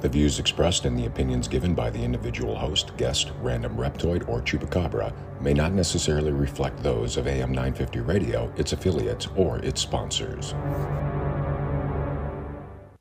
The 0.00 0.08
views 0.08 0.38
expressed 0.38 0.84
and 0.84 0.98
the 0.98 1.06
opinions 1.06 1.48
given 1.48 1.74
by 1.74 1.88
the 1.90 2.02
individual 2.02 2.54
host, 2.54 2.96
guest, 2.96 3.32
random 3.40 3.76
reptoid, 3.76 4.28
or 4.28 4.42
chupacabra 4.42 5.14
may 5.40 5.54
not 5.54 5.72
necessarily 5.72 6.32
reflect 6.32 6.82
those 6.82 7.16
of 7.16 7.26
AM 7.26 7.52
950 7.52 8.00
Radio, 8.00 8.52
its 8.56 8.72
affiliates, 8.72 9.28
or 9.36 9.58
its 9.60 9.80
sponsors. 9.80 10.54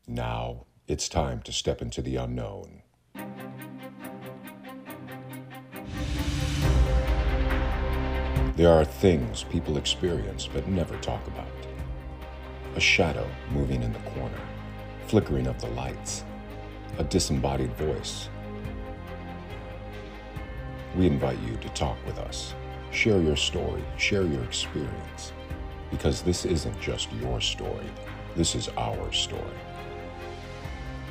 Now, 0.08 0.66
it's 0.88 1.10
time 1.10 1.42
to 1.42 1.52
step 1.52 1.82
into 1.82 2.02
the 2.02 2.16
unknown. 2.18 2.84
There 8.56 8.70
are 8.70 8.86
things 8.86 9.44
people 9.46 9.78
experience 9.78 10.48
but 10.54 10.68
never 10.68 10.96
talk 10.98 11.26
about. 11.26 11.48
A 12.76 12.80
shadow 12.80 13.28
moving 13.52 13.82
in 13.82 13.92
the 13.92 14.00
corner, 14.12 14.40
flickering 15.08 15.48
of 15.48 15.60
the 15.60 15.70
lights, 15.70 16.24
a 16.98 17.04
disembodied 17.04 17.74
voice. 17.74 18.30
We 20.96 21.08
invite 21.08 21.40
you 21.40 21.58
to 21.58 21.70
talk 21.70 21.98
with 22.06 22.20
us. 22.20 22.54
Share 22.92 23.20
your 23.20 23.36
story, 23.36 23.84
share 23.98 24.24
your 24.24 24.44
experience. 24.44 25.34
Because 25.90 26.22
this 26.22 26.46
isn't 26.46 26.80
just 26.80 27.12
your 27.14 27.42
story, 27.42 27.86
this 28.36 28.54
is 28.56 28.70
our 28.78 29.12
story. 29.12 29.42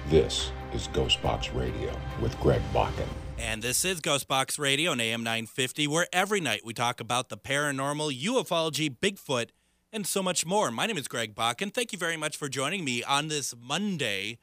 This 0.09 0.52
is 0.73 0.88
Ghostbox 0.88 1.54
Radio 1.54 1.92
with 2.20 2.38
Greg 2.40 2.62
Bakun. 2.73 3.09
And 3.38 3.60
this 3.60 3.84
is 3.84 4.01
Ghostbox 4.01 4.59
Radio 4.59 4.92
on 4.92 5.01
AM 5.01 5.24
950, 5.24 5.88
where 5.88 6.06
every 6.12 6.40
night 6.40 6.62
we 6.64 6.74
talk 6.74 7.01
about 7.01 7.28
the 7.28 7.37
paranormal, 7.37 8.16
ufology, 8.20 8.88
Bigfoot, 8.88 9.51
and 9.92 10.06
so 10.06 10.23
much 10.23 10.46
more. 10.46 10.70
My 10.70 10.87
name 10.87 10.96
is 10.96 11.09
Greg 11.09 11.34
Bakun. 11.34 11.74
Thank 11.74 11.92
you 11.92 11.98
very 11.98 12.16
much 12.16 12.37
for 12.37 12.48
joining 12.48 12.84
me 12.84 13.02
on 13.02 13.28
this 13.28 13.52
Monday 13.60 14.38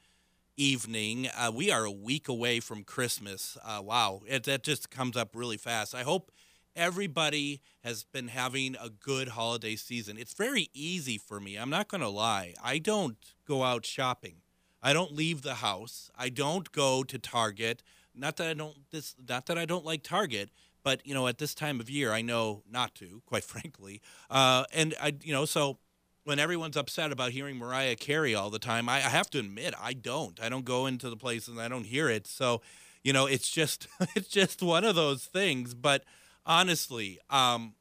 evening. 0.56 1.28
Uh, 1.36 1.50
we 1.54 1.70
are 1.70 1.84
a 1.84 1.90
week 1.90 2.28
away 2.28 2.60
from 2.60 2.84
Christmas. 2.84 3.56
Uh, 3.64 3.80
wow, 3.82 4.20
it, 4.26 4.44
that 4.44 4.62
just 4.62 4.90
comes 4.90 5.16
up 5.16 5.30
really 5.34 5.56
fast. 5.56 5.94
I 5.94 6.02
hope 6.02 6.30
everybody 6.76 7.60
has 7.82 8.04
been 8.04 8.28
having 8.28 8.76
a 8.80 8.88
good 8.88 9.28
holiday 9.28 9.76
season. 9.76 10.16
It's 10.18 10.34
very 10.34 10.68
easy 10.72 11.18
for 11.18 11.40
me. 11.40 11.56
I'm 11.56 11.70
not 11.70 11.88
going 11.88 12.00
to 12.00 12.08
lie. 12.08 12.54
I 12.62 12.78
don't 12.78 13.16
go 13.46 13.62
out 13.62 13.84
shopping. 13.84 14.36
I 14.82 14.92
don't 14.92 15.12
leave 15.12 15.42
the 15.42 15.56
house. 15.56 16.10
I 16.16 16.28
don't 16.28 16.70
go 16.72 17.02
to 17.02 17.18
Target. 17.18 17.82
Not 18.14 18.36
that 18.36 18.48
I 18.48 18.54
don't 18.54 18.76
this 18.90 19.14
not 19.28 19.46
that 19.46 19.58
I 19.58 19.64
don't 19.64 19.84
like 19.84 20.02
Target, 20.02 20.50
but 20.82 21.06
you 21.06 21.14
know 21.14 21.26
at 21.26 21.38
this 21.38 21.54
time 21.54 21.80
of 21.80 21.90
year 21.90 22.12
I 22.12 22.22
know 22.22 22.62
not 22.70 22.94
to, 22.96 23.22
quite 23.26 23.44
frankly. 23.54 24.00
Uh, 24.30 24.64
and 24.72 24.94
I 25.00 25.14
you 25.22 25.32
know 25.32 25.44
so 25.44 25.78
when 26.24 26.38
everyone's 26.38 26.76
upset 26.76 27.12
about 27.12 27.32
hearing 27.32 27.56
Mariah 27.56 27.96
Carey 27.96 28.34
all 28.34 28.50
the 28.50 28.58
time, 28.58 28.88
I, 28.88 28.96
I 28.96 29.10
have 29.10 29.30
to 29.30 29.38
admit 29.38 29.74
I 29.80 29.92
don't. 29.92 30.40
I 30.40 30.48
don't 30.48 30.64
go 30.64 30.86
into 30.86 31.08
the 31.08 31.16
place 31.16 31.48
and 31.48 31.60
I 31.60 31.68
don't 31.68 31.84
hear 31.84 32.08
it. 32.08 32.26
So 32.26 32.60
you 33.02 33.12
know 33.12 33.26
it's 33.26 33.50
just 33.50 33.88
it's 34.14 34.28
just 34.28 34.62
one 34.62 34.84
of 34.84 34.94
those 34.94 35.24
things. 35.24 35.74
But 35.74 36.04
honestly, 36.46 37.18
um, 37.30 37.74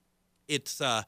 it's. 0.47 0.81
Uh, 0.81 1.03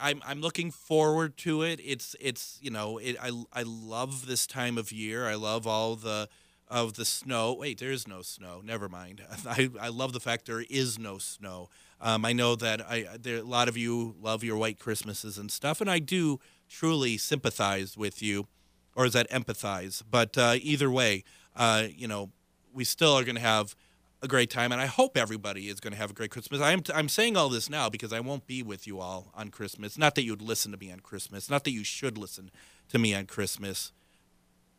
I'm 0.00 0.22
I'm 0.24 0.40
looking 0.40 0.70
forward 0.70 1.36
to 1.38 1.62
it. 1.62 1.80
It's 1.82 2.14
it's 2.20 2.58
you 2.62 2.70
know 2.70 2.98
it, 2.98 3.16
I 3.20 3.30
I 3.52 3.64
love 3.64 4.26
this 4.26 4.46
time 4.46 4.78
of 4.78 4.92
year. 4.92 5.26
I 5.26 5.34
love 5.34 5.66
all 5.66 5.96
the 5.96 6.28
of 6.68 6.94
the 6.94 7.04
snow. 7.04 7.54
Wait, 7.54 7.78
there 7.78 7.90
is 7.90 8.08
no 8.08 8.22
snow. 8.22 8.60
Never 8.64 8.88
mind. 8.88 9.22
I, 9.46 9.70
I 9.80 9.88
love 9.88 10.12
the 10.12 10.20
fact 10.20 10.46
there 10.46 10.64
is 10.68 10.98
no 10.98 11.18
snow. 11.18 11.68
Um, 12.04 12.26
I 12.26 12.34
know 12.34 12.54
that 12.56 12.82
I 12.82 13.06
there 13.18 13.38
a 13.38 13.42
lot 13.42 13.66
of 13.66 13.78
you 13.78 14.14
love 14.20 14.44
your 14.44 14.58
white 14.58 14.78
Christmases 14.78 15.38
and 15.38 15.50
stuff, 15.50 15.80
and 15.80 15.90
I 15.90 15.98
do 15.98 16.38
truly 16.68 17.16
sympathize 17.16 17.96
with 17.96 18.22
you, 18.22 18.46
or 18.94 19.06
is 19.06 19.14
that 19.14 19.28
empathize? 19.30 20.02
But 20.08 20.36
uh, 20.36 20.56
either 20.60 20.90
way, 20.90 21.24
uh, 21.56 21.86
you 21.90 22.06
know, 22.06 22.30
we 22.74 22.84
still 22.84 23.14
are 23.14 23.24
going 23.24 23.36
to 23.36 23.40
have 23.40 23.74
a 24.20 24.28
great 24.28 24.50
time, 24.50 24.70
and 24.70 24.82
I 24.82 24.86
hope 24.86 25.16
everybody 25.16 25.68
is 25.68 25.80
going 25.80 25.94
to 25.94 25.98
have 25.98 26.10
a 26.10 26.14
great 26.14 26.30
Christmas. 26.30 26.60
I'm 26.60 26.82
I'm 26.94 27.08
saying 27.08 27.38
all 27.38 27.48
this 27.48 27.70
now 27.70 27.88
because 27.88 28.12
I 28.12 28.20
won't 28.20 28.46
be 28.46 28.62
with 28.62 28.86
you 28.86 29.00
all 29.00 29.32
on 29.34 29.48
Christmas. 29.48 29.96
Not 29.96 30.14
that 30.16 30.24
you'd 30.24 30.42
listen 30.42 30.72
to 30.72 30.78
me 30.78 30.92
on 30.92 31.00
Christmas. 31.00 31.48
Not 31.48 31.64
that 31.64 31.72
you 31.72 31.84
should 31.84 32.18
listen 32.18 32.50
to 32.90 32.98
me 32.98 33.14
on 33.14 33.24
Christmas. 33.24 33.92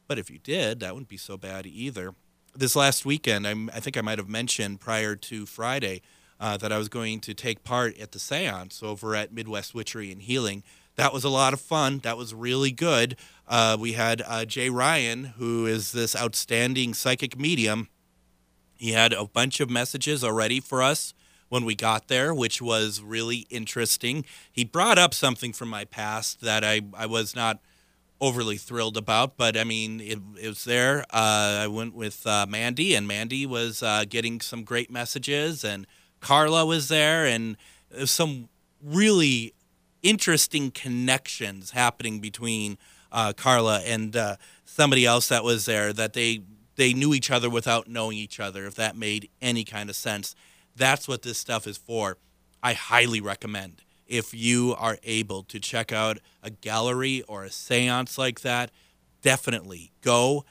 But 0.07 0.19
if 0.19 0.29
you 0.29 0.37
did, 0.37 0.79
that 0.81 0.93
wouldn't 0.93 1.09
be 1.09 1.17
so 1.17 1.37
bad 1.37 1.65
either. 1.65 2.13
This 2.55 2.75
last 2.75 3.03
weekend, 3.03 3.47
I'm, 3.47 3.71
i 3.73 3.79
think 3.79 3.97
I 3.97 4.01
might 4.01 4.19
have 4.19 4.29
mentioned 4.29 4.79
prior 4.79 5.15
to 5.15 5.47
Friday 5.47 6.03
uh, 6.39 6.57
that 6.57 6.71
I 6.71 6.77
was 6.77 6.89
going 6.89 7.19
to 7.21 7.33
take 7.33 7.63
part 7.63 7.97
at 7.99 8.11
the 8.11 8.19
seance 8.19 8.83
over 8.83 9.15
at 9.15 9.33
Midwest 9.33 9.73
Witchery 9.73 10.11
and 10.11 10.21
Healing. 10.21 10.63
That 10.95 11.13
was 11.13 11.23
a 11.23 11.29
lot 11.29 11.53
of 11.53 11.59
fun. 11.59 11.99
That 11.99 12.17
was 12.17 12.33
really 12.33 12.71
good. 12.71 13.17
Uh, 13.47 13.77
we 13.79 13.93
had 13.93 14.21
uh, 14.25 14.45
Jay 14.45 14.69
Ryan, 14.69 15.25
who 15.37 15.65
is 15.65 15.91
this 15.91 16.15
outstanding 16.15 16.93
psychic 16.93 17.37
medium. 17.37 17.89
He 18.77 18.91
had 18.91 19.13
a 19.13 19.25
bunch 19.25 19.59
of 19.59 19.69
messages 19.69 20.23
already 20.23 20.59
for 20.59 20.81
us 20.81 21.13
when 21.49 21.65
we 21.65 21.75
got 21.75 22.07
there, 22.07 22.33
which 22.33 22.61
was 22.61 23.01
really 23.01 23.45
interesting. 23.49 24.25
He 24.51 24.63
brought 24.63 24.97
up 24.97 25.13
something 25.13 25.53
from 25.53 25.69
my 25.69 25.85
past 25.85 26.41
that 26.41 26.63
I, 26.63 26.81
I 26.97 27.05
was 27.05 27.35
not– 27.35 27.59
overly 28.21 28.57
thrilled 28.57 28.97
about, 28.97 29.37
but 29.37 29.57
I 29.57 29.63
mean, 29.63 29.99
it, 29.99 30.19
it 30.41 30.47
was 30.47 30.63
there. 30.63 31.01
Uh, 31.11 31.63
I 31.63 31.67
went 31.67 31.93
with 31.93 32.25
uh, 32.25 32.45
Mandy, 32.47 32.95
and 32.95 33.07
Mandy 33.07 33.45
was 33.45 33.83
uh, 33.83 34.05
getting 34.07 34.41
some 34.41 34.63
great 34.63 34.89
messages, 34.89 35.63
and 35.63 35.85
Carla 36.25 36.65
was 36.65 36.87
there, 36.87 37.23
and 37.27 37.55
some 38.05 38.49
really 38.81 39.53
interesting 40.01 40.71
connections 40.71 41.69
happening 41.69 42.19
between 42.19 42.79
uh, 43.11 43.31
Carla 43.33 43.81
and 43.81 44.15
uh, 44.15 44.37
somebody 44.65 45.05
else 45.05 45.27
that 45.27 45.43
was 45.43 45.65
there 45.65 45.93
that 45.93 46.13
they 46.13 46.41
they 46.77 46.95
knew 46.95 47.13
each 47.13 47.29
other 47.29 47.47
without 47.47 47.87
knowing 47.87 48.17
each 48.17 48.39
other. 48.39 48.65
If 48.65 48.73
that 48.73 48.97
made 48.97 49.29
any 49.39 49.63
kind 49.63 49.87
of 49.87 49.95
sense, 49.95 50.33
that's 50.75 51.07
what 51.07 51.21
this 51.21 51.37
stuff 51.37 51.67
is 51.67 51.77
for. 51.77 52.17
I 52.63 52.73
highly 52.73 53.21
recommend 53.21 53.83
if 54.07 54.33
you 54.33 54.75
are 54.79 54.97
able 55.03 55.43
to 55.43 55.59
check 55.59 55.93
out 55.93 56.17
a 56.41 56.49
gallery 56.49 57.21
or 57.27 57.45
a 57.45 57.49
séance 57.49 58.17
like 58.17 58.41
that, 58.41 58.71
definitely 59.21 59.91
go 60.01 60.43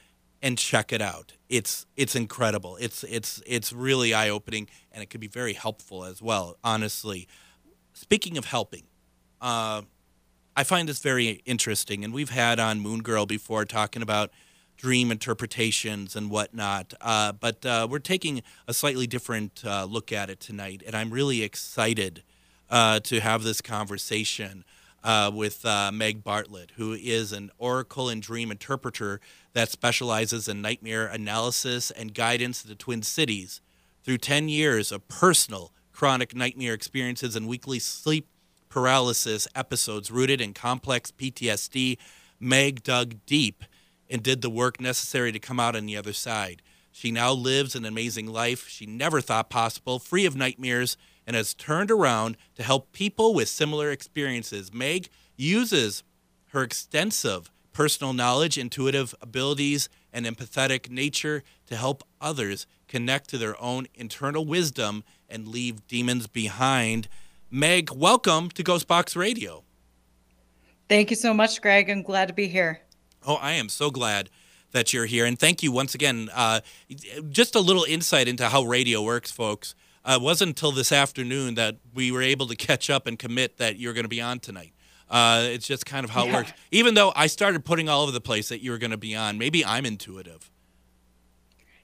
and 0.45 0.59
check 0.59 0.93
it 0.93 1.01
out. 1.01 1.33
It's 1.49 1.87
it's 1.97 2.15
incredible. 2.15 2.77
It's 2.79 3.03
it's 3.05 3.43
it's 3.47 3.73
really 3.73 4.13
eye 4.13 4.29
opening 4.29 4.69
and 4.93 5.03
it 5.03 5.09
can 5.09 5.19
be 5.19 5.27
very 5.27 5.55
helpful 5.55 6.05
as 6.05 6.21
well. 6.21 6.59
Honestly, 6.63 7.27
speaking 7.95 8.37
of 8.37 8.45
helping, 8.45 8.83
uh, 9.41 9.83
I 10.55 10.63
find 10.63 10.87
this 10.87 10.99
very 10.99 11.43
interesting, 11.47 12.05
and 12.05 12.13
we've 12.13 12.31
had 12.31 12.61
on 12.61 12.81
Moon 12.81 13.01
Girl 13.01 13.25
before 13.25 13.65
talking 13.65 14.03
about 14.03 14.31
dream 14.77 15.11
interpretations 15.11 16.15
and 16.15 16.31
whatnot. 16.31 16.93
Uh, 17.01 17.33
but 17.33 17.65
uh, 17.65 17.89
we're 17.91 17.99
taking 17.99 18.43
a 18.69 18.75
slightly 18.75 19.07
different 19.07 19.63
uh, 19.65 19.87
look 19.87 20.13
at 20.13 20.29
it 20.29 20.41
tonight, 20.41 20.83
and 20.87 20.95
I'm 20.95 21.11
really 21.11 21.43
excited 21.43 22.23
uh, 22.69 23.01
to 23.01 23.21
have 23.21 23.45
this 23.45 23.63
conversation 23.63 24.65
uh, 25.03 25.31
with 25.33 25.65
Meg 25.93 26.23
Bartlett, 26.23 26.73
who 26.77 26.93
is 26.93 27.33
an 27.33 27.51
oracle 27.57 28.11
and 28.11 28.21
dream 28.21 28.51
interpreter 28.51 29.21
that 29.55 29.71
specializes 29.71 30.49
in 30.49 30.61
nightmare 30.61 31.07
analysis 31.07 31.91
and 31.91 32.13
guidance 32.15 32.63
to 32.63 32.69
the 32.69 32.75
Twin 32.75 33.03
Cities. 33.03 33.61
Through 34.03 34.19
10 34.19 34.49
years 34.49 34.93
of 34.93 35.09
personal 35.09 35.73
chronic 35.93 36.35
nightmare 36.35 36.75
experiences 36.75 37.35
and 37.35 37.49
weekly 37.49 37.79
sleep 37.79 38.29
paralysis 38.69 39.47
episodes 39.55 40.11
rooted 40.11 40.41
in 40.41 40.53
complex 40.53 41.13
PTSD, 41.13 41.97
Meg 42.41 42.83
dug 42.83 43.15
deep 43.25 43.65
and 44.11 44.23
did 44.23 44.43
the 44.43 44.51
work 44.51 44.81
necessary 44.81 45.33
to 45.33 45.39
come 45.39 45.61
out 45.61 45.77
on 45.77 45.87
the 45.87 45.97
other 45.97 46.13
side. 46.13 46.61
She 46.91 47.11
now 47.11 47.33
lives 47.33 47.75
an 47.75 47.85
amazing 47.85 48.27
life 48.27 48.69
she 48.69 48.87
never 48.87 49.21
thought 49.21 49.51
possible, 49.51 49.99
free 49.99 50.27
of 50.27 50.37
nightmares 50.37 50.97
and 51.27 51.37
has 51.37 51.55
turned 51.55 51.91
around 51.91 52.37
to 52.57 52.63
help 52.63 52.93
people 52.93 53.33
with 53.33 53.49
similar 53.49 53.91
experiences. 53.91 54.75
Meg 54.75 55.09
uses 55.37 56.03
her 56.49 56.63
extensive 56.63 57.51
personal 57.75 58.15
knowledge, 58.15 58.57
intuitive 58.57 59.15
abilities, 59.21 59.91
and 60.13 60.25
empathetic 60.25 60.89
nature 60.89 61.43
to 61.67 61.77
help 61.77 62.03
others 62.21 62.67
connect 62.89 63.29
to 63.29 63.37
their 63.37 63.61
own 63.61 63.87
internal 63.95 64.47
wisdom 64.47 65.05
and 65.29 65.49
leave 65.49 65.87
demons 65.87 66.27
behind. 66.27 67.09
Meg, 67.51 67.91
welcome 67.91 68.49
to 68.51 68.65
Ghostbox 68.65 69.17
Radio. 69.17 69.65
Thank 70.89 71.11
you 71.11 71.17
so 71.17 71.35
much, 71.35 71.61
Greg. 71.61 71.91
I'm 71.91 72.03
glad 72.03 72.29
to 72.29 72.35
be 72.35 72.47
here. 72.47 72.81
Oh, 73.27 73.35
I 73.37 73.53
am 73.53 73.69
so 73.69 73.91
glad 73.91 74.31
that 74.73 74.93
you're 74.93 75.07
here. 75.07 75.25
And 75.25 75.39
thank 75.39 75.63
you 75.63 75.73
once 75.73 75.95
again. 75.95 76.29
Uh, 76.35 76.61
just 77.31 77.55
a 77.55 77.61
little 77.61 77.85
insight 77.85 78.29
into 78.29 78.49
how 78.49 78.63
radio 78.63 79.03
works, 79.03 79.31
folks. 79.31 79.75
Uh, 80.05 80.19
it 80.21 80.23
wasn't 80.23 80.51
until 80.51 80.73
this 80.73 80.93
afternoon 80.93 81.55
that 81.55 81.77
we 81.95 82.13
were 82.13 82.23
able 82.23 82.47
to 82.47 82.57
catch 82.57 82.91
up 82.91 83.07
and 83.07 83.19
commit 83.19 83.57
that 83.57 83.79
you're 83.79 83.95
going 83.95 84.05
to 84.05 84.09
be 84.09 84.21
on 84.21 84.39
tonight. 84.39 84.74
Uh, 85.11 85.43
it's 85.51 85.67
just 85.67 85.87
kind 85.87 86.05
of 86.05 86.11
how 86.11 86.25
yeah. 86.25 86.31
it 86.31 86.35
works. 86.35 86.53
Even 86.71 86.95
though 86.95 87.13
I 87.15 87.27
started 87.27 87.65
putting 87.65 87.89
all 87.89 88.03
over 88.03 88.13
the 88.13 88.21
place 88.21 88.49
that 88.49 88.63
you 88.63 88.71
were 88.71 88.79
going 88.79 88.91
to 88.91 88.97
be 88.97 89.15
on, 89.15 89.39
maybe 89.39 89.65
I'm 89.65 89.87
intuitive. 89.87 90.51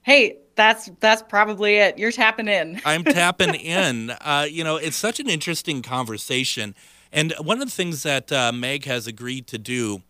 Hey, 0.03 0.39
that's 0.55 0.91
that's 1.01 1.23
probably 1.23 1.77
it. 1.77 1.99
You're 1.99 2.13
tapping 2.13 2.49
in. 2.49 2.81
I'm 2.85 3.05
tapping 3.05 3.55
in. 3.55 4.11
Uh, 4.11 4.47
you 4.51 4.65
know, 4.65 4.77
it's 4.77 4.97
such 4.97 5.21
an 5.21 5.29
interesting 5.29 5.83
conversation, 5.83 6.75
and 7.13 7.35
one 7.41 7.61
of 7.61 7.69
the 7.69 7.75
things 7.75 8.03
that 8.03 8.33
uh, 8.33 8.53
Meg 8.53 8.85
has 8.87 9.07
agreed 9.07 9.47
to 9.49 9.59
do 9.59 10.03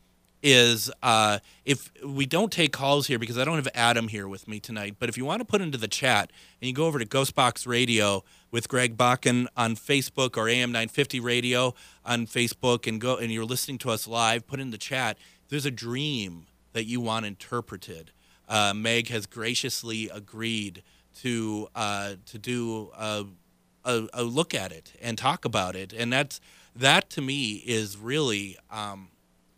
is 0.42 0.90
uh, 1.02 1.38
if 1.64 1.90
we 2.04 2.26
don't 2.26 2.50
take 2.50 2.72
calls 2.72 3.06
here 3.06 3.18
because 3.18 3.38
I 3.38 3.44
don't 3.44 3.56
have 3.56 3.68
Adam 3.74 4.08
here 4.08 4.26
with 4.26 4.48
me 4.48 4.60
tonight, 4.60 4.96
but 4.98 5.08
if 5.08 5.18
you 5.18 5.24
want 5.24 5.40
to 5.40 5.44
put 5.44 5.60
into 5.60 5.78
the 5.78 5.88
chat 5.88 6.32
and 6.60 6.68
you 6.68 6.74
go 6.74 6.86
over 6.86 6.98
to 6.98 7.06
Ghostbox 7.06 7.66
Radio 7.66 8.24
with 8.50 8.68
Greg 8.68 8.96
Bakun 8.96 9.46
on 9.56 9.76
Facebook 9.76 10.36
or 10.36 10.48
AM 10.48 10.72
950 10.72 11.20
Radio 11.20 11.74
on 12.04 12.26
Facebook 12.26 12.86
and 12.86 13.00
go 13.00 13.16
and 13.16 13.32
you're 13.32 13.44
listening 13.44 13.78
to 13.78 13.90
us 13.90 14.06
live, 14.06 14.46
put 14.46 14.60
in 14.60 14.70
the 14.70 14.78
chat. 14.78 15.16
There's 15.48 15.66
a 15.66 15.70
dream 15.70 16.46
that 16.72 16.84
you 16.84 17.00
want 17.00 17.26
interpreted. 17.26 18.12
Uh, 18.48 18.72
Meg 18.74 19.08
has 19.08 19.26
graciously 19.26 20.08
agreed 20.08 20.82
to 21.22 21.68
uh, 21.74 22.14
to 22.26 22.38
do 22.38 22.90
a, 22.96 23.26
a, 23.84 24.08
a, 24.12 24.22
look 24.22 24.54
at 24.54 24.72
it 24.72 24.92
and 25.00 25.18
talk 25.18 25.44
about 25.44 25.76
it, 25.76 25.92
and 25.92 26.12
that's 26.12 26.40
that 26.74 27.10
to 27.10 27.20
me 27.20 27.62
is 27.66 27.96
really 27.96 28.56
um, 28.70 29.08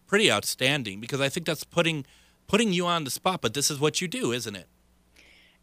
pretty 0.07 0.31
outstanding 0.31 1.01
because 1.01 1.21
I 1.21 1.29
think 1.29 1.47
that's 1.47 1.65
putting 1.65 2.05
putting 2.47 2.73
you 2.73 2.87
on 2.87 3.05
the 3.05 3.11
spot. 3.11 3.41
But 3.41 3.55
this 3.55 3.71
is 3.71 3.81
what 3.81 4.01
you 4.01 4.09
do, 4.09 4.33
isn't 4.33 4.55
it? 4.55 4.69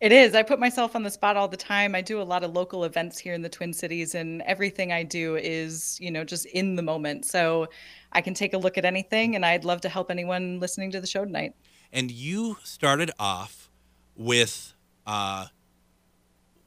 It 0.02 0.14
is. 0.14 0.34
I 0.34 0.44
put 0.44 0.60
myself 0.60 0.96
on 0.96 1.04
the 1.04 1.12
spot 1.12 1.36
all 1.36 1.50
the 1.50 1.58
time. 1.58 1.94
I 1.94 2.00
do 2.00 2.22
a 2.22 2.24
lot 2.24 2.46
of 2.46 2.54
local 2.54 2.86
events 2.86 3.20
here 3.20 3.34
in 3.34 3.42
the 3.42 3.50
Twin 3.50 3.74
Cities, 3.74 4.16
and 4.16 4.42
everything 4.44 4.94
I 4.94 5.04
do 5.04 5.36
is, 5.36 5.98
you 6.00 6.10
know, 6.10 6.24
just 6.24 6.46
in 6.46 6.76
the 6.76 6.82
moment. 6.82 7.26
So 7.26 7.68
I 8.14 8.22
can 8.22 8.34
take 8.34 8.54
a 8.54 8.58
look 8.58 8.78
at 8.78 8.86
anything, 8.86 9.36
and 9.36 9.46
I'd 9.46 9.66
love 9.66 9.82
to 9.82 9.90
help 9.90 10.10
anyone 10.10 10.62
listening 10.62 10.92
to 10.92 11.02
the 11.02 11.08
show 11.08 11.26
tonight. 11.26 11.54
And 11.92 12.12
you 12.12 12.58
started 12.64 13.12
off 13.20 13.70
with 14.16 14.74
uh, 15.06 15.48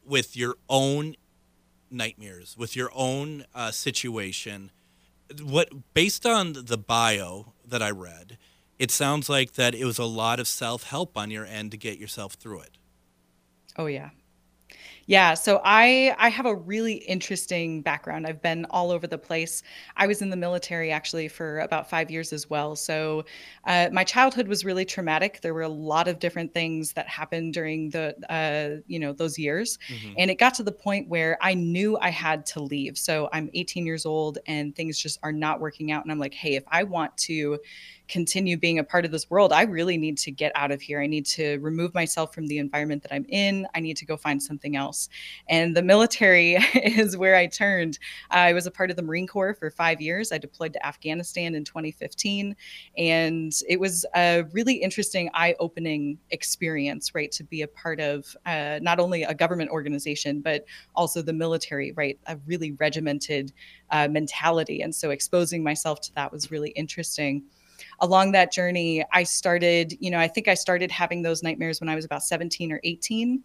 with 0.05 0.37
your 0.37 0.56
own 0.69 1.17
nightmares, 1.90 2.56
with 2.58 2.76
your 2.76 2.90
own 2.94 3.46
uh, 3.55 3.70
situation. 3.70 4.70
What 5.43 5.94
based 5.94 6.26
on 6.26 6.52
the 6.52 6.76
bio 6.76 7.55
that 7.67 7.81
I 7.81 7.93
read, 7.93 8.37
it 8.79 8.90
sounds 8.90 9.31
like 9.31 9.55
that 9.55 9.75
it 9.75 9.87
was 9.87 9.99
a 9.99 10.05
lot 10.05 10.38
of 10.38 10.46
self 10.46 10.82
help 10.82 11.17
on 11.17 11.31
your 11.31 11.46
end 11.46 11.70
to 11.70 11.79
get 11.79 11.99
yourself 11.99 12.34
through 12.34 12.61
it. 12.61 12.76
Oh 13.76 13.86
yeah, 13.86 14.10
yeah, 15.06 15.34
so 15.34 15.60
I 15.64 16.14
I 16.19 16.28
have 16.28 16.46
a 16.46 16.54
really 16.54 16.94
interesting 16.94 17.82
background. 17.82 18.26
I've 18.26 18.40
been 18.40 18.66
all 18.70 18.90
over 18.90 19.06
the 19.06 19.19
place. 19.19 19.62
I 19.96 20.06
was 20.06 20.22
in 20.22 20.31
the 20.31 20.37
military 20.37 20.90
actually 20.90 21.28
for 21.28 21.60
about 21.60 21.90
five 21.90 22.10
years 22.10 22.32
as 22.32 22.49
well. 22.49 22.76
So 22.76 23.25
uh, 23.64 23.88
my 23.93 24.04
childhood 24.04 24.49
was 24.49 24.64
really 24.64 24.84
traumatic. 24.84 25.40
There 25.43 25.54
were 25.54 25.62
a 25.62 25.69
lot 25.69 26.08
of 26.08 26.19
different 26.19 26.54
things 26.54 26.93
that 26.93 27.08
happened 27.08 27.54
during 27.54 27.90
the 27.90 28.14
uh, 28.32 28.82
you 28.87 28.99
know 28.99 29.12
those 29.12 29.38
years, 29.38 29.78
mm-hmm. 29.88 30.14
and 30.19 30.31
it 30.31 30.38
got 30.38 30.54
to 30.54 30.62
the 30.62 30.72
point 30.72 31.08
where 31.08 31.37
I 31.40 31.55
knew 31.55 31.98
I 31.98 32.10
had 32.10 32.46
to 32.46 32.62
leave. 32.62 32.96
So 32.96 33.28
I'm 33.32 33.50
18 33.55 33.87
years 33.87 34.06
old, 34.06 34.38
and 34.46 34.75
things 34.75 34.98
just 34.98 35.19
are 35.22 35.32
not 35.32 35.60
working 35.60 35.90
out. 35.90 36.05
And 36.05 36.12
I'm 36.12 36.19
like, 36.19 36.34
hey, 36.34 36.55
if 36.55 36.64
I 36.69 36.84
want 36.84 37.16
to 37.19 37.58
continue 38.12 38.58
being 38.58 38.78
a 38.78 38.84
part 38.84 39.06
of 39.06 39.10
this 39.10 39.31
world, 39.31 39.52
I 39.52 39.62
really 39.62 39.96
need 39.96 40.19
to 40.19 40.31
get 40.31 40.52
out 40.55 40.70
of 40.70 40.82
here. 40.82 41.00
I 41.00 41.06
need 41.06 41.25
to 41.26 41.58
remove 41.58 41.94
myself 41.94 42.34
from 42.34 42.46
the 42.46 42.58
environment 42.58 43.02
that 43.05 43.14
I'm 43.14 43.25
in. 43.28 43.66
I 43.75 43.81
need 43.81 43.96
to 43.96 44.05
go 44.05 44.19
find 44.19 44.43
something 44.43 44.76
else. 44.76 44.92
And 45.49 45.77
the 45.77 45.83
military 45.83 46.55
is 46.75 47.17
where 47.17 47.37
I 47.37 47.47
turned. 47.47 47.99
I 48.31 48.53
was 48.53 48.67
a 48.67 48.71
part 48.71 48.91
of 48.91 48.97
the 48.97 49.03
Marine 49.03 49.27
Corps 49.27 49.55
for 49.55 49.71
five 49.71 50.00
years. 50.00 50.33
I 50.33 50.39
deployed 50.39 50.73
to 50.75 50.87
Afghanistan 50.87 51.55
in 51.55 51.65
2015. 51.65 52.56
And 52.97 53.53
it 53.69 53.81
was 53.81 54.05
a 54.15 54.44
really 54.53 54.75
interesting, 54.75 55.31
eye 55.35 55.55
opening 55.61 56.19
experience, 56.31 57.15
right? 57.15 57.33
To 57.33 57.44
be 57.44 57.62
a 57.62 57.69
part 57.69 58.00
of 58.00 58.37
uh, 58.47 58.79
not 58.83 59.00
only 59.00 59.23
a 59.23 59.35
government 59.35 59.71
organization, 59.71 60.41
but 60.41 60.65
also 60.94 61.23
the 61.23 61.33
military, 61.33 61.93
right? 61.93 62.19
A 62.27 62.37
really 62.47 62.73
regimented 62.73 63.53
uh, 63.91 64.09
mentality. 64.09 64.83
And 64.83 64.94
so 64.94 65.11
exposing 65.11 65.62
myself 65.62 66.00
to 66.03 66.15
that 66.15 66.33
was 66.33 66.50
really 66.50 66.71
interesting 66.71 67.44
along 68.00 68.33
that 68.33 68.53
journey, 68.53 69.05
I 69.12 69.23
started, 69.23 69.97
you 70.00 70.11
know, 70.11 70.19
I 70.19 70.29
think 70.29 70.49
I 70.49 70.55
started 70.55 70.91
having 70.91 71.23
those 71.23 71.43
nightmares 71.43 71.81
when 71.81 71.89
I 71.89 71.94
was 71.94 72.05
about 72.05 72.23
17 72.23 72.73
or 72.73 72.81
18. 72.85 73.43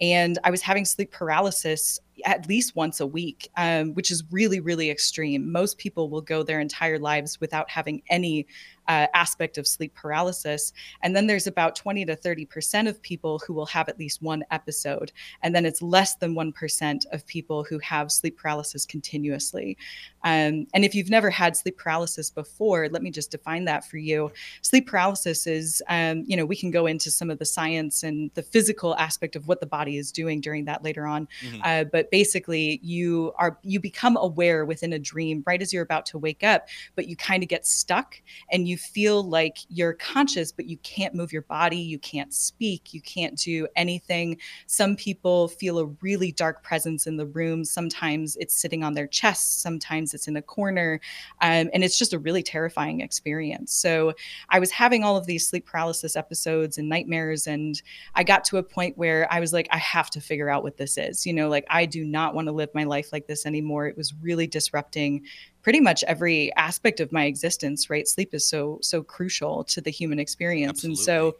And 0.00 0.38
I 0.44 0.50
was 0.50 0.62
having 0.62 0.84
sleep 0.84 1.10
paralysis 1.10 2.00
at 2.24 2.48
least 2.48 2.76
once 2.76 3.00
a 3.00 3.06
week, 3.06 3.48
um, 3.56 3.94
which 3.94 4.10
is 4.10 4.24
really, 4.30 4.60
really 4.60 4.90
extreme. 4.90 5.50
Most 5.50 5.78
people 5.78 6.08
will 6.10 6.20
go 6.20 6.42
their 6.42 6.60
entire 6.60 6.98
lives 6.98 7.40
without 7.40 7.70
having 7.70 8.02
any 8.10 8.46
uh, 8.88 9.06
aspect 9.14 9.58
of 9.58 9.66
sleep 9.66 9.94
paralysis. 9.94 10.72
And 11.02 11.14
then 11.14 11.26
there's 11.26 11.46
about 11.46 11.76
20 11.76 12.06
to 12.06 12.16
30% 12.16 12.88
of 12.88 13.00
people 13.02 13.38
who 13.40 13.52
will 13.52 13.66
have 13.66 13.88
at 13.88 13.98
least 13.98 14.22
one 14.22 14.42
episode. 14.50 15.12
And 15.42 15.54
then 15.54 15.66
it's 15.66 15.82
less 15.82 16.16
than 16.16 16.34
1% 16.34 17.04
of 17.12 17.26
people 17.26 17.64
who 17.64 17.78
have 17.80 18.10
sleep 18.10 18.38
paralysis 18.38 18.86
continuously. 18.86 19.76
Um, 20.24 20.66
and 20.74 20.84
if 20.84 20.94
you've 20.94 21.10
never 21.10 21.30
had 21.30 21.56
sleep 21.56 21.76
paralysis 21.76 22.30
before, 22.30 22.88
let 22.88 23.02
me 23.02 23.10
just 23.10 23.30
define 23.30 23.66
that 23.66 23.84
for 23.84 23.98
you. 23.98 24.32
Sleep 24.62 24.86
paralysis 24.86 25.46
is, 25.46 25.82
um, 25.88 26.24
you 26.26 26.36
know, 26.36 26.46
we 26.46 26.56
can 26.56 26.70
go 26.70 26.86
into 26.86 27.10
some 27.10 27.30
of 27.30 27.38
the 27.38 27.44
science 27.44 28.02
and 28.02 28.30
the 28.34 28.42
physical 28.42 28.96
aspect 28.96 29.36
of 29.36 29.46
what 29.46 29.60
the 29.60 29.66
body 29.66 29.98
is 29.98 30.10
doing 30.10 30.40
during 30.40 30.64
that 30.64 30.82
later 30.82 31.06
on. 31.06 31.28
Mm-hmm. 31.42 31.60
Uh, 31.62 31.84
but 31.84 32.07
basically, 32.10 32.80
you 32.82 33.32
are 33.38 33.58
you 33.62 33.80
become 33.80 34.16
aware 34.16 34.64
within 34.64 34.92
a 34.92 34.98
dream 34.98 35.42
right 35.46 35.60
as 35.60 35.72
you're 35.72 35.82
about 35.82 36.06
to 36.06 36.18
wake 36.18 36.44
up, 36.44 36.68
but 36.94 37.08
you 37.08 37.16
kind 37.16 37.42
of 37.42 37.48
get 37.48 37.66
stuck 37.66 38.20
and 38.50 38.68
you 38.68 38.76
feel 38.76 39.22
like 39.22 39.58
you're 39.68 39.94
conscious, 39.94 40.52
but 40.52 40.66
you 40.66 40.76
can't 40.78 41.14
move 41.14 41.32
your 41.32 41.42
body, 41.42 41.78
you 41.78 41.98
can't 41.98 42.32
speak, 42.32 42.92
you 42.94 43.00
can't 43.00 43.36
do 43.36 43.66
anything. 43.76 44.38
Some 44.66 44.96
people 44.96 45.48
feel 45.48 45.78
a 45.78 45.86
really 46.02 46.32
dark 46.32 46.62
presence 46.62 47.06
in 47.06 47.16
the 47.16 47.26
room. 47.26 47.64
Sometimes 47.64 48.36
it's 48.36 48.54
sitting 48.54 48.82
on 48.82 48.94
their 48.94 49.06
chest, 49.06 49.62
sometimes 49.62 50.14
it's 50.14 50.28
in 50.28 50.36
a 50.36 50.42
corner. 50.42 51.00
Um, 51.40 51.70
and 51.72 51.84
it's 51.84 51.98
just 51.98 52.12
a 52.12 52.18
really 52.18 52.42
terrifying 52.42 53.00
experience. 53.00 53.72
So 53.72 54.14
I 54.50 54.58
was 54.58 54.70
having 54.70 55.04
all 55.04 55.16
of 55.16 55.26
these 55.26 55.46
sleep 55.46 55.66
paralysis 55.66 56.16
episodes 56.16 56.78
and 56.78 56.88
nightmares. 56.88 57.46
And 57.46 57.80
I 58.14 58.24
got 58.24 58.44
to 58.46 58.58
a 58.58 58.62
point 58.62 58.98
where 58.98 59.26
I 59.32 59.40
was 59.40 59.52
like, 59.52 59.68
I 59.70 59.78
have 59.78 60.10
to 60.10 60.20
figure 60.20 60.48
out 60.48 60.62
what 60.62 60.76
this 60.76 60.98
is. 60.98 61.26
You 61.26 61.32
know, 61.32 61.48
like 61.48 61.66
I 61.70 61.86
do 61.86 61.97
not 62.04 62.34
want 62.34 62.46
to 62.46 62.52
live 62.52 62.70
my 62.74 62.84
life 62.84 63.12
like 63.12 63.26
this 63.26 63.46
anymore. 63.46 63.86
It 63.86 63.96
was 63.96 64.14
really 64.20 64.46
disrupting 64.46 65.24
pretty 65.62 65.80
much 65.80 66.02
every 66.04 66.54
aspect 66.56 66.98
of 66.98 67.12
my 67.12 67.24
existence 67.24 67.90
right 67.90 68.08
sleep 68.08 68.32
is 68.32 68.48
so 68.48 68.78
so 68.80 69.02
crucial 69.02 69.64
to 69.64 69.82
the 69.82 69.90
human 69.90 70.18
experience 70.18 70.84
Absolutely. 70.84 70.92
and 70.92 71.04
so 71.04 71.36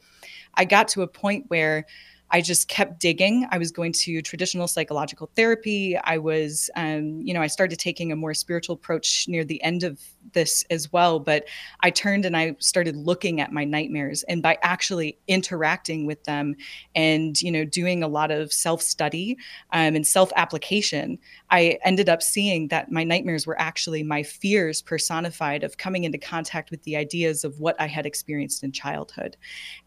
i 0.55 0.67
got 0.67 0.87
to 0.89 1.01
a 1.01 1.07
point 1.07 1.45
where 1.49 1.87
I 2.31 2.43
just 2.43 2.69
kept 2.69 3.01
digging. 3.01 3.47
I 3.51 3.59
was 3.59 3.71
going 3.71 3.93
to 3.93 4.21
traditional 4.21 4.69
psychological 4.69 5.31
therapy. 5.35 5.97
I 5.97 6.19
was, 6.19 6.69
um, 6.77 7.23
you 7.23 7.33
know, 7.33 7.41
I 7.41 7.47
started 7.47 7.79
taking 7.79 8.13
a 8.13 8.17
more 8.17 8.35
spiritual 8.35 8.75
approach 8.75 9.27
near 9.29 9.45
the 9.45 9.63
end 9.63 9.83
of 9.83 9.99
this 10.33 10.65
as 10.71 10.93
well. 10.93 11.19
But 11.19 11.47
I 11.81 11.91
turned 11.91 12.25
and 12.25 12.37
I 12.37 12.57
started 12.59 12.97
looking 12.97 13.41
at 13.41 13.53
my 13.53 13.65
nightmares, 13.65 14.23
and 14.25 14.43
by 14.43 14.59
actually 14.63 15.19
interacting 15.27 16.07
with 16.07 16.23
them, 16.25 16.55
and 16.95 17.41
you 17.41 17.51
know, 17.51 17.65
doing 17.65 18.03
a 18.03 18.09
lot 18.09 18.31
of 18.31 18.53
self 18.53 18.83
study 18.83 19.37
um, 19.73 19.95
and 19.95 20.07
self 20.07 20.33
application, 20.37 21.19
I 21.51 21.79
ended 21.85 22.09
up 22.09 22.23
seeing 22.23 22.69
that 22.69 22.91
my 22.91 23.05
nightmares 23.05 23.47
were 23.47 23.59
actually 23.61 24.03
my 24.03 24.23
fears 24.23 24.83
personified 24.83 25.65
of 25.65 25.79
coming 25.79 26.05
into 26.05 26.19
contact 26.19 26.71
with 26.71 26.83
the 26.83 26.97
ideas 26.97 27.45
of 27.45 27.61
what 27.61 27.77
I 27.81 27.87
had 27.87 28.07
experienced 28.07 28.63
in 28.63 28.73
childhood. 28.73 29.37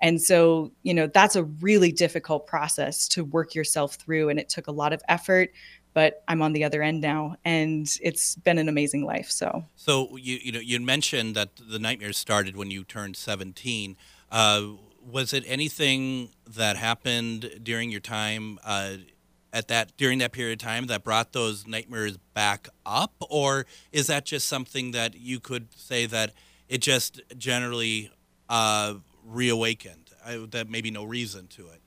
And 0.01 0.21
so, 0.21 0.71
you 0.83 0.93
know, 0.93 1.07
that's 1.07 1.35
a 1.35 1.43
really 1.43 1.91
difficult 1.91 2.47
process 2.47 3.07
to 3.09 3.23
work 3.23 3.55
yourself 3.55 3.95
through. 3.95 4.29
And 4.29 4.39
it 4.39 4.49
took 4.49 4.67
a 4.67 4.71
lot 4.71 4.93
of 4.93 5.01
effort, 5.07 5.51
but 5.93 6.23
I'm 6.27 6.41
on 6.41 6.53
the 6.53 6.63
other 6.63 6.81
end 6.81 7.01
now 7.01 7.35
and 7.43 7.87
it's 8.01 8.35
been 8.35 8.57
an 8.57 8.69
amazing 8.69 9.05
life. 9.05 9.29
So, 9.29 9.65
so 9.75 10.15
you, 10.17 10.39
you 10.41 10.51
know, 10.51 10.59
you 10.59 10.79
mentioned 10.79 11.35
that 11.35 11.49
the 11.55 11.79
nightmares 11.79 12.17
started 12.17 12.55
when 12.55 12.71
you 12.71 12.83
turned 12.83 13.17
17. 13.17 13.97
Uh, 14.31 14.63
was 15.03 15.33
it 15.33 15.43
anything 15.47 16.29
that 16.47 16.77
happened 16.77 17.59
during 17.63 17.89
your 17.89 17.99
time 17.99 18.59
uh, 18.63 18.97
at 19.53 19.67
that 19.67 19.95
during 19.97 20.19
that 20.19 20.31
period 20.31 20.61
of 20.61 20.65
time 20.65 20.87
that 20.87 21.03
brought 21.03 21.33
those 21.33 21.67
nightmares 21.67 22.17
back 22.33 22.69
up 22.85 23.13
or 23.29 23.65
is 23.91 24.07
that 24.07 24.25
just 24.25 24.47
something 24.47 24.91
that 24.91 25.15
you 25.15 25.39
could 25.39 25.67
say 25.75 26.05
that 26.05 26.31
it 26.69 26.81
just 26.81 27.21
generally 27.37 28.11
uh, 28.49 28.93
reawakened 29.25 30.09
I, 30.25 30.45
that 30.51 30.69
maybe 30.69 30.91
no 30.91 31.03
reason 31.03 31.47
to 31.47 31.67
it 31.67 31.80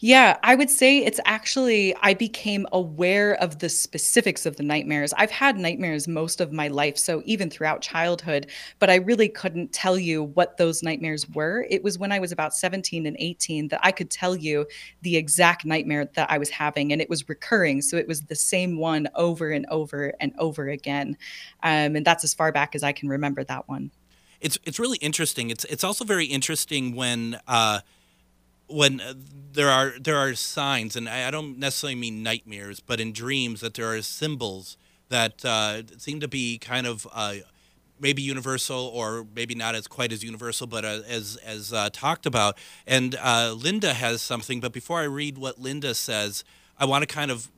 yeah, 0.00 0.38
I 0.42 0.54
would 0.54 0.70
say 0.70 0.98
it's 0.98 1.20
actually, 1.24 1.94
I 2.02 2.14
became 2.14 2.66
aware 2.72 3.34
of 3.34 3.58
the 3.58 3.68
specifics 3.68 4.46
of 4.46 4.56
the 4.56 4.62
nightmares. 4.62 5.12
I've 5.16 5.30
had 5.30 5.58
nightmares 5.58 6.08
most 6.08 6.40
of 6.40 6.52
my 6.52 6.68
life, 6.68 6.98
so 6.98 7.22
even 7.24 7.50
throughout 7.50 7.80
childhood, 7.80 8.50
but 8.78 8.90
I 8.90 8.96
really 8.96 9.28
couldn't 9.28 9.72
tell 9.72 9.98
you 9.98 10.24
what 10.24 10.56
those 10.56 10.82
nightmares 10.82 11.28
were. 11.30 11.66
It 11.70 11.82
was 11.82 11.98
when 11.98 12.12
I 12.12 12.18
was 12.18 12.32
about 12.32 12.54
17 12.54 13.06
and 13.06 13.16
18 13.18 13.68
that 13.68 13.80
I 13.82 13.92
could 13.92 14.10
tell 14.10 14.36
you 14.36 14.66
the 15.02 15.16
exact 15.16 15.64
nightmare 15.64 16.06
that 16.14 16.30
I 16.30 16.38
was 16.38 16.50
having, 16.50 16.92
and 16.92 17.00
it 17.00 17.08
was 17.08 17.28
recurring. 17.28 17.82
So 17.82 17.96
it 17.96 18.08
was 18.08 18.22
the 18.22 18.36
same 18.36 18.78
one 18.78 19.08
over 19.14 19.50
and 19.50 19.66
over 19.70 20.14
and 20.20 20.32
over 20.38 20.68
again. 20.68 21.16
Um, 21.62 21.96
and 21.96 22.04
that's 22.04 22.24
as 22.24 22.34
far 22.34 22.52
back 22.52 22.74
as 22.74 22.82
I 22.82 22.92
can 22.92 23.08
remember 23.08 23.44
that 23.44 23.68
one. 23.68 23.90
It's, 24.40 24.58
it's 24.64 24.78
really 24.78 24.98
interesting. 24.98 25.50
It's, 25.50 25.64
it's 25.64 25.82
also 25.82 26.04
very 26.04 26.26
interesting 26.26 26.94
when, 26.94 27.40
uh, 27.48 27.80
when 28.68 29.00
uh, 29.00 29.14
there 29.52 29.68
are 29.68 29.94
there 29.98 30.16
are 30.16 30.34
signs, 30.34 30.96
and 30.96 31.08
I, 31.08 31.28
I, 31.28 31.30
don't 31.30 31.58
necessarily 31.58 31.94
mean 31.94 32.22
nightmares, 32.22 32.80
but 32.80 33.00
in 33.00 33.12
dreams 33.12 33.60
that 33.60 33.74
there 33.74 33.92
are 33.92 34.02
symbols 34.02 34.76
that 35.08 35.44
uh, 35.44 35.82
seem 35.96 36.20
to 36.20 36.28
be 36.28 36.58
kind 36.58 36.86
of 36.86 37.06
uh, 37.12 37.34
maybe 38.00 38.22
universal 38.22 38.90
or 38.94 39.26
maybe 39.34 39.54
not 39.54 39.74
as 39.74 39.86
quite 39.86 40.12
as 40.12 40.22
universal, 40.22 40.66
but 40.66 40.84
uh, 40.84 41.00
as 41.08 41.36
as 41.44 41.72
uh, 41.72 41.88
talked 41.92 42.26
about. 42.26 42.58
And 42.86 43.16
uh, 43.20 43.54
Linda 43.56 43.94
has 43.94 44.22
something, 44.22 44.60
but 44.60 44.72
before 44.72 45.00
I 45.00 45.04
read 45.04 45.38
what 45.38 45.60
Linda 45.60 45.94
says, 45.94 46.44
I 46.78 46.84
want 46.84 47.02
to 47.02 47.12
kind 47.12 47.30
of 47.30 47.50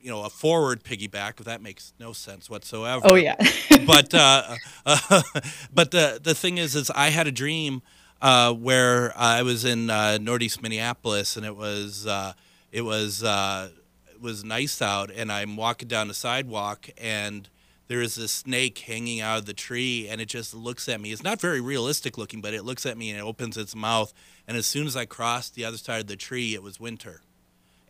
you 0.00 0.10
know 0.10 0.22
a 0.22 0.30
forward 0.30 0.84
piggyback. 0.84 1.40
If 1.40 1.46
that 1.46 1.60
makes 1.60 1.92
no 1.98 2.12
sense 2.12 2.48
whatsoever. 2.48 3.02
Oh 3.04 3.14
yeah. 3.14 3.36
but 3.86 4.14
uh, 4.14 4.56
uh, 4.86 5.22
but 5.74 5.90
the 5.90 6.20
the 6.22 6.34
thing 6.34 6.58
is, 6.58 6.74
is 6.74 6.90
I 6.90 7.10
had 7.10 7.26
a 7.26 7.32
dream 7.32 7.82
uh, 8.26 8.52
where 8.52 9.16
I 9.16 9.42
was 9.42 9.64
in 9.64 9.88
uh, 9.88 10.18
northeast 10.20 10.60
Minneapolis, 10.60 11.36
and 11.36 11.46
it 11.46 11.54
was 11.54 12.08
uh, 12.08 12.32
it 12.72 12.80
was 12.80 13.22
uh, 13.22 13.68
it 14.12 14.20
was 14.20 14.42
nice 14.42 14.82
out, 14.82 15.12
and 15.12 15.30
I'm 15.30 15.56
walking 15.56 15.86
down 15.86 16.08
the 16.08 16.14
sidewalk, 16.14 16.88
and 16.98 17.48
there 17.86 18.00
is 18.02 18.18
a 18.18 18.26
snake 18.26 18.80
hanging 18.80 19.20
out 19.20 19.38
of 19.38 19.46
the 19.46 19.54
tree, 19.54 20.08
and 20.10 20.20
it 20.20 20.26
just 20.26 20.54
looks 20.54 20.88
at 20.88 21.00
me. 21.00 21.12
It's 21.12 21.22
not 21.22 21.40
very 21.40 21.60
realistic 21.60 22.18
looking, 22.18 22.40
but 22.40 22.52
it 22.52 22.64
looks 22.64 22.84
at 22.84 22.98
me 22.98 23.10
and 23.10 23.20
it 23.20 23.22
opens 23.22 23.56
its 23.56 23.76
mouth, 23.76 24.12
and 24.48 24.56
as 24.56 24.66
soon 24.66 24.88
as 24.88 24.96
I 24.96 25.04
crossed 25.04 25.54
the 25.54 25.64
other 25.64 25.78
side 25.78 26.00
of 26.00 26.08
the 26.08 26.16
tree, 26.16 26.52
it 26.52 26.64
was 26.64 26.80
winter, 26.80 27.22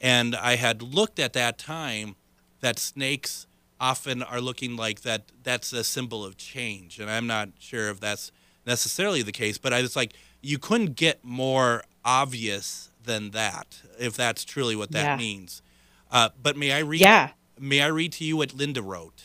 and 0.03 0.37
I 0.37 0.57
had 0.57 0.83
looked 0.83 1.19
at 1.19 1.33
that 1.33 1.57
time 1.57 2.15
that 2.61 2.79
snakes 2.79 3.47
often 3.81 4.23
are 4.23 4.43
looking 4.43 4.77
like 4.77 5.01
that 5.01 5.33
that's 5.43 5.73
a 5.73 5.85
symbol 5.85 6.25
of 6.25 6.39
change 6.39 6.99
and 6.99 7.11
i'm 7.11 7.27
not 7.27 7.51
sure 7.59 7.91
if 7.91 8.01
that's 8.01 8.33
necessarily 8.67 9.23
the 9.23 9.33
case, 9.33 9.57
but 9.57 9.73
I 9.73 9.81
was 9.81 9.97
like, 9.97 10.13
you 10.47 10.59
couldn't 10.59 10.95
get 10.97 11.25
more 11.25 11.83
obvious 12.05 12.91
than 13.05 13.31
that, 13.33 13.83
if 13.99 14.15
that's 14.17 14.45
truly 14.45 14.77
what 14.77 14.93
that 14.93 15.05
Yeah. 15.05 15.17
means. 15.17 15.63
Uh, 16.11 16.29
but 16.41 16.57
may 16.57 16.73
I 16.73 16.79
read? 16.81 17.01
Yeah. 17.01 17.31
May 17.59 17.81
I 17.81 17.87
read 17.87 18.13
to 18.15 18.25
you 18.25 18.37
what 18.37 18.55
Linda 18.55 18.83
wrote? 18.83 19.25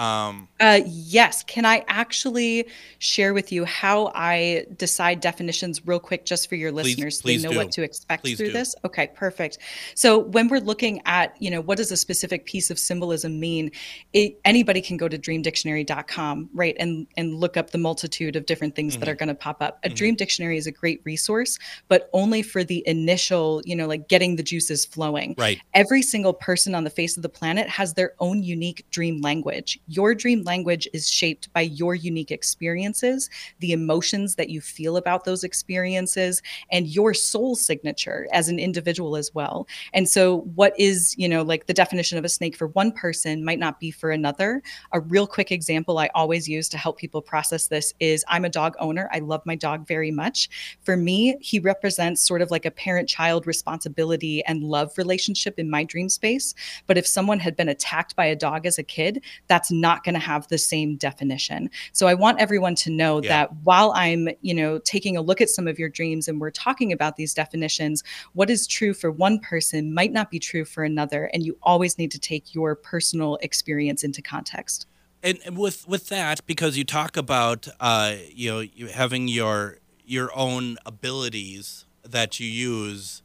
Um, 0.00 0.48
Uh, 0.58 0.80
yes. 0.86 1.42
Can 1.44 1.64
I 1.64 1.84
actually 1.88 2.66
share 2.98 3.32
with 3.34 3.52
you 3.52 3.64
how 3.64 4.10
I 4.14 4.66
decide 4.76 5.20
definitions 5.20 5.86
real 5.86 5.98
quick, 6.00 6.24
just 6.24 6.48
for 6.48 6.54
your 6.54 6.72
Please- 6.72 6.84
listeners, 6.96 7.18
so 7.18 7.22
please 7.22 7.42
they 7.42 7.48
know 7.48 7.52
do. 7.52 7.58
what 7.58 7.72
to 7.72 7.82
expect 7.82 8.24
Please 8.24 8.36
through 8.38 8.48
do. 8.48 8.52
this? 8.54 8.74
Okay, 8.84 9.08
perfect. 9.14 9.58
So 9.94 10.18
when 10.18 10.48
we're 10.48 10.60
looking 10.60 11.00
at, 11.06 11.34
you 11.38 11.50
know, 11.50 11.60
what 11.60 11.76
does 11.78 11.90
a 11.92 11.96
specific 11.96 12.44
piece 12.46 12.70
of 12.70 12.78
symbolism 12.78 13.38
mean? 13.40 13.70
It, 14.12 14.38
anybody 14.44 14.80
can 14.80 14.96
go 14.96 15.06
to 15.08 15.18
dreamdictionary.com, 15.18 16.50
right, 16.54 16.76
and 16.78 17.06
and 17.16 17.34
look 17.34 17.56
up 17.56 17.70
the 17.70 17.78
multitude 17.78 18.36
of 18.36 18.46
different 18.46 18.74
things 18.74 18.96
that 18.96 19.06
Mhm. 19.06 19.12
are 19.12 19.14
going 19.14 19.28
to 19.28 19.34
pop 19.34 19.62
up. 19.62 19.78
A 19.84 19.88
Mhm. 19.90 19.94
dream 19.94 20.14
dictionary 20.14 20.56
is 20.58 20.66
a 20.66 20.72
great 20.72 21.00
resource, 21.04 21.58
but 21.88 22.08
only 22.12 22.42
for 22.42 22.64
the 22.64 22.82
initial, 22.86 23.62
you 23.64 23.76
know, 23.76 23.86
like 23.86 24.08
getting 24.08 24.36
the 24.36 24.42
juices 24.42 24.84
flowing 24.84 25.34
right. 25.38 25.58
every 25.74 26.02
single 26.02 26.32
person 26.32 26.74
on 26.74 26.84
the 26.84 26.90
face 26.90 27.16
of 27.16 27.22
the 27.22 27.28
planet 27.28 27.68
has 27.68 27.94
their 27.94 28.14
own 28.20 28.42
unique 28.42 28.84
dream 28.90 29.20
language. 29.20 29.78
Your 29.90 30.14
dream 30.14 30.44
language 30.44 30.86
is 30.92 31.10
shaped 31.10 31.52
by 31.52 31.62
your 31.62 31.96
unique 31.96 32.30
experiences, 32.30 33.28
the 33.58 33.72
emotions 33.72 34.36
that 34.36 34.48
you 34.48 34.60
feel 34.60 34.96
about 34.96 35.24
those 35.24 35.42
experiences, 35.42 36.42
and 36.70 36.86
your 36.86 37.12
soul 37.12 37.56
signature 37.56 38.28
as 38.32 38.48
an 38.48 38.60
individual 38.60 39.16
as 39.16 39.34
well. 39.34 39.66
And 39.92 40.08
so, 40.08 40.42
what 40.54 40.78
is, 40.78 41.16
you 41.18 41.28
know, 41.28 41.42
like 41.42 41.66
the 41.66 41.74
definition 41.74 42.18
of 42.18 42.24
a 42.24 42.28
snake 42.28 42.56
for 42.56 42.68
one 42.68 42.92
person 42.92 43.44
might 43.44 43.58
not 43.58 43.80
be 43.80 43.90
for 43.90 44.12
another. 44.12 44.62
A 44.92 45.00
real 45.00 45.26
quick 45.26 45.50
example 45.50 45.98
I 45.98 46.08
always 46.14 46.48
use 46.48 46.68
to 46.68 46.78
help 46.78 46.96
people 46.96 47.20
process 47.20 47.66
this 47.66 47.92
is 47.98 48.24
I'm 48.28 48.44
a 48.44 48.48
dog 48.48 48.76
owner. 48.78 49.08
I 49.12 49.18
love 49.18 49.44
my 49.44 49.56
dog 49.56 49.88
very 49.88 50.12
much. 50.12 50.48
For 50.82 50.96
me, 50.96 51.36
he 51.40 51.58
represents 51.58 52.22
sort 52.22 52.42
of 52.42 52.52
like 52.52 52.64
a 52.64 52.70
parent 52.70 53.08
child 53.08 53.46
responsibility 53.46 54.44
and 54.44 54.62
love 54.62 54.96
relationship 54.96 55.58
in 55.58 55.68
my 55.68 55.82
dream 55.82 56.08
space. 56.08 56.54
But 56.86 56.96
if 56.96 57.06
someone 57.06 57.40
had 57.40 57.56
been 57.56 57.68
attacked 57.68 58.14
by 58.14 58.26
a 58.26 58.36
dog 58.36 58.66
as 58.66 58.78
a 58.78 58.82
kid, 58.84 59.24
that's 59.48 59.72
not 59.80 60.04
going 60.04 60.14
to 60.14 60.20
have 60.20 60.46
the 60.48 60.58
same 60.58 60.96
definition. 60.96 61.70
So 61.92 62.06
I 62.06 62.14
want 62.14 62.40
everyone 62.40 62.74
to 62.76 62.90
know 62.90 63.22
Yeah. 63.22 63.28
that 63.28 63.56
while 63.64 63.92
I'm, 63.94 64.28
you 64.42 64.54
know, 64.54 64.78
taking 64.78 65.16
a 65.16 65.22
look 65.22 65.40
at 65.40 65.48
some 65.48 65.66
of 65.66 65.78
your 65.78 65.88
dreams 65.88 66.28
and 66.28 66.40
we're 66.40 66.50
talking 66.50 66.92
about 66.92 67.16
these 67.16 67.34
definitions, 67.34 68.02
what 68.34 68.50
is 68.50 68.66
true 68.66 68.94
for 68.94 69.10
one 69.10 69.38
person 69.38 69.92
might 69.94 70.12
not 70.12 70.30
be 70.30 70.38
true 70.38 70.64
for 70.64 70.84
another. 70.84 71.30
And 71.32 71.44
you 71.44 71.56
always 71.62 71.98
need 71.98 72.10
to 72.12 72.18
take 72.18 72.54
your 72.54 72.74
personal 72.74 73.36
experience 73.42 74.04
into 74.04 74.22
context. 74.22 74.86
and, 75.22 75.38
with 75.56 75.86
with 75.86 76.08
that 76.08 76.46
because 76.46 76.76
you 76.78 76.84
talk 76.84 77.16
about 77.16 77.68
uh, 77.78 78.14
you 78.32 78.50
know 78.50 78.60
you 78.60 78.86
having 78.86 79.28
your 79.28 79.76
your 80.06 80.30
own 80.34 80.78
abilities 80.86 81.84
that 82.02 82.40
you 82.40 82.46
use 82.48 83.22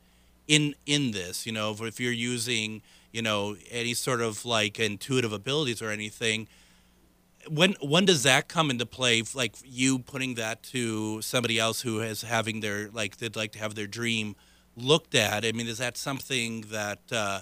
in 0.47 0.75
in 0.85 1.11
this 1.11 1.45
you 1.45 1.51
know 1.51 1.75
if 1.81 1.99
you're 1.99 2.11
using 2.33 2.81
you 3.15 3.21
know 3.21 3.55
any 3.71 3.93
sort 3.93 4.21
of 4.21 4.45
like 4.45 4.79
intuitive 4.79 5.33
abilities 5.33 5.81
or 5.81 5.89
anything 5.89 6.47
when 7.49 7.75
when 7.81 8.05
does 8.05 8.23
that 8.23 8.47
come 8.47 8.69
into 8.69 8.85
play 8.85 9.23
like 9.33 9.55
you 9.63 9.99
putting 9.99 10.35
that 10.35 10.63
to 10.63 11.21
somebody 11.21 11.57
else 11.59 11.81
who 11.81 12.01
is 12.01 12.21
having 12.23 12.59
their 12.59 12.89
like 12.91 13.17
they'd 13.17 13.35
like 13.35 13.51
to 13.51 13.59
have 13.59 13.75
their 13.75 13.87
dream 13.87 14.35
looked 14.75 15.15
at 15.15 15.45
i 15.45 15.51
mean 15.51 15.67
is 15.67 15.77
that 15.77 15.97
something 15.97 16.61
that 16.69 16.99
uh, 17.11 17.39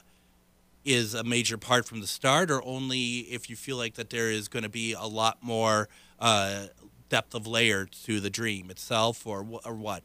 is 0.86 1.14
a 1.14 1.24
major 1.24 1.58
part 1.58 1.86
from 1.86 2.02
the 2.02 2.08
start, 2.08 2.52
or 2.52 2.64
only 2.64 3.20
if 3.20 3.50
you 3.50 3.56
feel 3.56 3.78
like 3.78 3.96
that 3.96 4.10
there 4.10 4.30
is 4.30 4.48
going 4.48 4.64
to 4.64 4.70
be 4.70 4.94
a 4.94 5.06
lot 5.06 5.38
more 5.42 5.88
uh, 6.20 6.68
depth 7.10 7.34
of 7.34 7.48
layer 7.48 7.86
to 7.86 8.20
the 8.20 8.30
dream 8.30 8.70
itself, 8.70 9.26
or 9.26 9.46
or 9.64 9.74
what? 9.74 10.04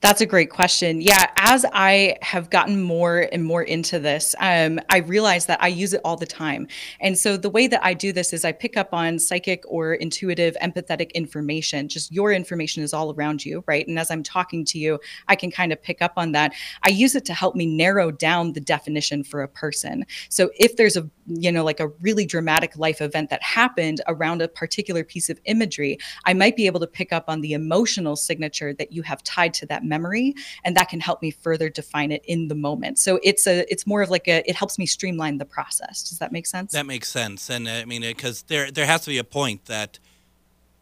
That's 0.00 0.20
a 0.20 0.26
great 0.26 0.50
question. 0.50 1.00
Yeah, 1.00 1.30
as 1.36 1.64
I 1.72 2.16
have 2.22 2.50
gotten 2.50 2.82
more 2.82 3.28
and 3.32 3.44
more 3.44 3.62
into 3.62 3.98
this, 3.98 4.34
um, 4.40 4.80
I 4.88 4.98
realize 4.98 5.46
that 5.46 5.62
I 5.62 5.68
use 5.68 5.92
it 5.92 6.00
all 6.04 6.16
the 6.16 6.26
time. 6.26 6.66
And 7.00 7.16
so 7.18 7.36
the 7.36 7.50
way 7.50 7.66
that 7.66 7.84
I 7.84 7.94
do 7.94 8.12
this 8.12 8.32
is 8.32 8.44
I 8.44 8.52
pick 8.52 8.76
up 8.76 8.92
on 8.92 9.18
psychic 9.18 9.62
or 9.66 9.94
intuitive, 9.94 10.56
empathetic 10.62 11.12
information. 11.14 11.88
Just 11.88 12.12
your 12.12 12.32
information 12.32 12.82
is 12.82 12.92
all 12.92 13.14
around 13.14 13.44
you, 13.44 13.64
right? 13.66 13.86
And 13.86 13.98
as 13.98 14.10
I'm 14.10 14.22
talking 14.22 14.64
to 14.66 14.78
you, 14.78 14.98
I 15.28 15.36
can 15.36 15.50
kind 15.50 15.72
of 15.72 15.82
pick 15.82 16.02
up 16.02 16.14
on 16.16 16.32
that. 16.32 16.52
I 16.82 16.90
use 16.90 17.14
it 17.14 17.24
to 17.26 17.34
help 17.34 17.54
me 17.54 17.66
narrow 17.66 18.10
down 18.10 18.52
the 18.52 18.60
definition 18.60 19.24
for 19.24 19.42
a 19.42 19.48
person. 19.48 20.04
So 20.28 20.50
if 20.56 20.76
there's 20.76 20.96
a, 20.96 21.08
you 21.26 21.52
know, 21.52 21.64
like 21.64 21.80
a 21.80 21.88
really 22.00 22.26
dramatic 22.26 22.76
life 22.76 23.00
event 23.00 23.30
that 23.30 23.42
happened 23.42 24.00
around 24.08 24.42
a 24.42 24.48
particular 24.48 25.04
piece 25.04 25.30
of 25.30 25.40
imagery, 25.44 25.98
I 26.24 26.34
might 26.34 26.56
be 26.56 26.66
able 26.66 26.80
to 26.80 26.86
pick 26.86 27.12
up 27.12 27.24
on 27.28 27.40
the 27.40 27.52
emotional 27.52 28.16
signature 28.16 28.74
that 28.74 28.92
you 28.92 29.02
have 29.02 29.22
tied 29.22 29.54
to 29.54 29.61
that 29.66 29.84
memory 29.84 30.34
and 30.64 30.76
that 30.76 30.88
can 30.88 31.00
help 31.00 31.22
me 31.22 31.30
further 31.30 31.68
define 31.68 32.12
it 32.12 32.24
in 32.26 32.48
the 32.48 32.54
moment. 32.54 32.98
So 32.98 33.18
it's 33.22 33.46
a 33.46 33.70
it's 33.70 33.86
more 33.86 34.02
of 34.02 34.10
like 34.10 34.28
a 34.28 34.48
it 34.48 34.56
helps 34.56 34.78
me 34.78 34.86
streamline 34.86 35.38
the 35.38 35.44
process. 35.44 36.08
Does 36.08 36.18
that 36.18 36.32
make 36.32 36.46
sense? 36.46 36.72
That 36.72 36.86
makes 36.86 37.08
sense, 37.08 37.50
and 37.50 37.68
uh, 37.68 37.72
I 37.72 37.84
mean, 37.84 38.02
because 38.02 38.42
there 38.42 38.70
there 38.70 38.86
has 38.86 39.02
to 39.02 39.10
be 39.10 39.18
a 39.18 39.24
point 39.24 39.66
that 39.66 39.98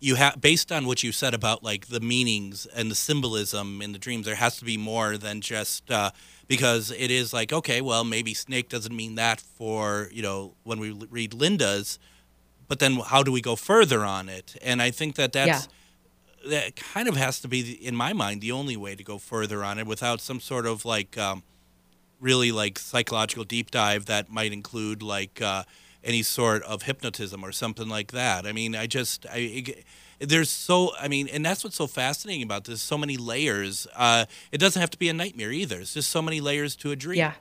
you 0.00 0.14
have 0.14 0.40
based 0.40 0.72
on 0.72 0.86
what 0.86 1.02
you 1.02 1.12
said 1.12 1.34
about 1.34 1.62
like 1.62 1.86
the 1.88 2.00
meanings 2.00 2.66
and 2.66 2.90
the 2.90 2.94
symbolism 2.94 3.82
in 3.82 3.92
the 3.92 3.98
dreams. 3.98 4.26
There 4.26 4.34
has 4.34 4.56
to 4.56 4.64
be 4.64 4.76
more 4.76 5.18
than 5.18 5.40
just 5.42 5.90
uh, 5.90 6.10
because 6.48 6.90
it 6.90 7.10
is 7.10 7.32
like 7.32 7.52
okay, 7.52 7.80
well, 7.80 8.04
maybe 8.04 8.34
snake 8.34 8.68
doesn't 8.68 8.96
mean 8.96 9.14
that 9.16 9.40
for 9.40 10.08
you 10.12 10.22
know 10.22 10.54
when 10.64 10.80
we 10.80 10.90
read 10.90 11.34
Linda's, 11.34 11.98
but 12.66 12.78
then 12.78 12.96
how 12.96 13.22
do 13.22 13.30
we 13.30 13.40
go 13.40 13.56
further 13.56 14.04
on 14.04 14.28
it? 14.28 14.56
And 14.62 14.82
I 14.82 14.90
think 14.90 15.16
that 15.16 15.32
that's. 15.32 15.68
That 16.48 16.76
kind 16.76 17.06
of 17.08 17.16
has 17.16 17.40
to 17.40 17.48
be, 17.48 17.72
in 17.72 17.94
my 17.94 18.12
mind, 18.12 18.40
the 18.40 18.52
only 18.52 18.76
way 18.76 18.94
to 18.94 19.04
go 19.04 19.18
further 19.18 19.62
on 19.62 19.78
it 19.78 19.86
without 19.86 20.20
some 20.20 20.40
sort 20.40 20.64
of 20.66 20.84
like 20.86 21.18
um, 21.18 21.42
really 22.20 22.50
like 22.52 22.78
psychological 22.78 23.44
deep 23.44 23.70
dive 23.70 24.06
that 24.06 24.30
might 24.30 24.52
include 24.52 25.02
like 25.02 25.42
uh, 25.42 25.64
any 26.02 26.22
sort 26.22 26.62
of 26.62 26.82
hypnotism 26.82 27.44
or 27.44 27.52
something 27.52 27.88
like 27.88 28.12
that. 28.12 28.46
I 28.46 28.52
mean, 28.52 28.74
I 28.74 28.86
just 28.86 29.26
I 29.26 29.36
it- 29.38 29.84
there's 30.22 30.50
so 30.50 30.92
I 31.00 31.08
mean, 31.08 31.28
and 31.28 31.44
that's 31.44 31.64
what's 31.64 31.76
so 31.76 31.86
fascinating 31.86 32.42
about 32.42 32.64
this. 32.64 32.82
So 32.82 32.98
many 32.98 33.16
layers. 33.16 33.86
Uh, 33.96 34.26
it 34.52 34.58
doesn't 34.58 34.78
have 34.80 34.90
to 34.90 34.98
be 34.98 35.08
a 35.08 35.14
nightmare 35.14 35.50
either. 35.50 35.80
It's 35.80 35.94
just 35.94 36.10
so 36.10 36.20
many 36.20 36.40
layers 36.42 36.76
to 36.76 36.90
a 36.90 36.96
dream. 36.96 37.18
Yeah. 37.18 37.32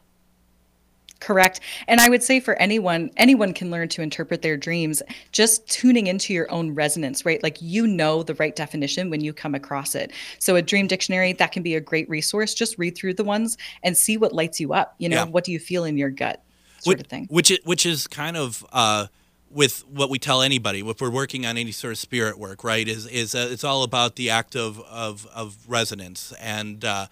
Correct. 1.19 1.59
And 1.87 1.99
I 1.99 2.09
would 2.09 2.23
say 2.23 2.39
for 2.39 2.55
anyone, 2.55 3.11
anyone 3.17 3.53
can 3.53 3.69
learn 3.69 3.89
to 3.89 4.01
interpret 4.01 4.41
their 4.41 4.55
dreams 4.55 5.01
just 5.31 5.67
tuning 5.67 6.07
into 6.07 6.33
your 6.33 6.49
own 6.49 6.73
resonance, 6.73 7.25
right? 7.25 7.43
Like 7.43 7.61
you 7.61 7.85
know 7.85 8.23
the 8.23 8.35
right 8.35 8.55
definition 8.55 9.09
when 9.09 9.21
you 9.21 9.33
come 9.33 9.53
across 9.53 9.95
it. 9.95 10.11
So 10.39 10.55
a 10.55 10.61
dream 10.61 10.87
dictionary, 10.87 11.33
that 11.33 11.51
can 11.51 11.61
be 11.61 11.75
a 11.75 11.81
great 11.81 12.09
resource. 12.09 12.53
Just 12.53 12.77
read 12.77 12.95
through 12.95 13.15
the 13.15 13.23
ones 13.23 13.57
and 13.83 13.97
see 13.97 14.15
what 14.15 14.33
lights 14.33 14.59
you 14.59 14.73
up. 14.73 14.95
You 14.97 15.09
know, 15.09 15.17
Yeah. 15.17 15.25
what 15.25 15.43
do 15.43 15.51
you 15.51 15.59
feel 15.59 15.83
in 15.83 15.97
your 15.97 16.09
gut? 16.09 16.41
Sort 16.79 16.97
which, 16.97 17.01
of 17.01 17.07
thing. 17.07 17.27
Which 17.29 17.51
is, 17.51 17.59
which 17.65 17.85
is 17.85 18.07
kind 18.07 18.37
of 18.37 18.65
uh, 18.71 19.07
with 19.49 19.85
what 19.87 20.09
we 20.09 20.19
tell 20.19 20.41
anybody 20.41 20.79
if 20.87 21.01
we're 21.01 21.09
working 21.09 21.45
on 21.45 21.57
any 21.57 21.71
sort 21.71 21.91
of 21.91 21.97
spirit 21.97 22.39
work, 22.39 22.63
right? 22.63 22.87
Is 22.87 23.05
is 23.07 23.35
uh, 23.35 23.49
it's 23.51 23.65
all 23.65 23.83
about 23.83 24.15
the 24.15 24.29
act 24.29 24.55
of 24.55 24.79
of, 24.81 25.27
of 25.33 25.57
resonance 25.67 26.31
and 26.39 26.85
uh, 26.85 27.07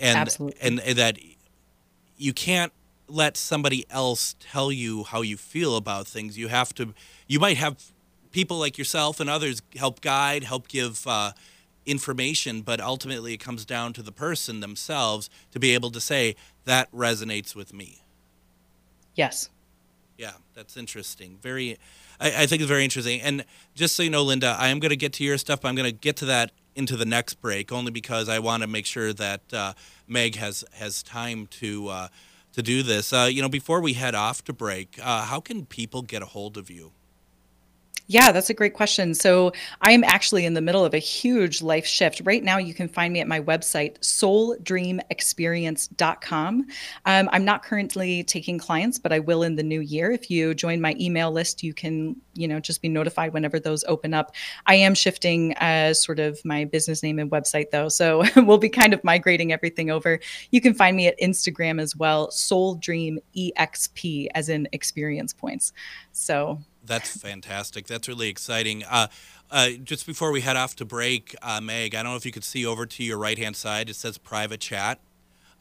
and, 0.00 0.28
and 0.60 0.80
and 0.80 0.98
that 0.98 1.18
you 2.16 2.32
can't 2.32 2.72
let 3.08 3.36
somebody 3.36 3.84
else 3.90 4.34
tell 4.40 4.72
you 4.72 5.04
how 5.04 5.22
you 5.22 5.36
feel 5.36 5.76
about 5.76 6.06
things. 6.06 6.38
You 6.38 6.48
have 6.48 6.74
to. 6.74 6.94
You 7.26 7.38
might 7.38 7.56
have 7.56 7.76
people 8.30 8.58
like 8.58 8.78
yourself 8.78 9.20
and 9.20 9.30
others 9.30 9.62
help 9.76 10.00
guide, 10.00 10.44
help 10.44 10.68
give. 10.68 11.06
Uh, 11.06 11.32
information 11.86 12.62
but 12.62 12.80
ultimately 12.80 13.34
it 13.34 13.36
comes 13.36 13.66
down 13.66 13.92
to 13.92 14.02
the 14.02 14.10
person 14.10 14.60
themselves 14.60 15.28
to 15.52 15.60
be 15.60 15.74
able 15.74 15.90
to 15.90 16.00
say 16.00 16.34
that 16.64 16.90
resonates 16.92 17.54
with 17.54 17.74
me 17.74 18.04
Yes. 19.14 19.48
Yeah, 20.18 20.32
that's 20.54 20.76
interesting. 20.76 21.38
Very, 21.40 21.78
I, 22.20 22.42
I 22.42 22.46
think 22.46 22.62
it's 22.62 22.68
very 22.68 22.84
interesting. 22.84 23.20
And 23.20 23.44
just 23.74 23.96
so 23.96 24.02
you 24.02 24.10
know, 24.10 24.22
Linda, 24.22 24.56
I 24.58 24.68
am 24.68 24.78
going 24.78 24.90
to 24.90 24.96
get 24.96 25.12
to 25.14 25.24
your 25.24 25.38
stuff, 25.38 25.60
but 25.60 25.68
I'm 25.68 25.74
going 25.74 25.90
to 25.90 25.96
get 25.96 26.16
to 26.16 26.26
that 26.26 26.52
into 26.76 26.96
the 26.96 27.04
next 27.04 27.34
break 27.34 27.72
only 27.72 27.90
because 27.90 28.28
I 28.28 28.38
want 28.40 28.62
to 28.62 28.66
make 28.66 28.86
sure 28.86 29.12
that 29.12 29.40
uh, 29.52 29.74
Meg 30.08 30.36
has 30.36 30.64
has 30.72 31.02
time 31.02 31.46
to 31.46 31.88
uh, 31.88 32.08
to 32.54 32.62
do 32.62 32.82
this. 32.82 33.12
Uh, 33.12 33.28
you 33.30 33.42
know, 33.42 33.48
before 33.48 33.80
we 33.80 33.92
head 33.92 34.14
off 34.14 34.42
to 34.44 34.52
break, 34.52 34.98
uh, 35.02 35.22
how 35.22 35.40
can 35.40 35.66
people 35.66 36.02
get 36.02 36.22
a 36.22 36.26
hold 36.26 36.56
of 36.56 36.70
you? 36.70 36.92
Yeah, 38.06 38.32
that's 38.32 38.50
a 38.50 38.54
great 38.54 38.74
question. 38.74 39.14
So 39.14 39.52
I'm 39.80 40.04
actually 40.04 40.44
in 40.44 40.52
the 40.52 40.60
middle 40.60 40.84
of 40.84 40.92
a 40.92 40.98
huge 40.98 41.62
life 41.62 41.86
shift. 41.86 42.20
Right 42.24 42.44
now, 42.44 42.58
you 42.58 42.74
can 42.74 42.86
find 42.86 43.14
me 43.14 43.20
at 43.20 43.26
my 43.26 43.40
website, 43.40 43.98
souldreamexperience.com. 44.00 46.66
Um, 47.06 47.28
I'm 47.32 47.46
not 47.46 47.62
currently 47.62 48.22
taking 48.24 48.58
clients, 48.58 48.98
but 48.98 49.10
I 49.10 49.20
will 49.20 49.42
in 49.42 49.56
the 49.56 49.62
new 49.62 49.80
year. 49.80 50.10
If 50.10 50.30
you 50.30 50.52
join 50.52 50.82
my 50.82 50.94
email 51.00 51.32
list, 51.32 51.62
you 51.62 51.72
can, 51.72 52.14
you 52.34 52.46
know, 52.46 52.60
just 52.60 52.82
be 52.82 52.90
notified 52.90 53.32
whenever 53.32 53.58
those 53.58 53.84
open 53.84 54.12
up. 54.12 54.34
I 54.66 54.74
am 54.74 54.94
shifting 54.94 55.54
as 55.56 56.02
sort 56.02 56.18
of 56.18 56.38
my 56.44 56.66
business 56.66 57.02
name 57.02 57.18
and 57.18 57.30
website 57.30 57.70
though. 57.70 57.88
So 57.88 58.22
we'll 58.36 58.58
be 58.58 58.68
kind 58.68 58.92
of 58.92 59.02
migrating 59.02 59.50
everything 59.50 59.90
over. 59.90 60.20
You 60.50 60.60
can 60.60 60.74
find 60.74 60.94
me 60.94 61.06
at 61.06 61.18
Instagram 61.20 61.80
as 61.80 61.96
well, 61.96 62.30
Soul 62.30 62.74
Dream 62.74 63.18
EXP 63.34 64.26
as 64.34 64.50
in 64.50 64.68
experience 64.72 65.32
points. 65.32 65.72
So 66.12 66.60
that's 66.84 67.16
fantastic. 67.16 67.86
That's 67.86 68.08
really 68.08 68.28
exciting. 68.28 68.84
Uh, 68.84 69.08
uh, 69.50 69.70
just 69.82 70.06
before 70.06 70.32
we 70.32 70.40
head 70.40 70.56
off 70.56 70.76
to 70.76 70.84
break, 70.84 71.34
uh, 71.42 71.60
Meg, 71.60 71.94
I 71.94 72.02
don't 72.02 72.12
know 72.12 72.16
if 72.16 72.26
you 72.26 72.32
could 72.32 72.44
see 72.44 72.66
over 72.66 72.86
to 72.86 73.04
your 73.04 73.18
right 73.18 73.38
hand 73.38 73.56
side. 73.56 73.88
It 73.88 73.96
says 73.96 74.18
private 74.18 74.60
chat. 74.60 75.00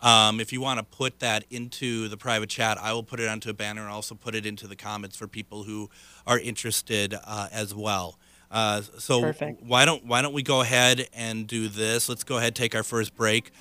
Um, 0.01 0.41
if 0.41 0.51
you 0.51 0.59
want 0.59 0.79
to 0.79 0.83
put 0.83 1.19
that 1.19 1.45
into 1.49 2.09
the 2.09 2.17
private 2.17 2.49
chat, 2.49 2.77
I 2.77 2.91
will 2.91 3.03
put 3.03 3.21
it 3.21 3.29
onto 3.29 3.49
a 3.49 3.53
banner 3.53 3.83
and 3.83 3.89
also 3.89 4.15
put 4.15 4.35
it 4.35 4.45
into 4.45 4.67
the 4.67 4.75
comments 4.75 5.15
for 5.15 5.27
people 5.27 5.63
who 5.63 5.89
are 6.27 6.37
interested 6.37 7.15
uh, 7.25 7.47
as 7.53 7.73
well. 7.73 8.19
Uh, 8.51 8.81
so 8.99 9.21
Perfect. 9.21 9.63
why 9.63 9.85
don't 9.85 10.05
why 10.05 10.21
don't 10.21 10.33
we 10.33 10.43
go 10.43 10.61
ahead 10.61 11.07
and 11.13 11.47
do 11.47 11.67
this? 11.67 12.07
Let's 12.07 12.23
go 12.23 12.37
ahead 12.37 12.53
take 12.53 12.75
our 12.75 12.83
first 12.83 13.15
break 13.15 13.51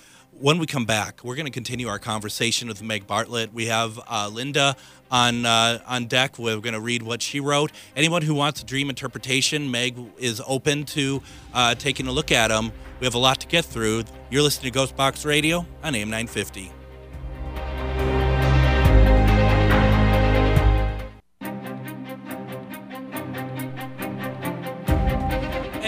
when 0.40 0.58
we 0.58 0.66
come 0.66 0.84
back, 0.84 1.22
we're 1.22 1.36
going 1.36 1.46
to 1.46 1.52
continue 1.52 1.88
our 1.88 1.98
conversation 1.98 2.68
with 2.68 2.82
Meg 2.82 3.06
Bartlett. 3.06 3.52
We 3.52 3.66
have 3.66 4.00
uh, 4.10 4.28
Linda 4.32 4.76
on 5.10 5.46
uh, 5.46 5.80
on 5.86 6.06
deck. 6.06 6.38
We're 6.38 6.60
going 6.60 6.74
to 6.74 6.80
read 6.80 7.02
what 7.02 7.22
she 7.22 7.40
wrote. 7.40 7.70
Anyone 7.96 8.22
who 8.22 8.34
wants 8.34 8.62
a 8.62 8.64
dream 8.64 8.90
interpretation, 8.90 9.70
Meg 9.70 9.96
is 10.18 10.42
open 10.46 10.84
to 10.86 11.22
uh, 11.54 11.74
taking 11.74 12.06
a 12.06 12.12
look 12.12 12.32
at 12.32 12.48
them. 12.48 12.72
We 13.00 13.06
have 13.06 13.14
a 13.14 13.18
lot 13.18 13.40
to 13.40 13.46
get 13.46 13.64
through. 13.64 14.04
You're 14.30 14.42
listening 14.42 14.72
to 14.72 14.74
Ghost 14.74 14.96
Box 14.96 15.24
Radio 15.24 15.66
on 15.82 15.94
AM 15.94 16.08
950. 16.08 16.81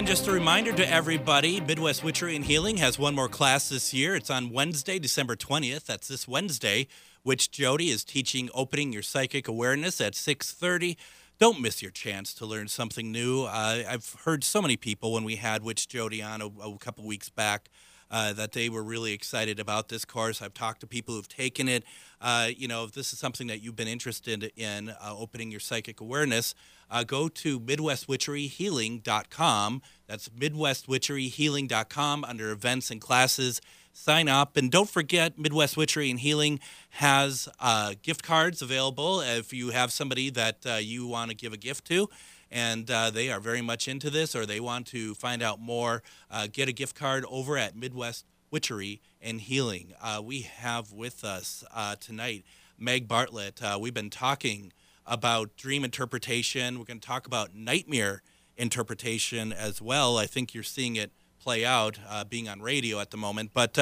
And 0.05 0.11
just 0.11 0.29
a 0.29 0.33
reminder 0.33 0.71
to 0.71 0.87
everybody 0.87 1.63
Midwest 1.63 2.05
Witchery 2.05 2.37
and 2.37 2.45
Healing 2.45 2.77
has 2.77 2.99
one 2.99 3.15
more 3.15 3.27
class 3.27 3.71
this 3.71 3.95
year. 3.95 4.15
It's 4.15 4.29
on 4.29 4.51
Wednesday, 4.51 4.99
December 4.99 5.35
20th. 5.35 5.87
That's 5.87 6.09
this 6.09 6.29
Wednesday. 6.29 6.89
Witch 7.25 7.51
Jody 7.51 7.89
is 7.89 8.05
teaching 8.05 8.51
opening 8.53 8.93
your 8.93 9.01
psychic 9.01 9.49
awareness 9.49 10.03
at 10.03 10.13
6:30. 10.15 10.99
Don't 11.39 11.59
miss 11.59 11.81
your 11.81 11.91
chance 11.91 12.35
to 12.35 12.45
learn 12.45 12.69
something 12.69 13.11
new. 13.11 13.45
Uh, 13.45 13.85
I've 13.89 14.15
heard 14.27 14.45
so 14.45 14.61
many 14.61 14.77
people 14.77 15.15
when 15.15 15.25
we 15.25 15.37
had 15.37 15.63
Witch 15.63 15.89
Jody 15.89 16.21
on 16.21 16.43
a, 16.43 16.49
a 16.49 16.77
couple 16.77 17.07
weeks 17.07 17.31
back 17.31 17.71
uh, 18.11 18.33
that 18.35 18.53
they 18.53 18.69
were 18.69 18.85
really 18.85 19.13
excited 19.15 19.59
about 19.59 19.89
this 19.89 20.05
course. 20.05 20.43
I've 20.43 20.53
talked 20.55 20.81
to 20.81 20.87
people 20.87 21.15
who've 21.15 21.29
taken 21.29 21.67
it. 21.67 21.83
Uh, 22.21 22.51
you 22.55 22.69
know, 22.69 22.85
if 22.85 22.93
this 22.93 23.13
is 23.15 23.19
something 23.19 23.47
that 23.47 23.63
you've 23.63 23.75
been 23.75 23.89
interested 23.89 24.53
in, 24.55 24.91
uh, 24.91 25.15
opening 25.17 25.51
your 25.51 25.61
psychic 25.61 26.01
awareness, 26.01 26.55
uh, 26.95 27.05
go 27.05 27.29
to 27.29 27.59
MidwestWitcheryHealing.com. 27.59 29.83
That's 30.07 30.29
MidwestWitcheryHealing.com 30.29 32.25
under 32.25 32.53
events 32.53 32.91
and 32.91 33.01
classes. 33.01 33.61
Sign 33.93 34.29
up. 34.29 34.57
And 34.57 34.71
don't 34.71 34.89
forget, 34.89 35.37
Midwest 35.39 35.77
Witchery 35.77 36.09
and 36.11 36.21
Healing 36.21 36.61
has 36.91 37.49
uh, 37.61 37.95
gift 38.03 38.23
cards 38.23 38.63
available 38.63 39.21
if 39.21 39.53
you 39.53 39.71
have 39.71 39.91
somebody 39.93 40.31
that 40.31 40.65
uh, 40.67 40.75
you 40.75 41.07
want 41.07 41.31
to 41.31 41.37
give 41.37 41.53
a 41.53 41.57
gift 41.57 41.85
to 41.87 42.09
and 42.51 42.91
uh, 42.91 43.11
they 43.11 43.33
are 43.33 43.41
very 43.41 43.63
much 43.63 43.89
into 43.89 44.11
this 44.11 44.37
or 44.37 44.47
they 44.47 44.61
want 44.61 44.87
to 44.87 45.15
find 45.15 45.43
out 45.43 45.61
more, 45.61 46.03
uh, 46.31 46.47
get 46.51 46.69
a 46.69 46.73
gift 46.73 46.95
card 46.95 47.25
over 47.29 47.59
at 47.59 47.77
Midwest 47.77 48.25
Witchery 48.53 49.01
and 49.21 49.41
Healing. 49.41 49.93
Uh, 50.01 50.21
we 50.23 50.43
have 50.43 50.93
with 50.93 51.25
us 51.25 51.65
uh, 51.75 51.97
tonight 51.97 52.45
Meg 52.79 53.09
Bartlett. 53.09 53.63
Uh, 53.63 53.79
we've 53.81 53.95
been 53.95 54.11
talking 54.11 54.73
about 55.07 55.57
dream 55.57 55.85
interpretation. 55.85 56.79
We're 56.79 56.85
going 56.85 57.01
to 57.01 57.07
talk 57.07 57.27
about 57.27 57.55
nightmare 57.55 58.23
interpretation 58.57 59.53
as 59.53 59.83
well. 59.83 60.17
I 60.17 60.27
think 60.27 60.55
you're 60.55 60.63
seeing 60.63 60.97
it 60.97 61.13
play 61.41 61.65
out 61.65 61.99
uh, 62.09 62.25
being 62.25 62.49
on 62.49 62.63
radio 62.63 63.01
at 63.01 63.11
the 63.11 63.17
moment. 63.17 63.51
But, 63.53 63.79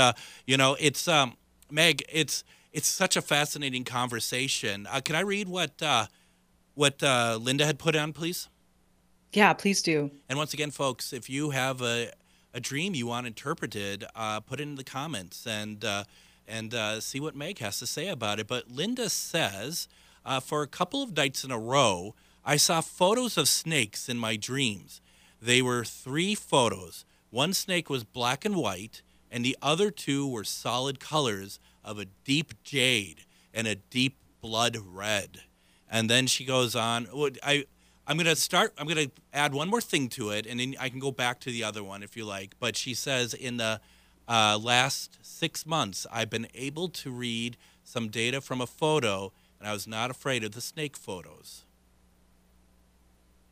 you 0.47 0.57
know, 0.57 0.77
it's, 0.81 1.07
um, 1.07 1.37
Meg, 1.71 2.03
it's, 2.09 2.43
it's 2.73 2.89
such 2.89 3.17
a 3.17 3.23
fascinating 3.23 3.85
conversation. 3.85 4.89
can 5.05 5.15
I 5.15 5.21
read 5.21 5.49
what, 5.49 5.81
what 6.75 7.03
Linda 7.03 7.67
had 7.67 7.79
put 7.79 7.95
on, 7.95 8.13
please? 8.13 8.49
Yeah, 9.33 9.53
please 9.55 9.81
do. 9.83 10.11
And 10.29 10.39
once 10.39 10.53
again, 10.53 10.71
folks, 10.71 11.13
if 11.13 11.31
you 11.31 11.51
have 11.51 11.81
a, 11.81 12.11
a 12.53 12.61
dream 12.61 12.95
you 12.95 13.07
want 13.07 13.27
interpreted, 13.27 14.05
uh, 14.15 14.41
put 14.41 14.61
it 14.61 14.65
in 14.65 14.75
the 14.75 14.85
comments 14.85 15.47
and 15.47 15.85
uh, 15.85 16.05
and 16.47 16.75
uh, 16.75 17.01
see 17.01 17.21
what 17.21 17.37
Meg 17.37 17.61
has 17.61 17.79
to 17.79 17.87
say 17.87 18.09
about 18.09 18.41
it. 18.41 18.49
But 18.49 18.69
Linda 18.69 19.09
says, 19.09 19.89
uh, 20.25 20.41
for 20.41 20.63
a 20.63 20.67
couple 20.67 21.03
of 21.03 21.17
nights 21.17 21.45
in 21.45 21.51
a 21.51 21.59
row, 21.59 22.15
I 22.45 22.57
saw 22.57 22.81
photos 22.81 23.37
of 23.37 23.49
snakes 23.49 24.09
in 24.09 24.19
my 24.19 24.37
dreams. 24.37 25.01
They 25.41 25.63
were 25.63 25.85
three 25.85 26.35
photos. 26.35 27.05
One 27.31 27.53
snake 27.53 27.89
was 27.89 28.05
black 28.05 28.45
and 28.45 28.57
white, 28.57 29.03
and 29.31 29.45
the 29.45 29.57
other 29.63 29.91
two 29.91 30.29
were 30.29 30.45
solid 30.45 31.01
colors 31.01 31.59
of 31.85 31.99
a 31.99 32.07
deep 32.25 32.63
jade 32.63 33.25
and 33.55 33.67
a 33.67 33.77
deep 33.77 34.17
blood 34.41 34.77
red. 34.77 35.43
And 35.91 36.09
then 36.09 36.27
she 36.27 36.45
goes 36.45 36.75
on. 36.75 37.09
I 37.43 37.67
I'm 38.07 38.17
going 38.17 38.27
to 38.27 38.37
start, 38.37 38.75
I'm 38.79 38.87
going 38.87 39.09
to 39.09 39.13
add 39.33 39.55
one 39.55 39.69
more 39.69 39.81
thing 39.81 40.09
to 40.11 40.31
it, 40.31 40.45
and 40.47 40.59
then 40.59 40.75
I 40.81 40.89
can 40.89 40.99
go 40.99 41.13
back 41.13 41.39
to 41.41 41.51
the 41.51 41.63
other 41.63 41.85
one 41.85 42.03
if 42.03 42.17
you 42.17 42.25
like. 42.25 42.55
But 42.59 42.77
she 42.77 42.95
says 42.95 43.33
in 43.33 43.59
the 43.59 43.81
uh, 44.29 44.59
last 44.61 45.19
six 45.23 45.65
months, 45.65 46.07
I've 46.13 46.29
been 46.29 46.49
able 46.55 46.89
to 46.89 47.11
read 47.11 47.57
some 47.85 48.09
data 48.09 48.41
from 48.41 48.61
a 48.61 48.67
photo, 48.67 49.33
and 49.63 49.69
I 49.69 49.73
was 49.73 49.87
not 49.87 50.11
afraid 50.11 50.43
of 50.43 50.51
the 50.53 50.61
snake 50.61 50.97
photos. 50.97 51.63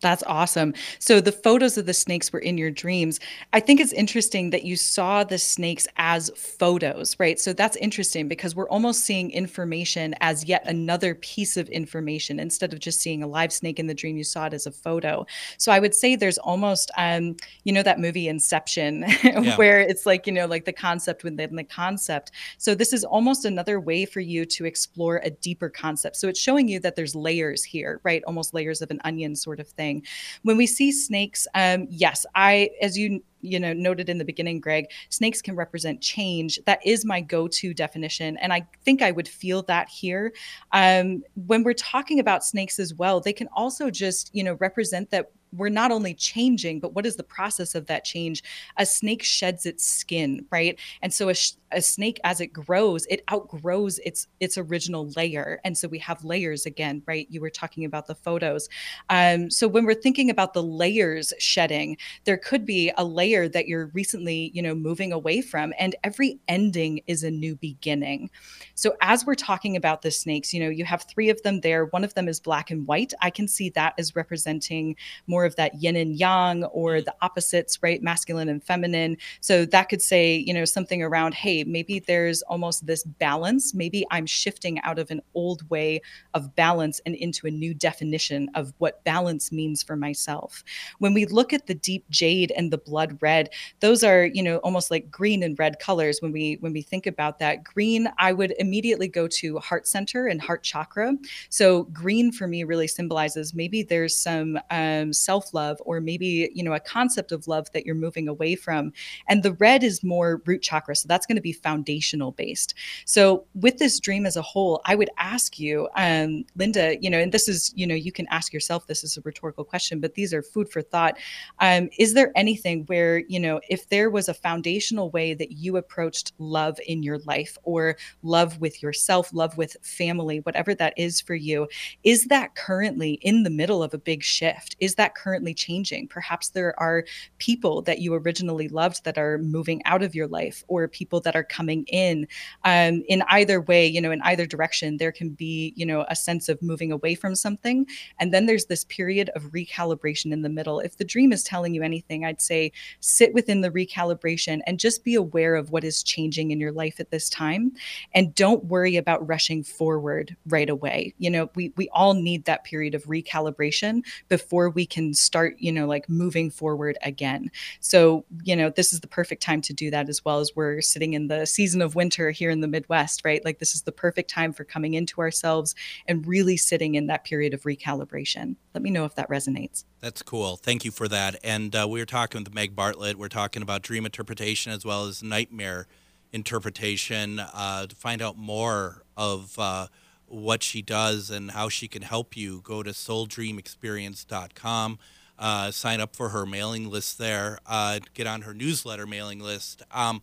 That's 0.00 0.22
awesome. 0.26 0.72
So 0.98 1.20
the 1.20 1.32
photos 1.32 1.76
of 1.76 1.84
the 1.84 1.92
snakes 1.92 2.32
were 2.32 2.38
in 2.38 2.56
your 2.56 2.70
dreams. 2.70 3.20
I 3.52 3.60
think 3.60 3.80
it's 3.80 3.92
interesting 3.92 4.50
that 4.50 4.64
you 4.64 4.76
saw 4.76 5.24
the 5.24 5.36
snakes 5.36 5.86
as 5.96 6.30
photos, 6.36 7.16
right? 7.18 7.38
So 7.38 7.52
that's 7.52 7.76
interesting 7.76 8.26
because 8.26 8.54
we're 8.54 8.68
almost 8.68 9.04
seeing 9.04 9.30
information 9.30 10.14
as 10.20 10.44
yet 10.44 10.66
another 10.66 11.14
piece 11.14 11.58
of 11.58 11.68
information 11.68 12.40
instead 12.40 12.72
of 12.72 12.80
just 12.80 13.00
seeing 13.00 13.22
a 13.22 13.26
live 13.26 13.52
snake 13.52 13.78
in 13.78 13.88
the 13.88 13.94
dream. 13.94 14.16
You 14.16 14.24
saw 14.24 14.46
it 14.46 14.54
as 14.54 14.66
a 14.66 14.72
photo. 14.72 15.26
So 15.58 15.70
I 15.70 15.78
would 15.78 15.94
say 15.94 16.16
there's 16.16 16.38
almost, 16.38 16.90
um, 16.96 17.36
you 17.64 17.72
know, 17.72 17.82
that 17.82 18.00
movie 18.00 18.28
Inception, 18.28 19.04
yeah. 19.22 19.56
where 19.56 19.80
it's 19.80 20.06
like 20.06 20.26
you 20.26 20.32
know, 20.32 20.46
like 20.46 20.64
the 20.64 20.72
concept 20.72 21.24
within 21.24 21.56
the 21.56 21.64
concept. 21.64 22.30
So 22.58 22.74
this 22.74 22.92
is 22.92 23.04
almost 23.04 23.44
another 23.44 23.80
way 23.80 24.04
for 24.06 24.20
you 24.20 24.46
to 24.46 24.64
explore 24.64 25.20
a 25.24 25.30
deeper 25.30 25.68
concept. 25.68 26.16
So 26.16 26.28
it's 26.28 26.40
showing 26.40 26.68
you 26.68 26.80
that 26.80 26.96
there's 26.96 27.14
layers 27.14 27.64
here, 27.64 28.00
right? 28.02 28.22
Almost 28.26 28.54
layers 28.54 28.80
of 28.80 28.90
an 28.90 29.00
onion 29.04 29.36
sort 29.36 29.60
of 29.60 29.68
thing 29.68 29.89
thing. 29.90 30.06
When 30.42 30.56
we 30.56 30.66
see 30.66 30.92
snakes, 30.92 31.46
um, 31.54 31.86
yes, 31.90 32.26
I, 32.34 32.70
as 32.80 32.96
you 32.96 33.22
you 33.42 33.58
know 33.58 33.72
noted 33.72 34.10
in 34.10 34.18
the 34.18 34.24
beginning 34.26 34.60
greg 34.60 34.84
snakes 35.08 35.40
can 35.40 35.56
represent 35.56 35.98
change 36.02 36.60
that 36.66 36.78
is 36.84 37.06
my 37.06 37.22
go-to 37.22 37.72
definition 37.72 38.36
and 38.36 38.52
i 38.52 38.60
think 38.84 39.00
i 39.00 39.10
would 39.10 39.26
feel 39.26 39.62
that 39.62 39.88
here 39.88 40.30
um, 40.72 41.22
when 41.46 41.62
we're 41.62 41.72
talking 41.72 42.20
about 42.20 42.44
snakes 42.44 42.78
as 42.78 42.92
well 42.92 43.18
they 43.18 43.32
can 43.32 43.48
also 43.54 43.88
just 43.88 44.30
you 44.34 44.44
know 44.44 44.58
represent 44.60 45.08
that 45.08 45.30
we're 45.52 45.68
not 45.68 45.90
only 45.90 46.14
changing, 46.14 46.80
but 46.80 46.94
what 46.94 47.06
is 47.06 47.16
the 47.16 47.22
process 47.22 47.74
of 47.74 47.86
that 47.86 48.04
change? 48.04 48.42
A 48.76 48.86
snake 48.86 49.22
sheds 49.22 49.66
its 49.66 49.84
skin, 49.84 50.46
right? 50.50 50.78
And 51.02 51.12
so 51.12 51.28
a, 51.28 51.34
sh- 51.34 51.52
a 51.72 51.82
snake, 51.82 52.20
as 52.24 52.40
it 52.40 52.52
grows, 52.52 53.06
it 53.06 53.22
outgrows 53.30 53.98
its 54.00 54.26
its 54.40 54.58
original 54.58 55.08
layer, 55.16 55.60
and 55.64 55.76
so 55.76 55.88
we 55.88 55.98
have 55.98 56.24
layers 56.24 56.66
again, 56.66 57.02
right? 57.06 57.26
You 57.30 57.40
were 57.40 57.50
talking 57.50 57.84
about 57.84 58.06
the 58.06 58.14
photos. 58.14 58.68
Um, 59.08 59.50
so 59.50 59.68
when 59.68 59.84
we're 59.84 59.94
thinking 59.94 60.30
about 60.30 60.54
the 60.54 60.62
layers 60.62 61.32
shedding, 61.38 61.96
there 62.24 62.36
could 62.36 62.66
be 62.66 62.92
a 62.96 63.04
layer 63.04 63.48
that 63.48 63.68
you're 63.68 63.86
recently, 63.86 64.50
you 64.54 64.62
know, 64.62 64.74
moving 64.74 65.12
away 65.12 65.40
from, 65.40 65.72
and 65.78 65.94
every 66.02 66.38
ending 66.48 67.00
is 67.06 67.22
a 67.22 67.30
new 67.30 67.54
beginning. 67.56 68.30
So 68.74 68.96
as 69.00 69.24
we're 69.24 69.34
talking 69.34 69.76
about 69.76 70.02
the 70.02 70.10
snakes, 70.10 70.52
you 70.52 70.60
know, 70.60 70.70
you 70.70 70.84
have 70.84 71.02
three 71.02 71.28
of 71.28 71.42
them 71.42 71.60
there. 71.60 71.86
One 71.86 72.04
of 72.04 72.14
them 72.14 72.28
is 72.28 72.40
black 72.40 72.70
and 72.70 72.86
white. 72.86 73.12
I 73.20 73.30
can 73.30 73.46
see 73.46 73.70
that 73.70 73.94
as 73.98 74.16
representing 74.16 74.96
more 75.26 75.39
more 75.40 75.46
of 75.46 75.56
that 75.56 75.82
yin 75.82 75.96
and 75.96 76.16
yang 76.16 76.64
or 76.64 76.96
mm. 76.96 77.04
the 77.06 77.14
opposites, 77.22 77.82
right? 77.82 78.02
Masculine 78.02 78.50
and 78.50 78.62
feminine. 78.62 79.16
So 79.40 79.64
that 79.64 79.88
could 79.88 80.02
say, 80.02 80.36
you 80.36 80.52
know, 80.52 80.66
something 80.66 81.02
around, 81.02 81.32
hey, 81.32 81.64
maybe 81.64 81.98
there's 81.98 82.42
almost 82.42 82.84
this 82.84 83.04
balance. 83.04 83.72
Maybe 83.72 84.04
I'm 84.10 84.26
shifting 84.26 84.80
out 84.80 84.98
of 84.98 85.10
an 85.10 85.22
old 85.34 85.68
way 85.70 86.02
of 86.34 86.54
balance 86.56 87.00
and 87.06 87.14
into 87.14 87.46
a 87.46 87.50
new 87.50 87.72
definition 87.72 88.50
of 88.54 88.74
what 88.78 89.02
balance 89.04 89.50
means 89.50 89.82
for 89.82 89.96
myself. 89.96 90.62
When 90.98 91.14
we 91.14 91.24
look 91.24 91.54
at 91.54 91.66
the 91.66 91.74
deep 91.74 92.04
jade 92.10 92.52
and 92.54 92.70
the 92.70 92.78
blood 92.78 93.16
red, 93.22 93.48
those 93.80 94.04
are, 94.04 94.26
you 94.26 94.42
know, 94.42 94.58
almost 94.58 94.90
like 94.90 95.10
green 95.10 95.42
and 95.42 95.58
red 95.58 95.78
colors 95.78 96.20
when 96.20 96.32
we 96.32 96.58
when 96.60 96.74
we 96.74 96.82
think 96.82 97.06
about 97.06 97.38
that. 97.38 97.64
Green, 97.64 98.08
I 98.18 98.34
would 98.34 98.52
immediately 98.58 99.08
go 99.08 99.26
to 99.40 99.58
heart 99.58 99.88
center 99.88 100.26
and 100.26 100.42
heart 100.42 100.62
chakra. 100.62 101.14
So 101.48 101.84
green 101.84 102.30
for 102.30 102.46
me 102.46 102.64
really 102.64 102.88
symbolizes 102.88 103.54
maybe 103.54 103.82
there's 103.82 104.14
some 104.14 104.58
um, 104.70 105.12
self 105.12 105.29
love 105.52 105.80
or 105.84 106.00
maybe 106.00 106.50
you 106.54 106.62
know 106.62 106.72
a 106.72 106.80
concept 106.80 107.32
of 107.32 107.46
love 107.48 107.70
that 107.72 107.84
you're 107.86 107.94
moving 107.94 108.28
away 108.28 108.54
from, 108.54 108.92
and 109.28 109.42
the 109.42 109.52
red 109.54 109.82
is 109.82 110.02
more 110.02 110.42
root 110.44 110.62
chakra. 110.62 110.96
So 110.96 111.06
that's 111.08 111.26
going 111.26 111.36
to 111.36 111.42
be 111.42 111.52
foundational 111.52 112.32
based. 112.32 112.74
So 113.04 113.44
with 113.54 113.78
this 113.78 114.00
dream 114.00 114.26
as 114.26 114.36
a 114.36 114.42
whole, 114.42 114.80
I 114.84 114.94
would 114.94 115.10
ask 115.18 115.58
you, 115.58 115.88
um, 115.96 116.44
Linda, 116.56 116.96
you 117.00 117.10
know, 117.10 117.18
and 117.18 117.32
this 117.32 117.48
is 117.48 117.72
you 117.76 117.86
know 117.86 117.94
you 117.94 118.12
can 118.12 118.26
ask 118.30 118.52
yourself 118.52 118.86
this 118.86 119.04
is 119.04 119.16
a 119.16 119.20
rhetorical 119.22 119.64
question, 119.64 120.00
but 120.00 120.14
these 120.14 120.34
are 120.34 120.42
food 120.42 120.68
for 120.70 120.82
thought. 120.82 121.16
Um, 121.58 121.88
is 121.98 122.14
there 122.14 122.32
anything 122.34 122.84
where 122.86 123.18
you 123.18 123.40
know 123.40 123.60
if 123.68 123.88
there 123.88 124.10
was 124.10 124.28
a 124.28 124.34
foundational 124.34 125.10
way 125.10 125.34
that 125.34 125.52
you 125.52 125.76
approached 125.76 126.32
love 126.38 126.78
in 126.86 127.02
your 127.02 127.18
life 127.20 127.56
or 127.62 127.96
love 128.22 128.60
with 128.60 128.82
yourself, 128.82 129.32
love 129.32 129.56
with 129.56 129.76
family, 129.82 130.38
whatever 130.40 130.74
that 130.74 130.94
is 130.96 131.20
for 131.20 131.34
you, 131.34 131.68
is 132.04 132.26
that 132.26 132.54
currently 132.54 133.12
in 133.22 133.42
the 133.42 133.50
middle 133.50 133.82
of 133.82 133.94
a 133.94 133.98
big 133.98 134.22
shift? 134.22 134.76
Is 134.80 134.94
that 134.96 135.14
currently 135.22 135.54
changing? 135.54 136.08
Perhaps 136.08 136.50
there 136.50 136.78
are 136.80 137.04
people 137.38 137.82
that 137.82 137.98
you 137.98 138.14
originally 138.14 138.68
loved 138.68 139.04
that 139.04 139.18
are 139.18 139.38
moving 139.38 139.82
out 139.84 140.02
of 140.02 140.14
your 140.14 140.28
life 140.28 140.64
or 140.68 140.88
people 140.88 141.20
that 141.20 141.36
are 141.36 141.44
coming 141.44 141.84
in. 141.84 142.26
Um, 142.64 143.02
in 143.08 143.22
either 143.28 143.60
way, 143.60 143.86
you 143.86 144.00
know, 144.00 144.10
in 144.10 144.22
either 144.22 144.46
direction, 144.46 144.96
there 144.96 145.12
can 145.12 145.30
be, 145.30 145.72
you 145.76 145.84
know, 145.84 146.04
a 146.08 146.16
sense 146.16 146.48
of 146.48 146.62
moving 146.62 146.92
away 146.92 147.14
from 147.14 147.34
something. 147.34 147.86
And 148.18 148.32
then 148.32 148.46
there's 148.46 148.66
this 148.66 148.84
period 148.84 149.30
of 149.34 149.52
recalibration 149.52 150.32
in 150.32 150.42
the 150.42 150.48
middle. 150.48 150.80
If 150.80 150.96
the 150.96 151.04
dream 151.04 151.32
is 151.32 151.42
telling 151.42 151.74
you 151.74 151.82
anything, 151.82 152.24
I'd 152.24 152.40
say 152.40 152.72
sit 153.00 153.34
within 153.34 153.60
the 153.60 153.70
recalibration 153.70 154.60
and 154.66 154.78
just 154.78 155.04
be 155.04 155.14
aware 155.14 155.54
of 155.54 155.70
what 155.70 155.84
is 155.84 156.02
changing 156.02 156.50
in 156.50 156.60
your 156.60 156.72
life 156.72 157.00
at 157.00 157.10
this 157.10 157.28
time. 157.28 157.72
And 158.14 158.34
don't 158.34 158.64
worry 158.64 158.96
about 158.96 159.26
rushing 159.26 159.62
forward 159.62 160.36
right 160.46 160.70
away. 160.70 161.14
You 161.18 161.30
know, 161.30 161.50
we 161.54 161.72
we 161.76 161.88
all 161.90 162.14
need 162.14 162.44
that 162.44 162.64
period 162.64 162.94
of 162.94 163.04
recalibration 163.04 164.02
before 164.28 164.70
we 164.70 164.86
can 164.86 165.09
start, 165.14 165.56
you 165.58 165.72
know, 165.72 165.86
like 165.86 166.08
moving 166.08 166.50
forward 166.50 166.98
again. 167.02 167.50
So, 167.80 168.24
you 168.42 168.56
know, 168.56 168.70
this 168.70 168.92
is 168.92 169.00
the 169.00 169.08
perfect 169.08 169.42
time 169.42 169.60
to 169.62 169.72
do 169.72 169.90
that 169.90 170.08
as 170.08 170.24
well 170.24 170.40
as 170.40 170.52
we're 170.54 170.80
sitting 170.80 171.14
in 171.14 171.28
the 171.28 171.46
season 171.46 171.82
of 171.82 171.94
winter 171.94 172.30
here 172.30 172.50
in 172.50 172.60
the 172.60 172.68
Midwest, 172.68 173.22
right? 173.24 173.44
Like 173.44 173.58
this 173.58 173.74
is 173.74 173.82
the 173.82 173.92
perfect 173.92 174.30
time 174.30 174.52
for 174.52 174.64
coming 174.64 174.94
into 174.94 175.20
ourselves 175.20 175.74
and 176.06 176.26
really 176.26 176.56
sitting 176.56 176.94
in 176.94 177.06
that 177.06 177.24
period 177.24 177.54
of 177.54 177.62
recalibration. 177.62 178.56
Let 178.74 178.82
me 178.82 178.90
know 178.90 179.04
if 179.04 179.14
that 179.16 179.28
resonates. 179.28 179.84
That's 180.00 180.22
cool. 180.22 180.56
Thank 180.56 180.84
you 180.84 180.90
for 180.90 181.08
that. 181.08 181.36
And 181.44 181.74
uh, 181.74 181.86
we 181.88 182.00
were 182.00 182.06
talking 182.06 182.42
with 182.42 182.54
Meg 182.54 182.74
Bartlett. 182.74 183.16
We're 183.16 183.28
talking 183.28 183.62
about 183.62 183.82
dream 183.82 184.04
interpretation 184.04 184.72
as 184.72 184.84
well 184.84 185.06
as 185.06 185.22
nightmare 185.22 185.86
interpretation 186.32 187.40
uh, 187.40 187.86
to 187.86 187.96
find 187.96 188.22
out 188.22 188.38
more 188.38 189.02
of 189.16 189.58
uh, 189.58 189.88
what 190.30 190.62
she 190.62 190.80
does 190.80 191.30
and 191.30 191.50
how 191.50 191.68
she 191.68 191.88
can 191.88 192.02
help 192.02 192.36
you, 192.36 192.60
go 192.62 192.82
to 192.82 192.90
souldreamexperience.com. 192.90 194.98
Uh, 195.38 195.70
sign 195.70 196.00
up 196.00 196.14
for 196.14 196.30
her 196.30 196.44
mailing 196.44 196.90
list 196.90 197.18
there. 197.18 197.58
Uh, 197.66 198.00
get 198.14 198.26
on 198.26 198.42
her 198.42 198.52
newsletter 198.52 199.06
mailing 199.06 199.40
list. 199.40 199.82
Um, 199.90 200.22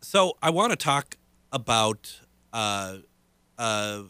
so 0.00 0.36
I 0.42 0.50
want 0.50 0.72
to 0.72 0.76
talk 0.76 1.16
about 1.52 2.20
uh, 2.52 2.96
uh, 3.56 4.02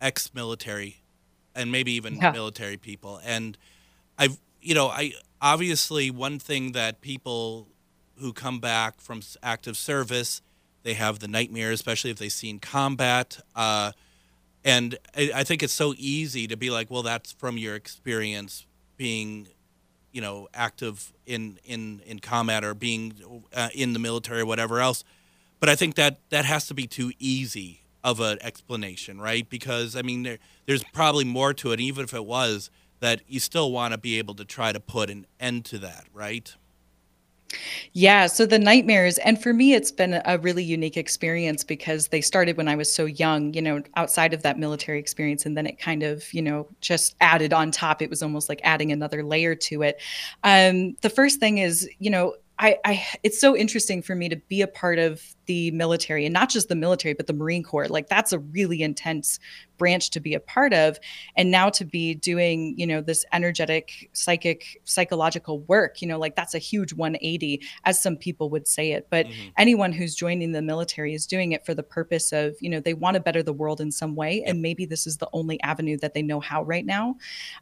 ex-military 0.00 1.02
and 1.54 1.70
maybe 1.70 1.92
even 1.92 2.16
yeah. 2.16 2.32
military 2.32 2.78
people. 2.78 3.20
And 3.24 3.58
I've, 4.18 4.38
you 4.62 4.74
know, 4.74 4.88
I 4.88 5.12
obviously 5.40 6.10
one 6.10 6.38
thing 6.38 6.72
that 6.72 7.00
people 7.00 7.68
who 8.18 8.32
come 8.32 8.58
back 8.58 9.00
from 9.00 9.22
active 9.42 9.76
service 9.76 10.42
they 10.82 10.94
have 10.94 11.18
the 11.18 11.28
nightmare, 11.28 11.72
especially 11.72 12.10
if 12.10 12.18
they've 12.18 12.32
seen 12.32 12.58
combat. 12.58 13.38
Uh, 13.54 13.92
and 14.64 14.98
I, 15.16 15.30
I 15.36 15.44
think 15.44 15.62
it's 15.62 15.72
so 15.72 15.94
easy 15.96 16.46
to 16.46 16.56
be 16.56 16.70
like, 16.70 16.90
well, 16.90 17.02
that's 17.02 17.32
from 17.32 17.58
your 17.58 17.74
experience 17.74 18.66
being, 18.96 19.48
you 20.12 20.20
know, 20.20 20.48
active 20.54 21.12
in 21.26 21.58
in 21.64 22.02
in 22.06 22.18
combat 22.18 22.64
or 22.64 22.74
being 22.74 23.14
uh, 23.54 23.68
in 23.74 23.92
the 23.92 23.98
military 23.98 24.40
or 24.40 24.46
whatever 24.46 24.80
else. 24.80 25.04
But 25.60 25.68
I 25.68 25.76
think 25.76 25.94
that 25.96 26.18
that 26.30 26.44
has 26.44 26.66
to 26.68 26.74
be 26.74 26.86
too 26.86 27.12
easy 27.18 27.82
of 28.02 28.20
an 28.20 28.38
explanation, 28.40 29.20
right? 29.20 29.48
Because 29.48 29.96
I 29.96 30.02
mean, 30.02 30.22
there, 30.22 30.38
there's 30.66 30.84
probably 30.84 31.24
more 31.24 31.52
to 31.54 31.72
it. 31.72 31.80
Even 31.80 32.04
if 32.04 32.14
it 32.14 32.24
was 32.24 32.70
that, 33.00 33.22
you 33.26 33.40
still 33.40 33.72
want 33.72 33.92
to 33.92 33.98
be 33.98 34.18
able 34.18 34.34
to 34.34 34.44
try 34.44 34.72
to 34.72 34.80
put 34.80 35.10
an 35.10 35.26
end 35.38 35.64
to 35.66 35.78
that, 35.78 36.04
right? 36.12 36.54
Yeah, 37.92 38.26
so 38.26 38.46
the 38.46 38.58
nightmares, 38.58 39.18
and 39.18 39.42
for 39.42 39.52
me, 39.52 39.74
it's 39.74 39.90
been 39.90 40.22
a 40.24 40.38
really 40.38 40.62
unique 40.62 40.96
experience 40.96 41.64
because 41.64 42.08
they 42.08 42.20
started 42.20 42.56
when 42.56 42.68
I 42.68 42.76
was 42.76 42.92
so 42.92 43.06
young, 43.06 43.52
you 43.54 43.62
know, 43.62 43.82
outside 43.96 44.32
of 44.32 44.42
that 44.42 44.58
military 44.58 44.98
experience. 44.98 45.46
And 45.46 45.56
then 45.56 45.66
it 45.66 45.78
kind 45.78 46.02
of, 46.02 46.32
you 46.32 46.42
know, 46.42 46.68
just 46.80 47.16
added 47.20 47.52
on 47.52 47.70
top. 47.70 48.02
It 48.02 48.10
was 48.10 48.22
almost 48.22 48.48
like 48.48 48.60
adding 48.62 48.92
another 48.92 49.24
layer 49.24 49.54
to 49.56 49.82
it. 49.82 50.00
Um, 50.44 50.96
the 51.00 51.10
first 51.10 51.40
thing 51.40 51.58
is, 51.58 51.88
you 51.98 52.10
know, 52.10 52.34
I, 52.60 52.78
I, 52.84 53.06
it's 53.22 53.40
so 53.40 53.56
interesting 53.56 54.02
for 54.02 54.14
me 54.14 54.28
to 54.28 54.36
be 54.36 54.60
a 54.60 54.68
part 54.68 54.98
of 54.98 55.22
the 55.50 55.72
military 55.72 56.24
and 56.24 56.32
not 56.32 56.48
just 56.48 56.68
the 56.68 56.76
military 56.76 57.12
but 57.12 57.26
the 57.26 57.32
marine 57.32 57.64
corps 57.64 57.88
like 57.88 58.08
that's 58.08 58.32
a 58.32 58.38
really 58.38 58.82
intense 58.82 59.40
branch 59.80 60.10
to 60.10 60.20
be 60.20 60.34
a 60.34 60.40
part 60.40 60.72
of. 60.72 60.98
And 61.36 61.50
now 61.50 61.70
to 61.70 61.84
be 61.84 62.14
doing 62.14 62.74
you 62.78 62.86
know 62.86 63.00
this 63.00 63.24
energetic 63.32 64.10
psychic 64.12 64.80
psychological 64.84 65.60
work 65.62 66.02
you 66.02 66.06
know 66.06 66.18
like 66.18 66.36
that's 66.36 66.54
a 66.54 66.58
huge 66.58 66.92
180 66.92 67.62
as 67.84 68.00
some 68.00 68.16
people 68.16 68.50
would 68.50 68.68
say 68.68 68.92
it. 68.92 69.08
But 69.10 69.26
mm-hmm. 69.26 69.48
anyone 69.56 69.90
who's 69.90 70.14
joining 70.14 70.52
the 70.52 70.62
military 70.62 71.14
is 71.14 71.26
doing 71.26 71.50
it 71.52 71.66
for 71.66 71.74
the 71.74 71.82
purpose 71.82 72.30
of 72.30 72.54
you 72.60 72.70
know 72.70 72.78
they 72.78 72.94
want 72.94 73.14
to 73.14 73.20
better 73.20 73.42
the 73.42 73.54
world 73.54 73.80
in 73.80 73.90
some 73.90 74.14
way 74.14 74.44
and 74.46 74.62
maybe 74.62 74.84
this 74.84 75.06
is 75.06 75.16
the 75.16 75.30
only 75.32 75.60
avenue 75.62 75.96
that 75.98 76.14
they 76.14 76.22
know 76.22 76.38
how 76.38 76.62
right 76.62 76.86
now. 76.86 77.16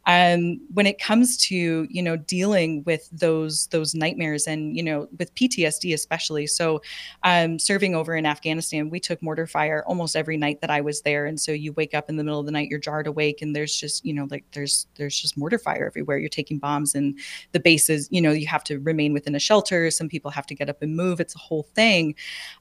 Um, 0.04 0.60
when 0.74 0.86
it 0.86 0.98
comes 0.98 1.36
to 1.48 1.86
you 1.88 2.02
know 2.02 2.16
dealing 2.16 2.82
with 2.84 3.08
those 3.12 3.68
those 3.68 3.94
nightmares 3.94 4.48
and 4.48 4.76
you 4.76 4.82
know 4.82 5.08
with 5.18 5.32
ptsd 5.36 5.94
especially 5.94 6.46
so 6.48 6.82
um, 7.22 7.60
serving 7.60 7.77
over 7.94 8.14
in 8.14 8.26
afghanistan 8.26 8.90
we 8.90 9.00
took 9.00 9.22
mortar 9.22 9.46
fire 9.46 9.84
almost 9.86 10.16
every 10.16 10.36
night 10.36 10.60
that 10.60 10.70
i 10.70 10.80
was 10.80 11.02
there. 11.02 11.26
And 11.26 11.40
so 11.40 11.52
you 11.52 11.72
wake 11.72 11.94
up 11.94 12.08
in 12.08 12.16
the 12.16 12.24
middle 12.24 12.40
of 12.40 12.46
the 12.46 12.52
night 12.52 12.68
you're 12.68 12.78
jarred 12.78 13.06
awake 13.06 13.42
and 13.42 13.54
there's 13.54 13.74
just 13.74 14.04
you 14.04 14.12
know 14.12 14.26
like 14.30 14.44
there's 14.52 14.86
there's 14.96 15.18
just 15.18 15.36
mortar 15.36 15.58
fire 15.58 15.86
everywhere. 15.86 16.18
You're 16.18 16.28
taking 16.28 16.58
bombs 16.58 16.94
and 16.94 17.18
the 17.52 17.60
bases 17.60 18.08
you 18.10 18.20
know 18.20 18.32
you 18.32 18.46
have 18.46 18.64
to 18.64 18.78
remain 18.80 19.12
within 19.12 19.34
a 19.34 19.38
shelter. 19.38 19.90
Some 19.90 20.08
people 20.08 20.30
have 20.30 20.46
to 20.46 20.54
get 20.54 20.68
up 20.68 20.82
and 20.82 20.96
move. 20.96 21.20
It's 21.20 21.34
a 21.34 21.38
whole 21.38 21.64
thing. 21.74 22.14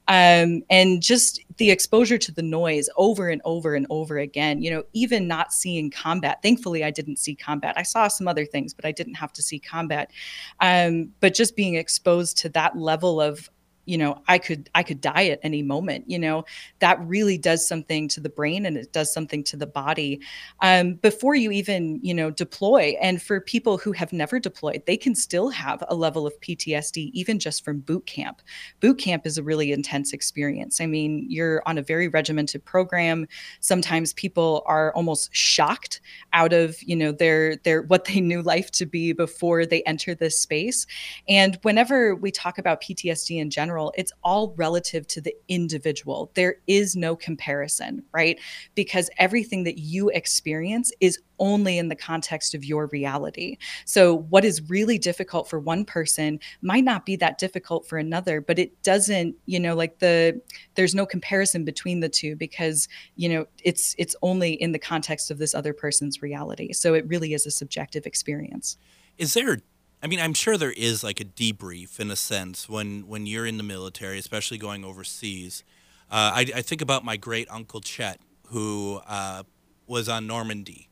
Um, 0.08 0.64
and 0.70 1.02
just 1.02 1.42
the 1.58 1.72
exposure 1.72 2.18
to 2.18 2.32
the 2.32 2.42
noise 2.42 2.90
over 2.98 3.30
and 3.30 3.42
over 3.44 3.76
and 3.76 3.88
over 3.90 4.18
again 4.18 4.62
you 4.62 4.72
know 4.72 4.84
even 4.94 5.28
not 5.28 5.54
seeing 5.54 5.90
combat. 5.90 6.42
Thankfully 6.42 6.84
i 6.84 6.92
didn't 6.92 7.18
see 7.18 7.36
combat. 7.36 7.74
I 7.78 7.84
saw 7.84 8.08
some 8.08 8.28
other 8.28 8.46
things 8.46 8.74
but 8.74 8.86
i 8.86 8.92
didn't 8.92 9.16
have 9.16 9.34
to 9.34 9.42
see 9.42 9.60
combat. 9.60 10.12
Um, 10.60 11.10
but 11.20 11.34
just 11.34 11.56
being 11.56 11.76
exposed 11.76 12.38
to 12.40 12.50
that 12.50 12.78
level 12.78 13.22
of 13.22 13.50
you 13.88 13.98
know 13.98 14.22
i 14.28 14.38
could 14.38 14.70
i 14.76 14.84
could 14.84 15.02
die 15.02 15.28
at 15.28 15.40
any 15.44 15.62
moment 15.64 16.04
you 16.08 16.18
know? 16.18 16.46
That 16.80 17.00
really 17.02 17.38
does 17.38 17.68
something 17.68 18.08
to 18.10 18.20
the 18.20 18.30
brain 18.30 18.66
and 18.66 18.78
it 18.78 18.94
does 18.94 19.14
something 19.14 19.44
to 19.46 19.58
the 19.58 19.68
body. 19.68 20.22
Um, 20.62 20.96
before 20.96 21.36
you 21.36 21.52
even 21.52 22.00
you 22.02 22.14
know 22.14 22.32
deploy 22.32 22.96
and 23.02 23.22
for 23.22 23.42
people 23.42 23.78
who 23.78 23.92
have 23.92 24.14
never 24.14 24.40
deployed 24.40 24.84
they 24.86 24.98
can 24.98 25.16
still 25.16 25.50
have 25.50 25.84
a 25.88 25.96
level 25.96 26.26
of 26.26 26.40
ptsd 26.42 27.12
even 27.14 27.40
just 27.40 27.64
from 27.64 27.80
boot 27.80 28.06
camp. 28.06 28.42
Boot 28.80 28.98
camp 28.98 29.26
is 29.26 29.38
a 29.38 29.44
really 29.44 29.72
intense 29.72 30.14
experience. 30.14 30.80
I 30.82 30.86
mean 30.86 31.26
you're 31.30 31.62
on 31.66 31.78
a 31.78 31.82
very 31.82 32.08
regimented 32.08 32.64
program. 32.64 33.28
Sometimes 33.60 34.14
people 34.14 34.64
are 34.66 34.94
almost 34.94 35.30
shocked 35.36 36.02
out 36.34 36.54
of 36.54 36.82
you 36.84 36.96
know 36.96 37.12
their 37.12 37.58
their 37.58 37.84
what 37.84 38.06
they 38.06 38.22
knew 38.22 38.42
life 38.42 38.72
to 38.72 38.86
be 38.86 39.14
before 39.14 39.66
they 39.66 39.84
enter 39.84 40.16
this 40.16 40.40
space. 40.40 40.86
And 41.28 41.60
whenever 41.64 42.16
we 42.16 42.32
talk 42.32 42.58
about 42.58 42.82
ptsd 42.82 43.40
in 43.40 43.50
general 43.50 43.77
general, 43.78 43.94
it's 43.98 44.12
all 44.24 44.54
relative 44.58 45.08
to 45.08 45.22
the 45.22 45.36
individual. 45.48 46.32
There 46.34 46.56
is 46.68 46.96
no 46.96 47.16
comparison, 47.16 48.04
right? 48.12 48.40
Because 48.76 49.10
everything 49.18 49.64
that 49.66 49.78
you 49.78 50.10
experience 50.10 50.92
is 51.00 51.20
only 51.40 51.78
in 51.78 51.88
the 51.88 51.96
context 51.96 52.56
of 52.56 52.66
your 52.66 52.88
reality. 52.88 53.58
So, 53.86 54.16
what 54.16 54.44
is 54.44 54.70
really 54.70 54.98
difficult 54.98 55.48
for 55.48 55.60
one 55.60 55.86
person 55.86 56.40
might 56.62 56.84
not 56.84 57.06
be 57.06 57.16
that 57.18 57.38
difficult 57.38 57.88
for 57.88 58.00
another, 58.00 58.42
but 58.42 58.58
it 58.58 58.82
doesn't, 58.82 59.36
you 59.46 59.60
know, 59.60 59.76
like 59.76 60.00
the 60.00 60.42
there's 60.76 60.96
no 60.96 61.06
comparison 61.06 61.64
between 61.64 62.00
the 62.00 62.10
two 62.10 62.36
because, 62.36 62.88
you 63.16 63.30
know, 63.30 63.46
it's 63.64 63.96
it's 64.00 64.16
only 64.24 64.54
in 64.54 64.72
the 64.72 64.80
context 64.80 65.30
of 65.30 65.38
this 65.38 65.54
other 65.54 65.74
person's 65.74 66.24
reality. 66.24 66.74
So, 66.74 66.96
it 66.96 67.08
really 67.08 67.34
is 67.34 67.46
a 67.46 67.52
subjective 67.52 68.08
experience. 68.08 68.78
Is 69.20 69.34
there 69.34 69.60
I 70.02 70.08
mean, 70.08 70.20
I'm 70.20 70.34
sure 70.34 70.58
there 70.58 70.72
is 70.72 71.04
like 71.04 71.20
a 71.20 71.26
debrief 71.26 72.00
in 72.00 72.12
a 72.12 72.16
sense 72.16 72.70
when 72.70 73.08
when 73.08 73.26
you're 73.26 73.46
in 73.46 73.58
the 73.58 73.64
military, 73.64 74.20
especially 74.20 74.58
going 74.58 74.86
overseas. 74.86 75.64
Uh, 76.10 76.32
I, 76.36 76.46
I, 76.56 76.62
think 76.62 76.82
about 76.82 77.04
my 77.04 77.18
great 77.18 77.52
uncle 77.52 77.82
Chet, 77.82 78.22
who 78.48 79.02
uh, 79.08 79.44
was 79.88 80.08
on 80.08 80.26
Normandy 80.26 80.88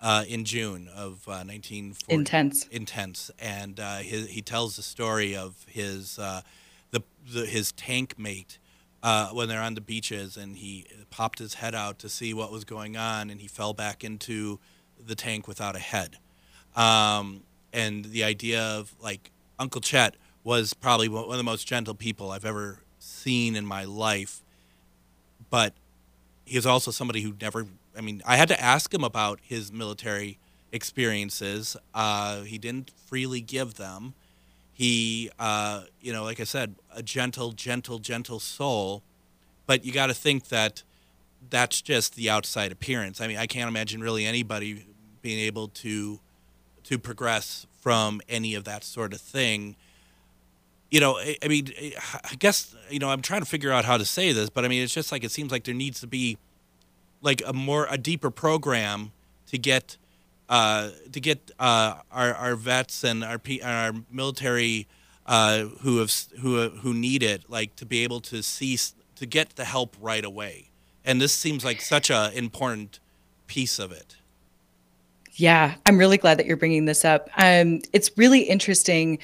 uh, 0.00 0.24
in 0.26 0.44
June 0.44 0.88
of 0.88 1.26
1940. 1.26 2.12
Uh, 2.12 2.18
intense. 2.18 2.66
Intense, 2.66 3.30
and 3.38 3.78
uh, 3.78 3.98
his, 3.98 4.28
he 4.28 4.42
tells 4.42 4.74
the 4.74 4.82
story 4.82 5.36
of 5.36 5.64
his 5.68 6.18
uh, 6.18 6.40
the, 6.90 7.02
the, 7.32 7.46
his 7.46 7.70
tank 7.72 8.18
mate 8.18 8.58
when 9.32 9.48
they're 9.48 9.62
on 9.62 9.74
the 9.74 9.80
beaches, 9.80 10.36
and 10.36 10.56
he 10.56 10.86
popped 11.10 11.38
his 11.38 11.54
head 11.54 11.74
out 11.74 11.98
to 12.00 12.08
see 12.08 12.34
what 12.34 12.50
was 12.50 12.64
going 12.64 12.96
on, 12.96 13.30
and 13.30 13.40
he 13.40 13.46
fell 13.46 13.74
back 13.74 14.02
into 14.02 14.58
the 14.98 15.14
tank 15.14 15.46
without 15.46 15.76
a 15.76 15.80
head. 15.80 16.16
Um, 16.74 17.42
and 17.78 18.06
the 18.06 18.24
idea 18.24 18.60
of 18.60 18.92
like 19.00 19.30
Uncle 19.58 19.80
Chet 19.80 20.16
was 20.42 20.74
probably 20.74 21.08
one 21.08 21.30
of 21.30 21.36
the 21.36 21.44
most 21.44 21.66
gentle 21.66 21.94
people 21.94 22.32
I've 22.32 22.44
ever 22.44 22.80
seen 22.98 23.54
in 23.54 23.64
my 23.64 23.84
life. 23.84 24.42
But 25.48 25.74
he 26.44 26.58
was 26.58 26.66
also 26.66 26.90
somebody 26.90 27.20
who 27.20 27.34
never, 27.40 27.66
I 27.96 28.00
mean, 28.00 28.20
I 28.26 28.36
had 28.36 28.48
to 28.48 28.60
ask 28.60 28.92
him 28.92 29.04
about 29.04 29.38
his 29.42 29.72
military 29.72 30.38
experiences. 30.72 31.76
Uh, 31.94 32.42
he 32.42 32.58
didn't 32.58 32.90
freely 33.06 33.40
give 33.40 33.74
them. 33.74 34.14
He, 34.72 35.30
uh, 35.38 35.84
you 36.00 36.12
know, 36.12 36.24
like 36.24 36.40
I 36.40 36.44
said, 36.44 36.74
a 36.94 37.02
gentle, 37.02 37.52
gentle, 37.52 38.00
gentle 38.00 38.40
soul. 38.40 39.02
But 39.66 39.84
you 39.84 39.92
got 39.92 40.06
to 40.06 40.14
think 40.14 40.48
that 40.48 40.82
that's 41.48 41.80
just 41.80 42.16
the 42.16 42.28
outside 42.28 42.72
appearance. 42.72 43.20
I 43.20 43.28
mean, 43.28 43.36
I 43.36 43.46
can't 43.46 43.68
imagine 43.68 44.00
really 44.00 44.26
anybody 44.26 44.84
being 45.22 45.38
able 45.40 45.68
to 45.68 46.20
to 46.88 46.98
progress 46.98 47.66
from 47.80 48.22
any 48.30 48.54
of 48.54 48.64
that 48.64 48.82
sort 48.82 49.12
of 49.12 49.20
thing. 49.20 49.76
You 50.90 51.00
know, 51.00 51.18
I, 51.18 51.36
I 51.42 51.48
mean, 51.48 51.70
I 52.24 52.34
guess 52.38 52.74
you 52.88 52.98
know 52.98 53.10
I'm 53.10 53.20
trying 53.20 53.42
to 53.42 53.46
figure 53.46 53.70
out 53.70 53.84
how 53.84 53.98
to 53.98 54.06
say 54.06 54.32
this, 54.32 54.48
but 54.48 54.64
I 54.64 54.68
mean, 54.68 54.82
it's 54.82 54.94
just 54.94 55.12
like 55.12 55.22
it 55.22 55.30
seems 55.30 55.52
like 55.52 55.64
there 55.64 55.74
needs 55.74 56.00
to 56.00 56.06
be 56.06 56.38
like 57.20 57.42
a 57.46 57.52
more 57.52 57.86
a 57.90 57.98
deeper 57.98 58.30
program 58.30 59.12
to 59.48 59.58
get 59.58 59.98
uh, 60.48 60.90
to 61.12 61.20
get 61.20 61.50
uh, 61.58 61.96
our 62.10 62.34
our 62.34 62.56
vets 62.56 63.04
and 63.04 63.22
our 63.22 63.38
our 63.62 63.92
military 64.10 64.86
uh, 65.26 65.64
who 65.82 65.98
have 65.98 66.10
who 66.40 66.70
who 66.70 66.94
need 66.94 67.22
it 67.22 67.50
like 67.50 67.76
to 67.76 67.84
be 67.84 68.02
able 68.02 68.20
to 68.20 68.42
see 68.42 68.78
to 69.16 69.26
get 69.26 69.56
the 69.56 69.66
help 69.66 69.94
right 70.00 70.24
away. 70.24 70.70
And 71.04 71.20
this 71.20 71.34
seems 71.34 71.66
like 71.66 71.82
such 71.82 72.08
a 72.08 72.30
important 72.34 72.98
piece 73.46 73.78
of 73.78 73.92
it. 73.92 74.16
Yeah, 75.38 75.74
I'm 75.86 75.98
really 75.98 76.18
glad 76.18 76.38
that 76.38 76.46
you're 76.46 76.56
bringing 76.56 76.84
this 76.84 77.04
up. 77.04 77.30
Um, 77.36 77.80
it's 77.92 78.10
really 78.18 78.40
interesting. 78.40 79.20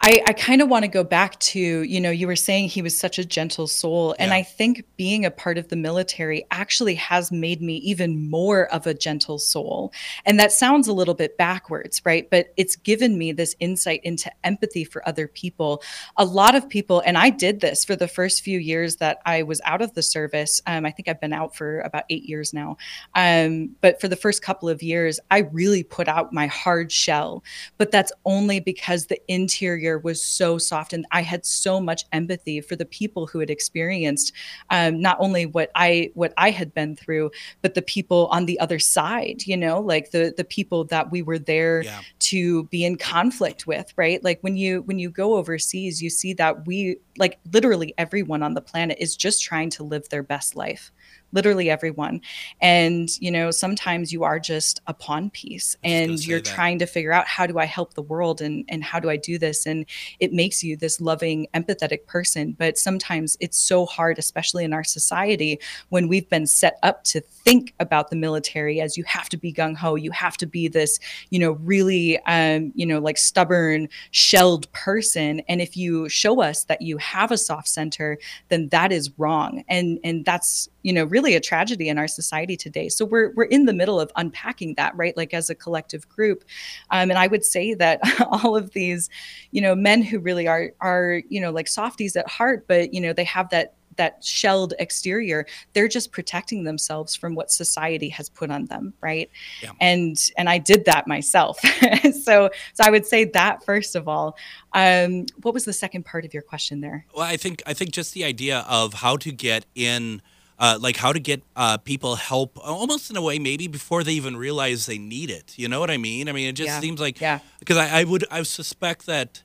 I, 0.00 0.22
I 0.28 0.32
kind 0.32 0.62
of 0.62 0.68
want 0.68 0.84
to 0.84 0.88
go 0.88 1.02
back 1.02 1.38
to, 1.40 1.58
you 1.58 2.00
know, 2.00 2.10
you 2.10 2.28
were 2.28 2.36
saying 2.36 2.68
he 2.68 2.82
was 2.82 2.96
such 2.96 3.18
a 3.18 3.24
gentle 3.24 3.66
soul. 3.66 4.14
And 4.20 4.32
I 4.32 4.44
think 4.44 4.84
being 4.96 5.24
a 5.24 5.30
part 5.30 5.58
of 5.58 5.68
the 5.68 5.76
military 5.76 6.46
actually 6.52 6.94
has 6.94 7.32
made 7.32 7.60
me 7.60 7.76
even 7.78 8.30
more 8.30 8.66
of 8.66 8.86
a 8.86 8.94
gentle 8.94 9.38
soul. 9.38 9.92
And 10.24 10.38
that 10.38 10.52
sounds 10.52 10.86
a 10.86 10.92
little 10.92 11.14
bit 11.14 11.36
backwards, 11.36 12.00
right? 12.04 12.30
But 12.30 12.52
it's 12.56 12.76
given 12.76 13.18
me 13.18 13.32
this 13.32 13.56
insight 13.58 14.00
into 14.04 14.30
empathy 14.44 14.84
for 14.84 15.06
other 15.08 15.26
people. 15.26 15.82
A 16.16 16.24
lot 16.24 16.54
of 16.54 16.68
people, 16.68 17.02
and 17.04 17.18
I 17.18 17.30
did 17.30 17.60
this 17.60 17.84
for 17.84 17.96
the 17.96 18.08
first 18.08 18.42
few 18.42 18.60
years 18.60 18.96
that 18.96 19.18
I 19.26 19.42
was 19.42 19.60
out 19.64 19.82
of 19.82 19.94
the 19.94 20.02
service. 20.02 20.60
Um, 20.66 20.86
I 20.86 20.92
think 20.92 21.08
I've 21.08 21.20
been 21.20 21.32
out 21.32 21.56
for 21.56 21.80
about 21.80 22.04
eight 22.08 22.22
years 22.22 22.54
now. 22.54 22.76
Um, 23.16 23.70
but 23.80 24.00
for 24.00 24.06
the 24.06 24.16
first 24.16 24.42
couple 24.42 24.68
of 24.68 24.80
years, 24.80 25.18
I 25.32 25.38
really 25.38 25.82
put 25.82 26.06
out 26.06 26.32
my 26.32 26.46
hard 26.46 26.92
shell. 26.92 27.42
But 27.78 27.90
that's 27.90 28.12
only 28.24 28.60
because 28.60 29.06
the 29.06 29.20
interior 29.26 29.87
was 29.96 30.22
so 30.22 30.58
soft 30.58 30.92
and 30.92 31.06
i 31.12 31.22
had 31.22 31.46
so 31.46 31.80
much 31.80 32.04
empathy 32.12 32.60
for 32.60 32.76
the 32.76 32.84
people 32.84 33.26
who 33.26 33.38
had 33.38 33.48
experienced 33.48 34.32
um, 34.70 35.00
not 35.00 35.16
only 35.20 35.46
what 35.46 35.70
i 35.74 36.10
what 36.14 36.34
i 36.36 36.50
had 36.50 36.74
been 36.74 36.96
through 36.96 37.30
but 37.62 37.74
the 37.74 37.82
people 37.82 38.26
on 38.32 38.46
the 38.46 38.58
other 38.58 38.78
side 38.78 39.46
you 39.46 39.56
know 39.56 39.80
like 39.80 40.10
the 40.10 40.34
the 40.36 40.44
people 40.44 40.84
that 40.84 41.10
we 41.10 41.22
were 41.22 41.38
there 41.38 41.82
yeah. 41.82 42.00
to 42.18 42.64
be 42.64 42.84
in 42.84 42.96
conflict 42.96 43.66
with 43.66 43.92
right 43.96 44.24
like 44.24 44.38
when 44.42 44.56
you 44.56 44.82
when 44.82 44.98
you 44.98 45.08
go 45.08 45.36
overseas 45.36 46.02
you 46.02 46.10
see 46.10 46.32
that 46.32 46.66
we 46.66 46.96
like 47.16 47.38
literally 47.52 47.94
everyone 47.96 48.42
on 48.42 48.54
the 48.54 48.60
planet 48.60 48.98
is 49.00 49.16
just 49.16 49.42
trying 49.42 49.70
to 49.70 49.84
live 49.84 50.08
their 50.08 50.22
best 50.22 50.56
life 50.56 50.90
literally 51.32 51.70
everyone. 51.70 52.20
And, 52.60 53.08
you 53.20 53.30
know, 53.30 53.50
sometimes 53.50 54.12
you 54.12 54.24
are 54.24 54.38
just 54.38 54.80
a 54.86 54.94
pawn 54.94 55.30
piece 55.30 55.76
and 55.84 56.24
you're 56.24 56.40
that. 56.40 56.54
trying 56.54 56.78
to 56.78 56.86
figure 56.86 57.12
out 57.12 57.26
how 57.26 57.46
do 57.46 57.58
I 57.58 57.66
help 57.66 57.94
the 57.94 58.02
world 58.02 58.40
and, 58.40 58.64
and 58.68 58.82
how 58.82 58.98
do 59.00 59.10
I 59.10 59.16
do 59.16 59.38
this? 59.38 59.66
And 59.66 59.77
it 60.20 60.32
makes 60.32 60.62
you 60.62 60.76
this 60.76 61.00
loving, 61.00 61.46
empathetic 61.54 62.06
person. 62.06 62.54
But 62.58 62.78
sometimes 62.78 63.36
it's 63.40 63.58
so 63.58 63.86
hard, 63.86 64.18
especially 64.18 64.64
in 64.64 64.72
our 64.72 64.84
society, 64.84 65.58
when 65.88 66.08
we've 66.08 66.28
been 66.28 66.46
set 66.46 66.78
up 66.82 67.04
to 67.04 67.20
think 67.20 67.74
about 67.80 68.10
the 68.10 68.16
military 68.16 68.80
as 68.80 68.96
you 68.96 69.04
have 69.04 69.28
to 69.30 69.36
be 69.36 69.52
gung 69.52 69.76
ho, 69.76 69.94
you 69.94 70.10
have 70.10 70.36
to 70.38 70.46
be 70.46 70.68
this, 70.68 70.98
you 71.30 71.38
know, 71.38 71.52
really, 71.52 72.18
um, 72.26 72.72
you 72.74 72.86
know, 72.86 72.98
like 72.98 73.18
stubborn, 73.18 73.88
shelled 74.10 74.70
person. 74.72 75.40
And 75.48 75.60
if 75.60 75.76
you 75.76 76.08
show 76.08 76.42
us 76.42 76.64
that 76.64 76.82
you 76.82 76.98
have 76.98 77.30
a 77.30 77.38
soft 77.38 77.68
center, 77.68 78.18
then 78.48 78.68
that 78.68 78.92
is 78.92 79.10
wrong. 79.18 79.64
And 79.68 79.98
and 80.04 80.24
that's 80.24 80.68
you 80.82 80.92
know 80.92 81.04
really 81.04 81.34
a 81.34 81.40
tragedy 81.40 81.88
in 81.88 81.98
our 81.98 82.08
society 82.08 82.56
today 82.56 82.88
so 82.88 83.04
we're 83.04 83.30
we're 83.34 83.44
in 83.44 83.66
the 83.66 83.72
middle 83.72 84.00
of 84.00 84.10
unpacking 84.16 84.74
that 84.74 84.96
right 84.96 85.16
like 85.16 85.34
as 85.34 85.50
a 85.50 85.54
collective 85.54 86.08
group 86.08 86.44
um, 86.90 87.10
and 87.10 87.18
i 87.18 87.26
would 87.26 87.44
say 87.44 87.74
that 87.74 88.00
all 88.30 88.56
of 88.56 88.70
these 88.70 89.10
you 89.50 89.60
know 89.60 89.67
men 89.74 90.02
who 90.02 90.18
really 90.18 90.46
are 90.46 90.72
are 90.80 91.22
you 91.28 91.40
know 91.40 91.50
like 91.50 91.68
softies 91.68 92.16
at 92.16 92.28
heart 92.28 92.66
but 92.68 92.92
you 92.92 93.00
know 93.00 93.12
they 93.12 93.24
have 93.24 93.48
that 93.50 93.74
that 93.98 94.24
shelled 94.24 94.72
exterior 94.78 95.44
they're 95.74 95.88
just 95.88 96.10
protecting 96.12 96.64
themselves 96.64 97.14
from 97.14 97.34
what 97.34 97.50
society 97.50 98.08
has 98.08 98.30
put 98.30 98.50
on 98.50 98.64
them 98.66 98.94
right? 99.02 99.28
Yeah. 99.62 99.72
and 99.80 100.16
and 100.38 100.48
i 100.48 100.56
did 100.56 100.86
that 100.86 101.06
myself. 101.06 101.60
So 102.12 102.50
so 102.74 102.84
i 102.84 102.90
would 102.90 103.06
say 103.06 103.24
that 103.24 103.64
first 103.64 103.94
of 103.94 104.08
all. 104.08 104.36
Um 104.72 105.26
what 105.42 105.52
was 105.52 105.64
the 105.64 105.72
second 105.72 106.04
part 106.04 106.24
of 106.24 106.32
your 106.32 106.42
question 106.42 106.80
there? 106.80 107.04
Well 107.14 107.24
i 107.24 107.36
think 107.36 107.62
i 107.66 107.74
think 107.74 107.90
just 107.90 108.14
the 108.14 108.24
idea 108.24 108.64
of 108.68 108.94
how 108.94 109.16
to 109.18 109.32
get 109.32 109.66
in 109.74 110.22
uh, 110.58 110.76
like 110.80 110.96
how 110.96 111.12
to 111.12 111.20
get 111.20 111.42
uh, 111.54 111.78
people 111.78 112.16
help 112.16 112.58
almost 112.66 113.10
in 113.10 113.16
a 113.16 113.22
way 113.22 113.38
maybe 113.38 113.68
before 113.68 114.02
they 114.02 114.12
even 114.12 114.36
realize 114.36 114.86
they 114.86 114.98
need 114.98 115.30
it. 115.30 115.54
You 115.56 115.68
know 115.68 115.80
what 115.80 115.90
i 115.90 115.96
mean? 115.96 116.28
I 116.28 116.32
mean 116.32 116.48
it 116.48 116.54
just 116.54 116.68
yeah. 116.68 116.80
seems 116.80 117.00
like 117.00 117.20
yeah. 117.20 117.38
because 117.60 117.76
I, 117.76 118.00
I, 118.00 118.04
would 118.04 118.24
i 118.30 118.42
suspect 118.42 119.06
that 119.06 119.42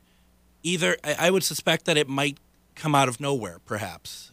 either 0.64 0.96
I, 1.04 1.30
would 1.30 1.44
suspect 1.44 1.84
that 1.84 1.96
it 1.96 2.08
might 2.08 2.38
come 2.74 2.94
out 2.94 3.08
of 3.08 3.20
nowhere 3.20 3.60
perhaps 3.64 4.32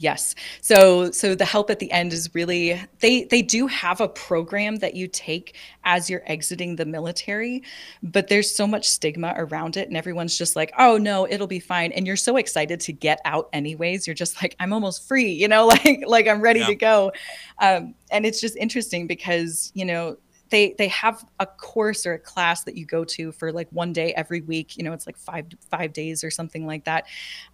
Yes. 0.00 0.34
So 0.62 1.10
so 1.10 1.34
the 1.34 1.44
help 1.44 1.68
at 1.68 1.78
the 1.78 1.92
end 1.92 2.14
is 2.14 2.34
really 2.34 2.80
they 3.00 3.24
they 3.24 3.42
do 3.42 3.66
have 3.66 4.00
a 4.00 4.08
program 4.08 4.76
that 4.76 4.94
you 4.94 5.06
take 5.06 5.56
as 5.84 6.08
you're 6.08 6.22
exiting 6.24 6.76
the 6.76 6.86
military, 6.86 7.62
but 8.02 8.28
there's 8.28 8.50
so 8.50 8.66
much 8.66 8.88
stigma 8.88 9.34
around 9.36 9.76
it 9.76 9.88
and 9.88 9.98
everyone's 9.98 10.38
just 10.38 10.56
like, 10.56 10.72
"Oh 10.78 10.96
no, 10.96 11.28
it'll 11.28 11.46
be 11.46 11.60
fine." 11.60 11.92
And 11.92 12.06
you're 12.06 12.16
so 12.16 12.38
excited 12.38 12.80
to 12.80 12.94
get 12.94 13.20
out 13.26 13.50
anyways. 13.52 14.06
You're 14.06 14.14
just 14.14 14.42
like, 14.42 14.56
"I'm 14.58 14.72
almost 14.72 15.06
free," 15.06 15.32
you 15.32 15.48
know, 15.48 15.66
like 15.84 16.02
like 16.06 16.26
I'm 16.26 16.40
ready 16.40 16.60
yeah. 16.60 16.66
to 16.68 16.74
go. 16.76 17.12
Um, 17.58 17.94
and 18.10 18.24
it's 18.24 18.40
just 18.40 18.56
interesting 18.56 19.06
because, 19.06 19.70
you 19.74 19.84
know, 19.84 20.16
they 20.50 20.74
they 20.78 20.88
have 20.88 21.24
a 21.38 21.46
course 21.46 22.06
or 22.06 22.14
a 22.14 22.18
class 22.18 22.64
that 22.64 22.76
you 22.76 22.84
go 22.84 23.04
to 23.04 23.32
for 23.32 23.52
like 23.52 23.68
one 23.70 23.92
day 23.92 24.12
every 24.14 24.40
week 24.42 24.76
you 24.76 24.84
know 24.84 24.92
it's 24.92 25.06
like 25.06 25.16
five 25.16 25.46
five 25.70 25.92
days 25.92 26.22
or 26.22 26.30
something 26.30 26.66
like 26.66 26.84
that. 26.84 27.06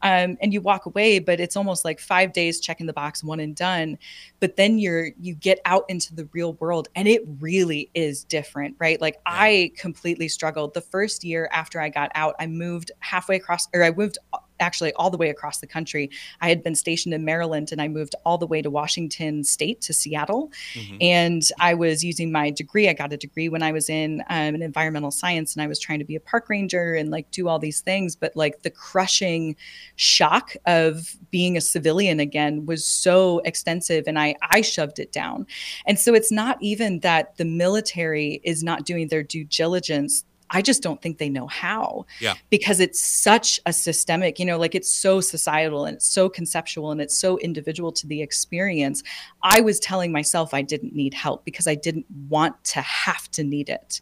Um, 0.02 0.36
and 0.40 0.52
you 0.52 0.60
walk 0.60 0.86
away 0.86 1.18
but 1.18 1.40
it's 1.40 1.56
almost 1.56 1.84
like 1.84 2.00
five 2.00 2.32
days 2.32 2.60
checking 2.60 2.86
the 2.86 2.92
box 2.92 3.22
one 3.22 3.40
and 3.40 3.54
done. 3.54 3.98
But 4.40 4.56
then 4.56 4.78
you're 4.78 5.10
you 5.20 5.34
get 5.34 5.60
out 5.64 5.84
into 5.88 6.14
the 6.14 6.28
real 6.32 6.54
world 6.54 6.88
and 6.94 7.06
it 7.06 7.22
really 7.40 7.90
is 7.94 8.24
different 8.24 8.76
right? 8.78 9.00
Like 9.00 9.14
yeah. 9.26 9.32
i 9.34 9.72
completely 9.76 10.28
struggled. 10.28 10.74
The 10.74 10.80
first 10.80 11.24
year 11.24 11.48
after 11.52 11.80
i 11.80 11.88
got 11.88 12.10
out 12.14 12.34
i 12.38 12.46
moved 12.46 12.92
halfway 13.00 13.36
across 13.36 13.68
or 13.74 13.82
i 13.82 13.90
moved 13.90 14.18
actually 14.60 14.92
all 14.94 15.10
the 15.10 15.16
way 15.16 15.30
across 15.30 15.58
the 15.58 15.66
country. 15.66 16.10
I 16.40 16.48
had 16.48 16.62
been 16.62 16.74
stationed 16.74 17.14
in 17.14 17.24
Maryland 17.24 17.72
and 17.72 17.80
I 17.80 17.88
moved 17.88 18.14
all 18.24 18.38
the 18.38 18.46
way 18.46 18.62
to 18.62 18.70
Washington 18.70 19.44
State 19.44 19.80
to 19.82 19.92
Seattle. 19.92 20.50
Mm-hmm. 20.74 20.96
And 21.00 21.42
I 21.60 21.74
was 21.74 22.04
using 22.04 22.30
my 22.32 22.50
degree. 22.50 22.88
I 22.88 22.92
got 22.92 23.12
a 23.12 23.16
degree 23.16 23.48
when 23.48 23.62
I 23.62 23.72
was 23.72 23.88
in 23.88 24.20
um, 24.28 24.54
an 24.54 24.62
environmental 24.62 25.10
science 25.10 25.54
and 25.54 25.62
I 25.62 25.66
was 25.66 25.80
trying 25.80 25.98
to 25.98 26.04
be 26.04 26.16
a 26.16 26.20
park 26.20 26.48
ranger 26.48 26.94
and 26.94 27.10
like 27.10 27.30
do 27.30 27.48
all 27.48 27.58
these 27.58 27.80
things. 27.80 28.16
But 28.16 28.36
like 28.36 28.62
the 28.62 28.70
crushing 28.70 29.56
shock 29.96 30.56
of 30.66 31.16
being 31.30 31.56
a 31.56 31.60
civilian 31.60 32.20
again 32.20 32.66
was 32.66 32.84
so 32.84 33.40
extensive 33.40 34.04
and 34.06 34.18
I, 34.18 34.36
I 34.42 34.60
shoved 34.60 34.98
it 34.98 35.12
down. 35.12 35.46
And 35.86 35.98
so 35.98 36.14
it's 36.14 36.32
not 36.32 36.58
even 36.60 37.00
that 37.00 37.36
the 37.36 37.44
military 37.44 38.40
is 38.44 38.62
not 38.62 38.84
doing 38.84 39.08
their 39.08 39.22
due 39.22 39.44
diligence 39.44 40.24
I 40.50 40.62
just 40.62 40.82
don't 40.82 41.00
think 41.02 41.18
they 41.18 41.28
know 41.28 41.46
how. 41.46 42.06
Yeah. 42.20 42.34
Because 42.50 42.80
it's 42.80 43.00
such 43.00 43.58
a 43.66 43.72
systemic, 43.72 44.38
you 44.38 44.44
know, 44.44 44.58
like 44.58 44.74
it's 44.74 44.92
so 44.92 45.20
societal 45.20 45.84
and 45.84 45.96
it's 45.96 46.06
so 46.06 46.28
conceptual 46.28 46.90
and 46.90 47.00
it's 47.00 47.16
so 47.16 47.38
individual 47.38 47.92
to 47.92 48.06
the 48.06 48.22
experience. 48.22 49.02
I 49.42 49.60
was 49.60 49.80
telling 49.80 50.12
myself 50.12 50.54
I 50.54 50.62
didn't 50.62 50.94
need 50.94 51.14
help 51.14 51.44
because 51.44 51.66
I 51.66 51.74
didn't 51.74 52.06
want 52.28 52.62
to 52.64 52.80
have 52.80 53.30
to 53.32 53.44
need 53.44 53.68
it 53.68 54.00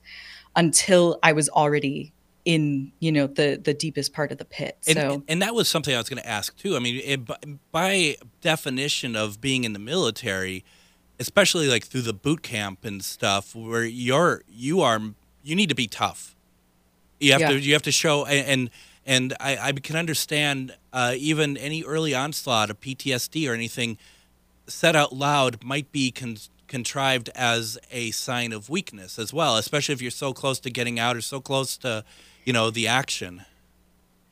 until 0.57 1.19
I 1.23 1.33
was 1.33 1.49
already 1.49 2.13
in 2.45 2.93
you 3.01 3.11
know 3.11 3.27
the 3.27 3.59
the 3.63 3.73
deepest 3.73 4.13
part 4.13 4.31
of 4.31 4.37
the 4.37 4.45
pit 4.45 4.77
so 4.83 5.15
and, 5.15 5.23
and 5.29 5.43
that 5.43 5.55
was 5.55 5.67
something 5.67 5.95
i 5.95 5.97
was 5.97 6.11
going 6.11 6.21
to 6.21 6.29
ask 6.29 6.55
too 6.59 6.77
i 6.77 6.79
mean 6.79 7.01
it, 7.03 7.73
by 7.73 8.17
definition 8.43 9.17
of 9.17 9.41
being 9.41 9.65
in 9.65 9.73
the 9.73 9.79
military 9.79 10.63
especially 11.19 11.69
like 11.69 11.85
through 11.85 12.03
the 12.03 12.13
boot 12.13 12.43
camp 12.43 12.85
and 12.85 13.03
stuff 13.03 13.55
where 13.55 13.85
you're 13.85 14.43
you 14.47 14.83
are 14.83 15.01
you 15.43 15.57
need 15.57 15.69
to 15.69 15.75
be 15.75 15.87
tough 15.87 16.34
you 17.25 17.33
have 17.33 17.41
yeah. 17.41 17.49
to 17.49 17.59
you 17.59 17.73
have 17.73 17.83
to 17.83 17.93
show 17.93 18.27
and 18.27 18.71
and 19.07 19.35
I, 19.39 19.57
I 19.57 19.73
can 19.73 19.97
understand 19.97 20.77
uh, 20.93 21.15
even 21.17 21.57
any 21.57 21.83
early 21.83 22.15
onslaught 22.15 22.71
of 22.71 22.81
PTSD 22.81 23.49
or 23.51 23.55
anything 23.55 23.99
said 24.67 24.97
out 24.97 25.15
loud 25.15 25.63
might 25.63 25.93
be 25.93 26.11
con- 26.11 26.39
contrived 26.69 27.29
as 27.35 27.79
a 27.91 28.11
sign 28.13 28.53
of 28.53 28.71
weakness 28.71 29.19
as 29.19 29.33
well, 29.33 29.57
especially 29.57 29.93
if 29.93 30.01
you're 30.01 30.11
so 30.11 30.33
close 30.33 30.59
to 30.61 30.71
getting 30.71 30.99
out 30.99 31.17
or 31.17 31.21
so 31.21 31.41
close 31.41 31.77
to, 31.79 32.05
you 32.45 32.53
know, 32.53 32.71
the 32.71 32.89
action 32.89 33.45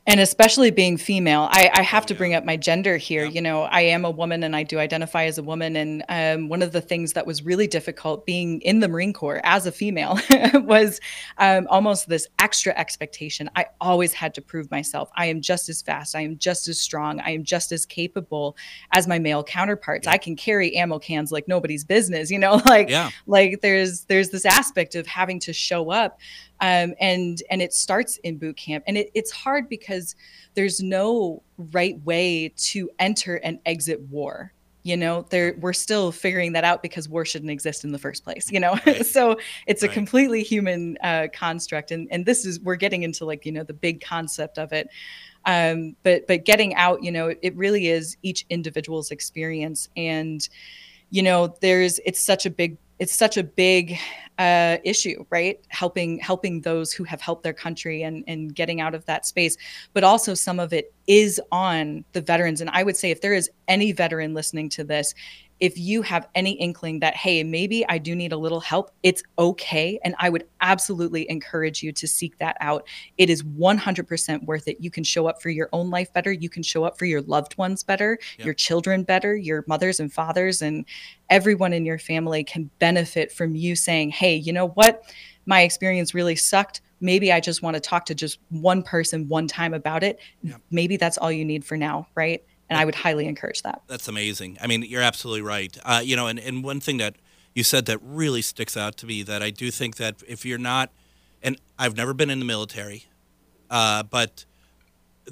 and 0.05 0.19
especially 0.19 0.71
being 0.71 0.97
female 0.97 1.47
i, 1.51 1.69
I 1.73 1.81
have 1.81 2.05
to 2.07 2.13
bring 2.13 2.33
up 2.33 2.45
my 2.45 2.57
gender 2.57 2.97
here. 2.97 3.25
Yeah. 3.25 3.31
you 3.31 3.41
know 3.41 3.63
i 3.63 3.81
am 3.81 4.05
a 4.05 4.11
woman 4.11 4.43
and 4.43 4.55
i 4.55 4.63
do 4.63 4.79
identify 4.79 5.25
as 5.25 5.37
a 5.37 5.43
woman. 5.43 5.75
And 5.75 6.03
um, 6.09 6.49
one 6.49 6.61
of 6.61 6.71
the 6.71 6.81
things 6.81 7.13
that 7.13 7.25
was 7.25 7.43
really 7.43 7.67
difficult 7.67 8.25
being 8.25 8.61
in 8.61 8.79
the 8.79 8.87
marine 8.87 9.13
corps 9.13 9.41
as 9.43 9.65
a 9.65 9.71
female 9.71 10.19
was 10.53 10.99
um, 11.37 11.67
almost 11.69 12.09
this 12.09 12.27
extra 12.39 12.73
expectation. 12.77 13.49
I 13.55 13.67
always 13.81 14.13
had 14.13 14.33
to 14.35 14.41
prove 14.41 14.69
myself. 14.71 15.09
I 15.15 15.27
am 15.27 15.41
just 15.41 15.69
as 15.69 15.81
fast. 15.81 16.15
I 16.15 16.21
am 16.21 16.37
just 16.37 16.67
as 16.67 16.79
strong. 16.79 17.19
I 17.19 17.31
am 17.31 17.43
just 17.43 17.71
as 17.71 17.85
capable 17.85 18.57
as 18.91 19.07
my 19.07 19.19
male 19.19 19.43
counterparts. 19.43 20.07
Yeah. 20.07 20.13
i 20.13 20.17
can 20.17 20.35
carry 20.35 20.75
ammo 20.75 20.99
cans 20.99 21.31
like 21.31 21.47
nobody's 21.47 21.83
business 21.83 22.29
you 22.31 22.39
know 22.39 22.53
like 22.65 22.89
yeah. 22.89 23.09
like 23.27 23.61
there's 23.61 24.05
there's 24.05 24.29
this 24.29 24.45
aspect 24.45 24.95
of 24.95 25.07
having 25.07 25.39
to 25.41 25.53
show 25.53 25.91
up 25.91 26.19
um, 26.61 26.93
and 26.99 27.41
and 27.49 27.61
it 27.61 27.73
starts 27.73 28.17
in 28.17 28.37
boot 28.37 28.57
camp. 28.57 28.83
And 28.87 28.97
it, 28.97 29.11
it's 29.13 29.31
hard 29.31 29.69
because 29.69 30.15
there's 30.53 30.81
no 30.81 31.43
right 31.57 32.01
way 32.03 32.53
to 32.55 32.89
enter 32.99 33.35
and 33.37 33.59
exit 33.65 33.99
war 34.09 34.53
you 34.83 34.97
know? 34.97 35.25
There 35.29 35.55
we're 35.59 35.73
still 35.73 36.11
figuring 36.11 36.53
that 36.53 36.63
out 36.63 36.81
because 36.81 37.09
war 37.09 37.25
shouldn't 37.25 37.51
exist 37.51 37.83
in 37.83 37.91
the 37.91 37.97
first 37.97 38.23
place 38.23 38.51
you 38.51 38.59
know? 38.59 38.77
Right. 38.85 39.05
so 39.05 39.37
it's 39.65 39.81
right. 39.81 39.91
a 39.91 39.93
completely 39.93 40.43
human 40.43 40.97
uh, 41.01 41.27
construct. 41.33 41.91
And 41.91 42.07
and 42.11 42.25
this 42.25 42.45
is 42.45 42.59
we're 42.59 42.75
getting 42.75 43.03
into 43.03 43.25
like 43.25 43.45
you 43.45 43.51
know 43.51 43.63
the 43.63 43.73
big 43.73 44.01
concept 44.01 44.57
of 44.57 44.71
it. 44.73 44.89
Um, 45.45 45.95
but 46.03 46.27
but 46.27 46.45
getting 46.45 46.75
out 46.75 47.03
you 47.03 47.11
know 47.11 47.33
it 47.41 47.55
really 47.55 47.87
is 47.87 48.17
each 48.21 48.45
individual's 48.49 49.11
experience. 49.11 49.89
And 49.95 50.47
you 51.09 51.23
know 51.23 51.55
there's 51.61 51.99
it's 52.05 52.21
such 52.21 52.45
a 52.45 52.49
big 52.49 52.77
it's 52.99 53.13
such 53.13 53.37
a 53.37 53.43
big 53.43 53.97
uh, 54.37 54.77
issue, 54.83 55.25
right? 55.29 55.59
Helping 55.69 56.19
helping 56.19 56.61
those 56.61 56.91
who 56.91 57.03
have 57.03 57.21
helped 57.21 57.43
their 57.43 57.53
country 57.53 58.03
and 58.03 58.23
and 58.27 58.55
getting 58.55 58.81
out 58.81 58.95
of 58.95 59.05
that 59.05 59.25
space, 59.25 59.57
but 59.93 60.03
also 60.03 60.33
some 60.33 60.59
of 60.59 60.73
it 60.73 60.93
is 61.07 61.39
on 61.51 62.03
the 62.13 62.21
veterans. 62.21 62.61
And 62.61 62.69
I 62.71 62.83
would 62.83 62.97
say 62.97 63.11
if 63.11 63.21
there 63.21 63.33
is 63.33 63.49
any 63.67 63.91
veteran 63.91 64.33
listening 64.33 64.69
to 64.69 64.83
this, 64.83 65.13
if 65.59 65.77
you 65.77 66.01
have 66.01 66.27
any 66.35 66.51
inkling 66.53 66.99
that, 66.99 67.15
hey, 67.15 67.43
maybe 67.43 67.85
I 67.87 67.97
do 67.97 68.15
need 68.15 68.33
a 68.33 68.37
little 68.37 68.59
help, 68.59 68.91
it's 69.03 69.23
okay. 69.39 69.99
And 70.03 70.15
I 70.19 70.29
would 70.29 70.45
absolutely 70.61 71.29
encourage 71.29 71.81
you 71.81 71.91
to 71.93 72.07
seek 72.07 72.37
that 72.39 72.57
out. 72.59 72.87
It 73.17 73.29
is 73.29 73.43
100% 73.43 74.43
worth 74.45 74.67
it. 74.67 74.77
You 74.79 74.91
can 74.91 75.03
show 75.03 75.27
up 75.27 75.41
for 75.41 75.49
your 75.49 75.69
own 75.71 75.89
life 75.89 76.11
better. 76.11 76.31
You 76.31 76.49
can 76.49 76.63
show 76.63 76.83
up 76.83 76.97
for 76.97 77.05
your 77.05 77.21
loved 77.21 77.57
ones 77.57 77.83
better, 77.83 78.19
yep. 78.37 78.45
your 78.45 78.53
children 78.53 79.03
better, 79.03 79.35
your 79.35 79.63
mothers 79.67 79.99
and 79.99 80.11
fathers, 80.11 80.61
and 80.61 80.85
everyone 81.29 81.73
in 81.73 81.85
your 81.85 81.99
family 81.99 82.43
can 82.43 82.69
benefit 82.79 83.31
from 83.31 83.55
you 83.55 83.75
saying, 83.75 84.09
hey, 84.09 84.35
you 84.35 84.51
know 84.51 84.69
what? 84.69 85.03
My 85.45 85.61
experience 85.61 86.13
really 86.13 86.35
sucked 86.35 86.81
maybe 87.03 87.33
I 87.33 87.41
just 87.41 87.61
want 87.61 87.75
to 87.75 87.81
talk 87.81 88.05
to 88.05 88.15
just 88.15 88.39
one 88.49 88.81
person 88.81 89.27
one 89.27 89.45
time 89.45 89.73
about 89.73 90.03
it. 90.03 90.19
Yep. 90.41 90.61
Maybe 90.71 90.95
that's 90.95 91.17
all 91.17 91.31
you 91.31 91.43
need 91.43 91.65
for 91.65 91.75
now, 91.75 92.07
right? 92.15 92.41
And 92.73 92.81
I 92.81 92.85
would 92.85 92.95
highly 92.95 93.27
encourage 93.27 93.61
that. 93.61 93.83
That's 93.87 94.07
amazing. 94.07 94.57
I 94.59 94.65
mean, 94.65 94.81
you're 94.81 95.03
absolutely 95.03 95.43
right. 95.43 95.77
Uh, 95.85 96.01
you 96.03 96.15
know, 96.15 96.25
and, 96.25 96.39
and 96.39 96.63
one 96.63 96.79
thing 96.79 96.97
that 96.97 97.15
you 97.53 97.63
said 97.63 97.85
that 97.85 97.99
really 98.01 98.41
sticks 98.41 98.75
out 98.75 98.97
to 98.97 99.05
me 99.05 99.21
that 99.21 99.43
I 99.43 99.51
do 99.51 99.69
think 99.69 99.97
that 99.97 100.23
if 100.27 100.43
you're 100.43 100.57
not, 100.57 100.89
and 101.43 101.59
I've 101.77 101.95
never 101.95 102.15
been 102.15 102.31
in 102.31 102.39
the 102.39 102.45
military, 102.45 103.05
uh, 103.69 104.01
but 104.01 104.45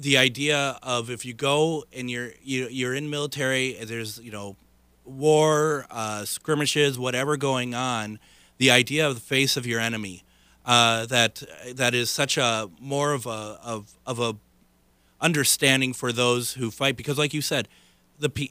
the 0.00 0.16
idea 0.16 0.78
of 0.84 1.10
if 1.10 1.24
you 1.24 1.34
go 1.34 1.84
and 1.92 2.08
you're 2.08 2.30
you, 2.42 2.68
you're 2.70 2.94
in 2.94 3.10
military, 3.10 3.76
there's 3.82 4.18
you 4.18 4.30
know 4.30 4.56
war, 5.04 5.86
uh, 5.90 6.24
skirmishes, 6.24 6.96
whatever 6.96 7.36
going 7.36 7.74
on, 7.74 8.20
the 8.58 8.70
idea 8.70 9.06
of 9.08 9.16
the 9.16 9.20
face 9.20 9.56
of 9.56 9.66
your 9.66 9.80
enemy. 9.80 10.22
Uh, 10.64 11.06
that 11.06 11.42
that 11.74 11.92
is 11.92 12.08
such 12.08 12.38
a 12.38 12.70
more 12.78 13.12
of 13.12 13.26
a 13.26 13.58
of, 13.64 13.94
of 14.06 14.20
a 14.20 14.36
understanding 15.22 15.94
for 15.94 16.12
those 16.12 16.54
who 16.54 16.70
fight 16.70 16.96
because 16.96 17.16
like 17.16 17.32
you 17.32 17.40
said 17.40 17.68
the 18.18 18.50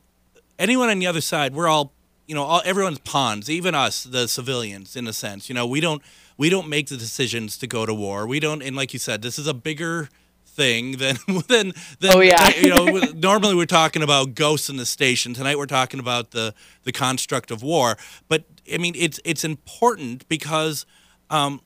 anyone 0.58 0.90
on 0.90 0.98
the 0.98 1.06
other 1.06 1.22
side 1.22 1.54
we're 1.54 1.68
all 1.68 1.92
you 2.26 2.34
know 2.34 2.44
all, 2.44 2.62
everyone's 2.66 3.00
pawns 3.00 3.50
even 3.50 3.76
us 3.76 4.04
the 4.04 4.28
civilians 4.28 4.96
in 4.96 5.08
a 5.08 5.14
sense 5.14 5.50
you 5.50 5.54
know 5.54 5.68
we 5.68 5.80
don't 5.80 6.02
we 6.42 6.50
don't 6.50 6.68
make 6.68 6.88
the 6.88 6.98
decisions 6.98 7.56
to 7.60 7.68
go 7.68 7.86
to 7.86 7.94
war. 7.94 8.26
We 8.26 8.40
don't 8.40 8.64
and 8.64 8.76
like 8.76 8.94
you 8.94 9.00
said 9.00 9.22
this 9.22 9.38
is 9.38 9.46
a 9.46 9.54
bigger 9.54 10.10
thing 10.44 10.94
than 10.98 11.18
than, 11.48 11.74
than 12.00 12.16
oh 12.16 12.20
yeah. 12.20 12.50
you 12.58 12.70
know 12.70 12.86
normally 13.16 13.54
we're 13.54 13.68
talking 13.68 14.02
about 14.02 14.34
ghosts 14.34 14.68
in 14.68 14.78
the 14.78 14.86
station. 14.88 15.36
Tonight 15.36 15.60
we're 15.60 15.68
talking 15.68 16.00
about 16.00 16.32
the 16.32 16.56
the 16.84 16.92
construct 16.92 17.52
of 17.52 17.62
war. 17.62 17.96
But 18.28 18.46
i 18.74 18.80
mean 18.80 18.96
it's 18.98 19.20
it's 19.24 19.44
important 19.44 20.28
because 20.28 20.88
um 21.30 21.62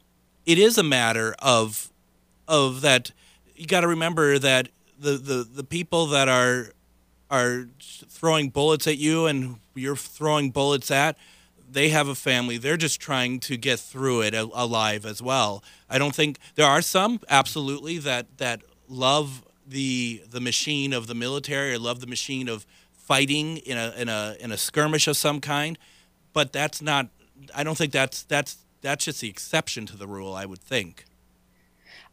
it 0.46 0.60
is 0.60 0.78
a 0.78 0.84
matter 0.84 1.36
of 1.39 1.89
of 2.50 2.82
that 2.82 3.12
you 3.56 3.68
got 3.68 3.82
to 3.82 3.88
remember 3.88 4.38
that 4.39 4.68
the, 4.97 5.12
the, 5.12 5.47
the 5.49 5.63
people 5.63 6.08
that 6.08 6.27
are 6.29 6.71
are 7.31 7.67
throwing 7.81 8.49
bullets 8.49 8.86
at 8.86 8.97
you 8.97 9.25
and 9.25 9.58
you're 9.73 9.95
throwing 9.95 10.51
bullets 10.51 10.91
at 10.91 11.17
they 11.67 11.89
have 11.89 12.08
a 12.08 12.15
family. 12.15 12.58
They're 12.58 12.77
just 12.77 12.99
trying 12.99 13.39
to 13.41 13.58
get 13.58 13.79
through 13.79 14.21
it 14.21 14.34
alive 14.34 15.05
as 15.05 15.21
well. 15.21 15.63
I 15.89 15.97
don't 15.97 16.15
think 16.15 16.38
there 16.53 16.67
are 16.67 16.81
some 16.81 17.19
absolutely 17.27 17.97
that 17.99 18.38
that 18.38 18.62
love 18.88 19.43
the 19.67 20.23
the 20.29 20.39
machine 20.39 20.93
of 20.93 21.08
the 21.08 21.15
military 21.15 21.73
or 21.73 21.79
love 21.79 21.99
the 21.99 22.08
machine 22.08 22.47
of 22.47 22.65
fighting 22.93 23.58
in 23.58 23.77
a 23.77 23.93
in 23.97 24.10
a 24.10 24.36
in 24.39 24.51
a 24.51 24.58
skirmish 24.58 25.08
of 25.08 25.17
some 25.17 25.41
kind 25.41 25.77
but 26.34 26.53
that's 26.53 26.81
not 26.81 27.08
i 27.55 27.63
don't 27.63 27.77
think 27.77 27.91
that's 27.91 28.23
that's 28.23 28.58
that's 28.81 29.05
just 29.05 29.21
the 29.21 29.29
exception 29.29 29.86
to 29.86 29.97
the 29.97 30.08
rule 30.08 30.36
i 30.36 30.45
would 30.45 30.60
think 30.60 31.05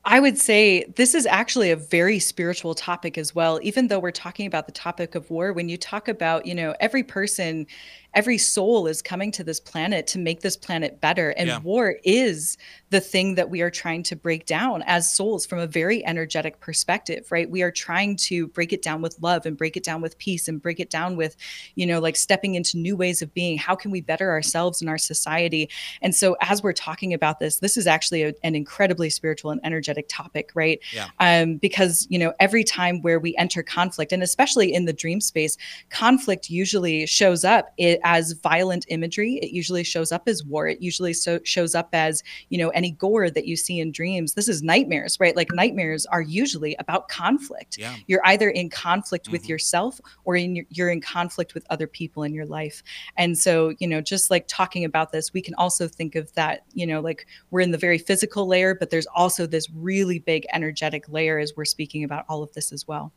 I 0.04 0.18
would 0.18 0.36
say 0.36 0.84
this 0.96 1.14
is 1.14 1.26
actually 1.26 1.70
a 1.70 1.76
very 1.76 2.18
spiritual 2.18 2.74
topic 2.74 3.16
as 3.16 3.36
well. 3.36 3.60
Even 3.62 3.86
though 3.86 4.00
we're 4.00 4.10
talking 4.10 4.46
about 4.46 4.66
the 4.66 4.72
topic 4.72 5.14
of 5.14 5.30
war, 5.30 5.52
when 5.52 5.68
you 5.68 5.76
talk 5.76 6.08
about, 6.08 6.44
you 6.44 6.56
know, 6.56 6.74
every 6.80 7.04
person 7.04 7.66
every 8.14 8.38
soul 8.38 8.86
is 8.86 9.00
coming 9.00 9.30
to 9.32 9.44
this 9.44 9.60
planet 9.60 10.06
to 10.08 10.18
make 10.18 10.40
this 10.40 10.56
planet 10.56 11.00
better. 11.00 11.30
And 11.30 11.48
yeah. 11.48 11.58
war 11.60 11.96
is 12.04 12.58
the 12.90 13.00
thing 13.00 13.36
that 13.36 13.48
we 13.48 13.62
are 13.62 13.70
trying 13.70 14.02
to 14.02 14.16
break 14.16 14.44
down 14.44 14.82
as 14.86 15.10
souls 15.10 15.46
from 15.46 15.58
a 15.58 15.66
very 15.66 16.04
energetic 16.04 16.60
perspective, 16.60 17.26
right? 17.30 17.50
We 17.50 17.62
are 17.62 17.70
trying 17.70 18.16
to 18.16 18.48
break 18.48 18.72
it 18.72 18.82
down 18.82 19.00
with 19.00 19.16
love 19.22 19.46
and 19.46 19.56
break 19.56 19.76
it 19.76 19.84
down 19.84 20.02
with 20.02 20.18
peace 20.18 20.46
and 20.46 20.60
break 20.60 20.78
it 20.78 20.90
down 20.90 21.16
with, 21.16 21.36
you 21.74 21.86
know, 21.86 22.00
like 22.00 22.16
stepping 22.16 22.54
into 22.54 22.76
new 22.76 22.96
ways 22.96 23.22
of 23.22 23.32
being. 23.32 23.56
How 23.56 23.74
can 23.74 23.90
we 23.90 24.02
better 24.02 24.30
ourselves 24.30 24.82
and 24.82 24.90
our 24.90 24.98
society? 24.98 25.70
And 26.02 26.14
so, 26.14 26.36
as 26.42 26.62
we're 26.62 26.72
talking 26.74 27.14
about 27.14 27.38
this, 27.38 27.58
this 27.58 27.76
is 27.76 27.86
actually 27.86 28.22
a, 28.24 28.34
an 28.44 28.54
incredibly 28.54 29.08
spiritual 29.08 29.50
and 29.50 29.60
energetic 29.64 30.06
topic, 30.08 30.50
right? 30.54 30.78
Yeah. 30.92 31.08
Um, 31.18 31.56
because 31.56 32.06
you 32.10 32.18
know 32.18 32.34
every 32.40 32.64
time 32.64 33.00
where 33.00 33.18
we 33.18 33.34
enter 33.36 33.62
conflict, 33.62 34.12
and 34.12 34.22
especially 34.22 34.72
in 34.72 34.84
the 34.84 34.92
dream 34.92 35.20
space, 35.20 35.56
conflict 35.88 36.50
usually 36.50 37.06
shows 37.06 37.44
up 37.44 37.72
as 38.04 38.32
violent 38.32 38.86
imagery. 38.88 39.34
It 39.42 39.50
usually 39.52 39.84
shows 39.84 40.12
up 40.12 40.24
as 40.26 40.44
war. 40.44 40.68
It 40.68 40.80
usually 40.82 41.12
so 41.12 41.40
shows 41.44 41.74
up 41.74 41.88
as 41.92 42.22
you 42.48 42.58
know 42.58 42.70
any 42.70 42.92
gore 42.92 43.30
that 43.30 43.46
you 43.46 43.56
see 43.56 43.80
in 43.80 43.92
dreams. 43.92 44.34
This 44.34 44.48
is 44.48 44.62
nightmares, 44.62 45.18
right? 45.20 45.36
Like 45.36 45.52
nightmares 45.52 46.06
are 46.06 46.22
usually 46.22 46.74
about 46.78 47.08
conflict. 47.08 47.78
Yeah. 47.78 47.94
You're 48.06 48.26
either 48.26 48.48
in 48.50 48.70
conflict 48.70 49.28
with 49.28 49.44
Mhm. 49.44 49.48
yourself 49.48 50.00
or 50.24 50.36
in 50.36 50.56
your, 50.56 50.64
you're 50.70 50.90
in 50.90 51.00
conflict 51.00 51.54
with 51.54 51.66
other 51.70 51.86
people 51.86 52.22
in 52.22 52.34
your 52.34 52.46
life. 52.46 52.82
And 53.16 53.38
so, 53.38 53.74
you 53.78 53.86
know, 53.86 54.00
just 54.00 54.30
like 54.30 54.44
talking 54.48 54.84
about 54.84 55.12
this, 55.12 55.32
we 55.32 55.42
can 55.42 55.54
also 55.54 55.88
think 55.88 56.14
of 56.14 56.32
that, 56.34 56.64
you 56.72 56.86
know, 56.86 57.00
like 57.00 57.26
we're 57.50 57.60
in 57.60 57.70
the 57.70 57.78
very 57.78 57.98
physical 57.98 58.46
layer, 58.46 58.74
but 58.74 58.90
there's 58.90 59.06
also 59.14 59.46
this 59.46 59.68
really 59.70 60.18
big 60.18 60.46
energetic 60.52 61.08
layer 61.08 61.38
as 61.38 61.52
we're 61.56 61.64
speaking 61.64 62.04
about 62.04 62.24
all 62.28 62.42
of 62.42 62.52
this 62.52 62.72
as 62.72 62.86
well. 62.86 63.12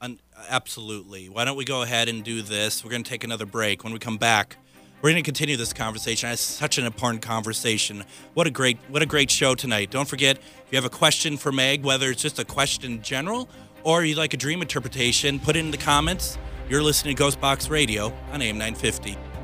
Un- 0.00 0.20
absolutely. 0.48 1.28
Why 1.28 1.44
don't 1.44 1.56
we 1.56 1.64
go 1.64 1.82
ahead 1.82 2.08
and 2.08 2.22
do 2.22 2.42
this? 2.42 2.84
We're 2.84 2.90
going 2.90 3.02
to 3.02 3.10
take 3.10 3.24
another 3.24 3.46
break. 3.46 3.82
When 3.82 3.92
we 3.92 3.98
come 3.98 4.18
back, 4.18 4.56
we're 5.00 5.10
going 5.10 5.22
to 5.22 5.26
continue 5.26 5.56
this 5.56 5.72
conversation. 5.72 6.30
It's 6.30 6.40
such 6.40 6.78
an 6.78 6.84
important 6.84 7.22
conversation. 7.22 8.04
What 8.34 8.46
a 8.46 8.50
great 8.50 8.78
what 8.88 9.02
a 9.02 9.06
great 9.06 9.30
show 9.30 9.54
tonight. 9.54 9.90
Don't 9.90 10.08
forget, 10.08 10.38
if 10.38 10.64
you 10.70 10.76
have 10.76 10.84
a 10.84 10.90
question 10.90 11.36
for 11.36 11.52
Meg, 11.52 11.84
whether 11.84 12.10
it's 12.10 12.22
just 12.22 12.38
a 12.38 12.44
question 12.44 12.84
in 12.92 13.02
general 13.02 13.48
or 13.84 14.04
you'd 14.04 14.18
like 14.18 14.34
a 14.34 14.36
dream 14.36 14.62
interpretation, 14.62 15.38
put 15.38 15.56
it 15.56 15.60
in 15.60 15.70
the 15.70 15.76
comments. 15.76 16.38
You're 16.68 16.82
listening 16.82 17.14
to 17.14 17.18
Ghost 17.18 17.40
Box 17.40 17.68
Radio 17.68 18.06
on 18.32 18.42
AM 18.42 18.58
950. 18.58 19.35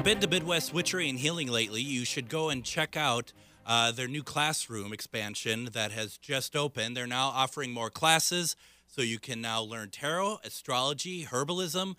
You've 0.00 0.06
been 0.06 0.18
to 0.18 0.28
Midwest 0.28 0.72
Witchery 0.72 1.10
and 1.10 1.18
Healing 1.18 1.48
lately, 1.48 1.82
you 1.82 2.06
should 2.06 2.30
go 2.30 2.48
and 2.48 2.64
check 2.64 2.96
out 2.96 3.34
uh, 3.66 3.92
their 3.92 4.08
new 4.08 4.22
classroom 4.22 4.94
expansion 4.94 5.68
that 5.74 5.92
has 5.92 6.16
just 6.16 6.56
opened. 6.56 6.96
They're 6.96 7.06
now 7.06 7.26
offering 7.28 7.70
more 7.70 7.90
classes, 7.90 8.56
so 8.86 9.02
you 9.02 9.18
can 9.18 9.42
now 9.42 9.60
learn 9.60 9.90
tarot, 9.90 10.38
astrology, 10.42 11.26
herbalism, 11.26 11.96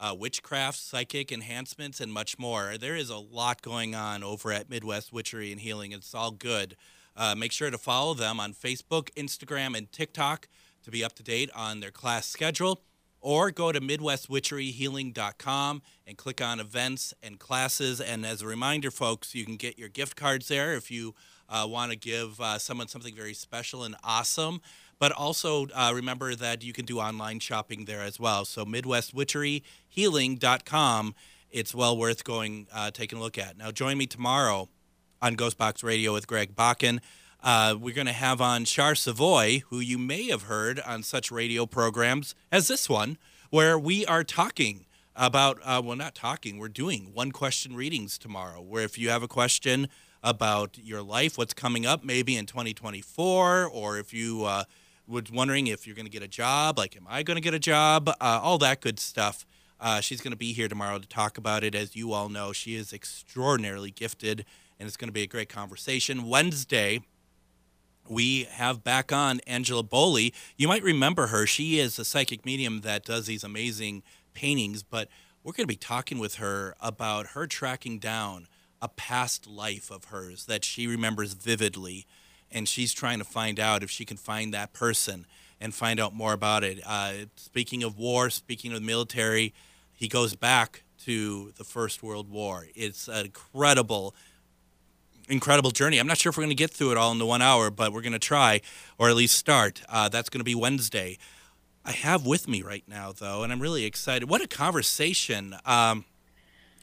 uh, 0.00 0.16
witchcraft, 0.18 0.78
psychic 0.78 1.30
enhancements, 1.30 2.00
and 2.00 2.10
much 2.10 2.38
more. 2.38 2.78
There 2.80 2.96
is 2.96 3.10
a 3.10 3.18
lot 3.18 3.60
going 3.60 3.94
on 3.94 4.24
over 4.24 4.50
at 4.50 4.70
Midwest 4.70 5.12
Witchery 5.12 5.52
and 5.52 5.60
Healing. 5.60 5.92
It's 5.92 6.14
all 6.14 6.30
good. 6.30 6.74
Uh, 7.14 7.34
make 7.34 7.52
sure 7.52 7.70
to 7.70 7.76
follow 7.76 8.14
them 8.14 8.40
on 8.40 8.54
Facebook, 8.54 9.10
Instagram, 9.10 9.76
and 9.76 9.92
TikTok 9.92 10.48
to 10.84 10.90
be 10.90 11.04
up 11.04 11.12
to 11.16 11.22
date 11.22 11.50
on 11.54 11.80
their 11.80 11.90
class 11.90 12.26
schedule 12.26 12.80
or 13.22 13.50
go 13.50 13.72
to 13.72 13.80
midwestwitcheryhealing.com 13.80 15.80
and 16.06 16.18
click 16.18 16.42
on 16.42 16.60
events 16.60 17.14
and 17.22 17.38
classes. 17.38 17.98
And 18.00 18.26
as 18.26 18.42
a 18.42 18.46
reminder, 18.46 18.90
folks, 18.90 19.34
you 19.34 19.46
can 19.46 19.56
get 19.56 19.78
your 19.78 19.88
gift 19.88 20.16
cards 20.16 20.48
there 20.48 20.74
if 20.74 20.90
you 20.90 21.14
uh, 21.48 21.66
want 21.68 21.92
to 21.92 21.96
give 21.96 22.40
uh, 22.40 22.58
someone 22.58 22.88
something 22.88 23.14
very 23.14 23.34
special 23.34 23.84
and 23.84 23.94
awesome. 24.02 24.60
But 24.98 25.12
also 25.12 25.68
uh, 25.68 25.92
remember 25.94 26.34
that 26.34 26.64
you 26.64 26.72
can 26.72 26.84
do 26.84 26.98
online 26.98 27.38
shopping 27.38 27.84
there 27.86 28.02
as 28.02 28.18
well. 28.20 28.44
So 28.44 28.64
midwestwitcheryhealing.com. 28.64 31.14
It's 31.50 31.74
well 31.74 31.96
worth 31.96 32.24
going, 32.24 32.66
uh, 32.72 32.90
taking 32.90 33.18
a 33.18 33.20
look 33.20 33.38
at. 33.38 33.56
Now, 33.58 33.70
join 33.70 33.98
me 33.98 34.06
tomorrow 34.06 34.68
on 35.20 35.36
Ghostbox 35.36 35.84
Radio 35.84 36.12
with 36.12 36.26
Greg 36.26 36.56
Bakun. 36.56 36.98
Uh, 37.42 37.74
we're 37.78 37.94
going 37.94 38.06
to 38.06 38.12
have 38.12 38.40
on 38.40 38.64
Char 38.64 38.94
Savoy, 38.94 39.64
who 39.68 39.80
you 39.80 39.98
may 39.98 40.28
have 40.28 40.42
heard 40.42 40.78
on 40.78 41.02
such 41.02 41.32
radio 41.32 41.66
programs 41.66 42.36
as 42.52 42.68
this 42.68 42.88
one, 42.88 43.18
where 43.50 43.76
we 43.76 44.06
are 44.06 44.22
talking 44.22 44.86
about, 45.16 45.58
uh, 45.64 45.82
well, 45.84 45.96
not 45.96 46.14
talking, 46.14 46.58
we're 46.58 46.68
doing 46.68 47.10
one 47.12 47.32
question 47.32 47.74
readings 47.74 48.16
tomorrow. 48.16 48.62
Where 48.62 48.84
if 48.84 48.96
you 48.96 49.08
have 49.10 49.24
a 49.24 49.28
question 49.28 49.88
about 50.22 50.78
your 50.78 51.02
life, 51.02 51.36
what's 51.36 51.52
coming 51.52 51.84
up 51.84 52.04
maybe 52.04 52.36
in 52.36 52.46
2024, 52.46 53.66
or 53.66 53.98
if 53.98 54.14
you 54.14 54.44
uh, 54.44 54.62
were 55.08 55.24
wondering 55.32 55.66
if 55.66 55.84
you're 55.84 55.96
going 55.96 56.06
to 56.06 56.12
get 56.12 56.22
a 56.22 56.28
job, 56.28 56.78
like, 56.78 56.96
am 56.96 57.08
I 57.10 57.24
going 57.24 57.36
to 57.36 57.42
get 57.42 57.54
a 57.54 57.58
job? 57.58 58.08
Uh, 58.08 58.14
all 58.20 58.58
that 58.58 58.80
good 58.80 59.00
stuff. 59.00 59.44
Uh, 59.80 60.00
she's 60.00 60.20
going 60.20 60.30
to 60.30 60.38
be 60.38 60.52
here 60.52 60.68
tomorrow 60.68 61.00
to 61.00 61.08
talk 61.08 61.38
about 61.38 61.64
it. 61.64 61.74
As 61.74 61.96
you 61.96 62.12
all 62.12 62.28
know, 62.28 62.52
she 62.52 62.76
is 62.76 62.92
extraordinarily 62.92 63.90
gifted, 63.90 64.44
and 64.78 64.86
it's 64.86 64.96
going 64.96 65.08
to 65.08 65.12
be 65.12 65.22
a 65.22 65.26
great 65.26 65.48
conversation. 65.48 66.28
Wednesday, 66.28 67.00
we 68.08 68.44
have 68.44 68.84
back 68.84 69.12
on 69.12 69.40
Angela 69.46 69.82
Bowley. 69.82 70.34
You 70.56 70.68
might 70.68 70.82
remember 70.82 71.28
her. 71.28 71.46
She 71.46 71.78
is 71.78 71.98
a 71.98 72.04
psychic 72.04 72.44
medium 72.44 72.80
that 72.82 73.04
does 73.04 73.26
these 73.26 73.44
amazing 73.44 74.02
paintings, 74.34 74.82
but 74.82 75.08
we're 75.42 75.52
going 75.52 75.64
to 75.64 75.72
be 75.72 75.76
talking 75.76 76.18
with 76.18 76.36
her 76.36 76.74
about 76.80 77.28
her 77.28 77.46
tracking 77.46 77.98
down 77.98 78.48
a 78.80 78.88
past 78.88 79.46
life 79.46 79.90
of 79.90 80.06
hers 80.06 80.46
that 80.46 80.64
she 80.64 80.86
remembers 80.86 81.34
vividly. 81.34 82.06
And 82.50 82.68
she's 82.68 82.92
trying 82.92 83.18
to 83.18 83.24
find 83.24 83.58
out 83.58 83.82
if 83.82 83.90
she 83.90 84.04
can 84.04 84.16
find 84.16 84.52
that 84.52 84.72
person 84.72 85.26
and 85.60 85.74
find 85.74 86.00
out 86.00 86.14
more 86.14 86.32
about 86.32 86.64
it. 86.64 86.80
Uh, 86.84 87.12
speaking 87.36 87.82
of 87.82 87.96
war, 87.96 88.28
speaking 88.30 88.72
of 88.72 88.80
the 88.80 88.86
military, 88.86 89.54
he 89.94 90.08
goes 90.08 90.34
back 90.34 90.82
to 91.04 91.52
the 91.56 91.64
First 91.64 92.02
World 92.02 92.28
War. 92.28 92.66
It's 92.74 93.08
incredible 93.08 94.14
incredible 95.28 95.70
journey. 95.70 95.98
I'm 95.98 96.06
not 96.06 96.18
sure 96.18 96.30
if 96.30 96.36
we're 96.36 96.42
going 96.42 96.50
to 96.50 96.54
get 96.54 96.70
through 96.70 96.92
it 96.92 96.96
all 96.96 97.12
in 97.12 97.18
the 97.18 97.26
one 97.26 97.42
hour, 97.42 97.70
but 97.70 97.92
we're 97.92 98.02
going 98.02 98.12
to 98.12 98.18
try, 98.18 98.60
or 98.98 99.08
at 99.08 99.16
least 99.16 99.36
start. 99.36 99.82
Uh, 99.88 100.08
that's 100.08 100.28
going 100.28 100.40
to 100.40 100.44
be 100.44 100.54
Wednesday. 100.54 101.18
I 101.84 101.92
have 101.92 102.24
with 102.24 102.46
me 102.46 102.62
right 102.62 102.84
now, 102.86 103.12
though, 103.12 103.42
and 103.42 103.52
I'm 103.52 103.60
really 103.60 103.84
excited. 103.84 104.28
What 104.28 104.40
a 104.40 104.46
conversation 104.46 105.56
um, 105.64 106.04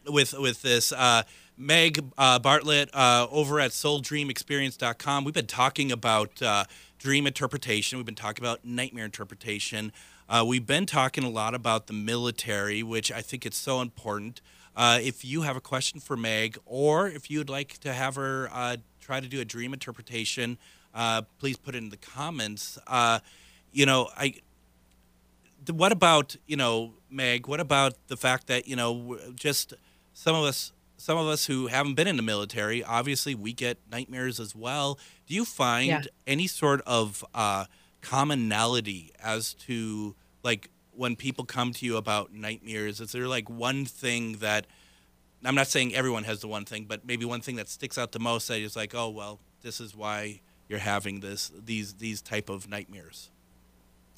with 0.05 0.33
with 0.37 0.61
this. 0.61 0.91
Uh, 0.91 1.23
Meg 1.57 2.01
uh, 2.17 2.39
Bartlett 2.39 2.89
uh, 2.93 3.27
over 3.29 3.59
at 3.59 3.71
SoulDreamExperience.com. 3.71 5.25
We've 5.25 5.33
been 5.33 5.45
talking 5.45 5.91
about 5.91 6.41
uh, 6.41 6.63
dream 6.97 7.27
interpretation. 7.27 7.97
We've 7.97 8.05
been 8.05 8.15
talking 8.15 8.43
about 8.43 8.63
nightmare 8.63 9.03
interpretation. 9.03 9.91
Uh, 10.29 10.45
we've 10.47 10.65
been 10.65 10.85
talking 10.85 11.25
a 11.25 11.29
lot 11.29 11.53
about 11.53 11.87
the 11.87 11.93
military, 11.93 12.81
which 12.81 13.11
I 13.11 13.21
think 13.21 13.45
is 13.45 13.55
so 13.55 13.81
important. 13.81 14.41
Uh, 14.75 14.99
if 15.01 15.25
you 15.25 15.41
have 15.41 15.55
a 15.57 15.61
question 15.61 15.99
for 15.99 16.15
Meg, 16.15 16.57
or 16.65 17.07
if 17.07 17.29
you'd 17.29 17.49
like 17.49 17.77
to 17.79 17.93
have 17.93 18.15
her 18.15 18.49
uh, 18.53 18.77
try 19.01 19.19
to 19.19 19.27
do 19.27 19.41
a 19.41 19.45
dream 19.45 19.73
interpretation, 19.73 20.57
uh, 20.95 21.21
please 21.39 21.57
put 21.57 21.75
it 21.75 21.79
in 21.79 21.89
the 21.89 21.97
comments. 21.97 22.77
Uh, 22.87 23.19
you 23.71 23.85
know, 23.85 24.09
I. 24.15 24.35
What 25.69 25.91
about 25.91 26.35
you 26.47 26.55
know, 26.55 26.93
Meg? 27.09 27.45
What 27.47 27.59
about 27.59 27.93
the 28.07 28.15
fact 28.17 28.47
that 28.47 28.67
you 28.67 28.75
know, 28.75 29.19
just 29.35 29.73
some 30.13 30.33
of 30.35 30.43
us, 30.45 30.71
some 30.97 31.17
of 31.17 31.27
us 31.27 31.45
who 31.45 31.67
haven't 31.67 31.95
been 31.95 32.07
in 32.07 32.15
the 32.15 32.23
military, 32.23 32.83
obviously 32.83 33.35
we 33.35 33.51
get 33.53 33.77
nightmares 33.91 34.39
as 34.39 34.55
well. 34.55 34.97
Do 35.27 35.35
you 35.35 35.43
find 35.45 35.87
Yeah. 35.87 36.01
any 36.25 36.47
sort 36.47 36.81
of 36.87 37.25
uh, 37.33 37.65
commonality 38.01 39.11
as 39.21 39.53
to 39.65 40.15
like 40.43 40.69
when 40.99 41.15
people 41.15 41.45
come 41.45 41.71
to 41.71 41.85
you 41.85 41.95
about 41.95 42.33
nightmares? 42.33 42.99
Is 42.99 43.13
there 43.13 43.27
like 43.27 43.49
one 43.49 43.85
thing 43.85 44.33
that 44.39 44.67
I'm 45.45 45.55
not 45.55 45.67
saying 45.67 45.95
everyone 45.95 46.25
has 46.25 46.41
the 46.41 46.49
one 46.49 46.65
thing, 46.65 46.83
but 46.83 47.05
maybe 47.05 47.23
one 47.23 47.39
thing 47.39 47.55
that 47.55 47.69
sticks 47.69 47.97
out 47.97 48.11
the 48.11 48.19
most 48.19 48.49
that 48.49 48.59
is 48.59 48.75
like, 48.75 48.93
oh 48.93 49.09
well, 49.09 49.39
this 49.61 49.79
is 49.79 49.95
why 49.95 50.41
you're 50.67 50.79
having 50.79 51.21
this 51.21 51.51
these 51.57 51.93
these 51.93 52.21
type 52.21 52.49
of 52.49 52.69
nightmares. 52.69 53.31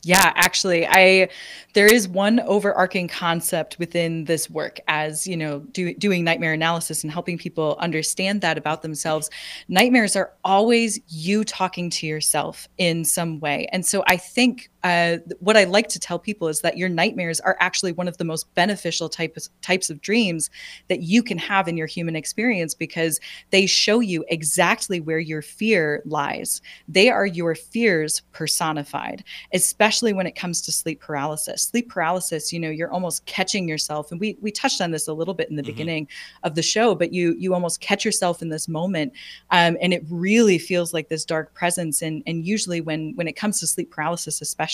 Yeah, 0.03 0.33
actually, 0.33 0.87
I 0.87 1.29
there 1.73 1.85
is 1.85 2.07
one 2.07 2.39
overarching 2.39 3.07
concept 3.07 3.77
within 3.77 4.25
this 4.25 4.49
work 4.49 4.79
as, 4.87 5.27
you 5.27 5.37
know, 5.37 5.59
do, 5.59 5.93
doing 5.93 6.23
nightmare 6.23 6.53
analysis 6.53 7.03
and 7.03 7.11
helping 7.11 7.37
people 7.37 7.77
understand 7.79 8.41
that 8.41 8.57
about 8.57 8.81
themselves. 8.81 9.29
Nightmares 9.67 10.15
are 10.15 10.33
always 10.43 10.99
you 11.07 11.43
talking 11.43 11.91
to 11.91 12.07
yourself 12.07 12.67
in 12.79 13.05
some 13.05 13.39
way. 13.39 13.67
And 13.71 13.85
so 13.85 14.03
I 14.07 14.17
think 14.17 14.70
uh, 14.83 15.17
what 15.39 15.55
I 15.55 15.65
like 15.65 15.87
to 15.89 15.99
tell 15.99 16.17
people 16.17 16.47
is 16.47 16.61
that 16.61 16.77
your 16.77 16.89
nightmares 16.89 17.39
are 17.39 17.55
actually 17.59 17.91
one 17.91 18.07
of 18.07 18.17
the 18.17 18.23
most 18.23 18.51
beneficial 18.55 19.09
types 19.09 19.49
types 19.61 19.89
of 19.89 20.01
dreams 20.01 20.49
that 20.87 21.01
you 21.01 21.21
can 21.21 21.37
have 21.37 21.67
in 21.67 21.77
your 21.77 21.85
human 21.87 22.15
experience 22.15 22.73
because 22.73 23.19
they 23.51 23.65
show 23.67 23.99
you 23.99 24.25
exactly 24.29 24.99
where 24.99 25.19
your 25.19 25.41
fear 25.43 26.01
lies. 26.05 26.61
They 26.87 27.09
are 27.09 27.25
your 27.27 27.53
fears 27.53 28.21
personified, 28.31 29.23
especially 29.53 30.13
when 30.13 30.25
it 30.25 30.35
comes 30.35 30.61
to 30.63 30.71
sleep 30.71 30.99
paralysis. 30.99 31.63
Sleep 31.63 31.87
paralysis, 31.89 32.51
you 32.51 32.59
know, 32.59 32.69
you're 32.71 32.91
almost 32.91 33.25
catching 33.25 33.67
yourself, 33.69 34.11
and 34.11 34.19
we 34.19 34.35
we 34.41 34.51
touched 34.51 34.81
on 34.81 34.89
this 34.89 35.07
a 35.07 35.13
little 35.13 35.33
bit 35.35 35.49
in 35.49 35.55
the 35.57 35.61
Mhm. 35.61 35.65
beginning 35.67 36.07
of 36.43 36.55
the 36.55 36.63
show, 36.63 36.95
but 36.95 37.13
you 37.13 37.35
you 37.37 37.53
almost 37.53 37.81
catch 37.81 38.03
yourself 38.03 38.41
in 38.41 38.49
this 38.49 38.67
moment, 38.67 39.13
um, 39.51 39.77
and 39.79 39.93
it 39.93 40.03
really 40.09 40.57
feels 40.57 40.91
like 40.91 41.09
this 41.09 41.23
dark 41.23 41.53
presence. 41.53 42.01
And 42.01 42.23
and 42.25 42.45
usually 42.45 42.81
when 42.81 43.13
when 43.15 43.27
it 43.27 43.35
comes 43.35 43.59
to 43.59 43.67
sleep 43.67 43.91
paralysis, 43.91 44.41
especially, 44.41 44.70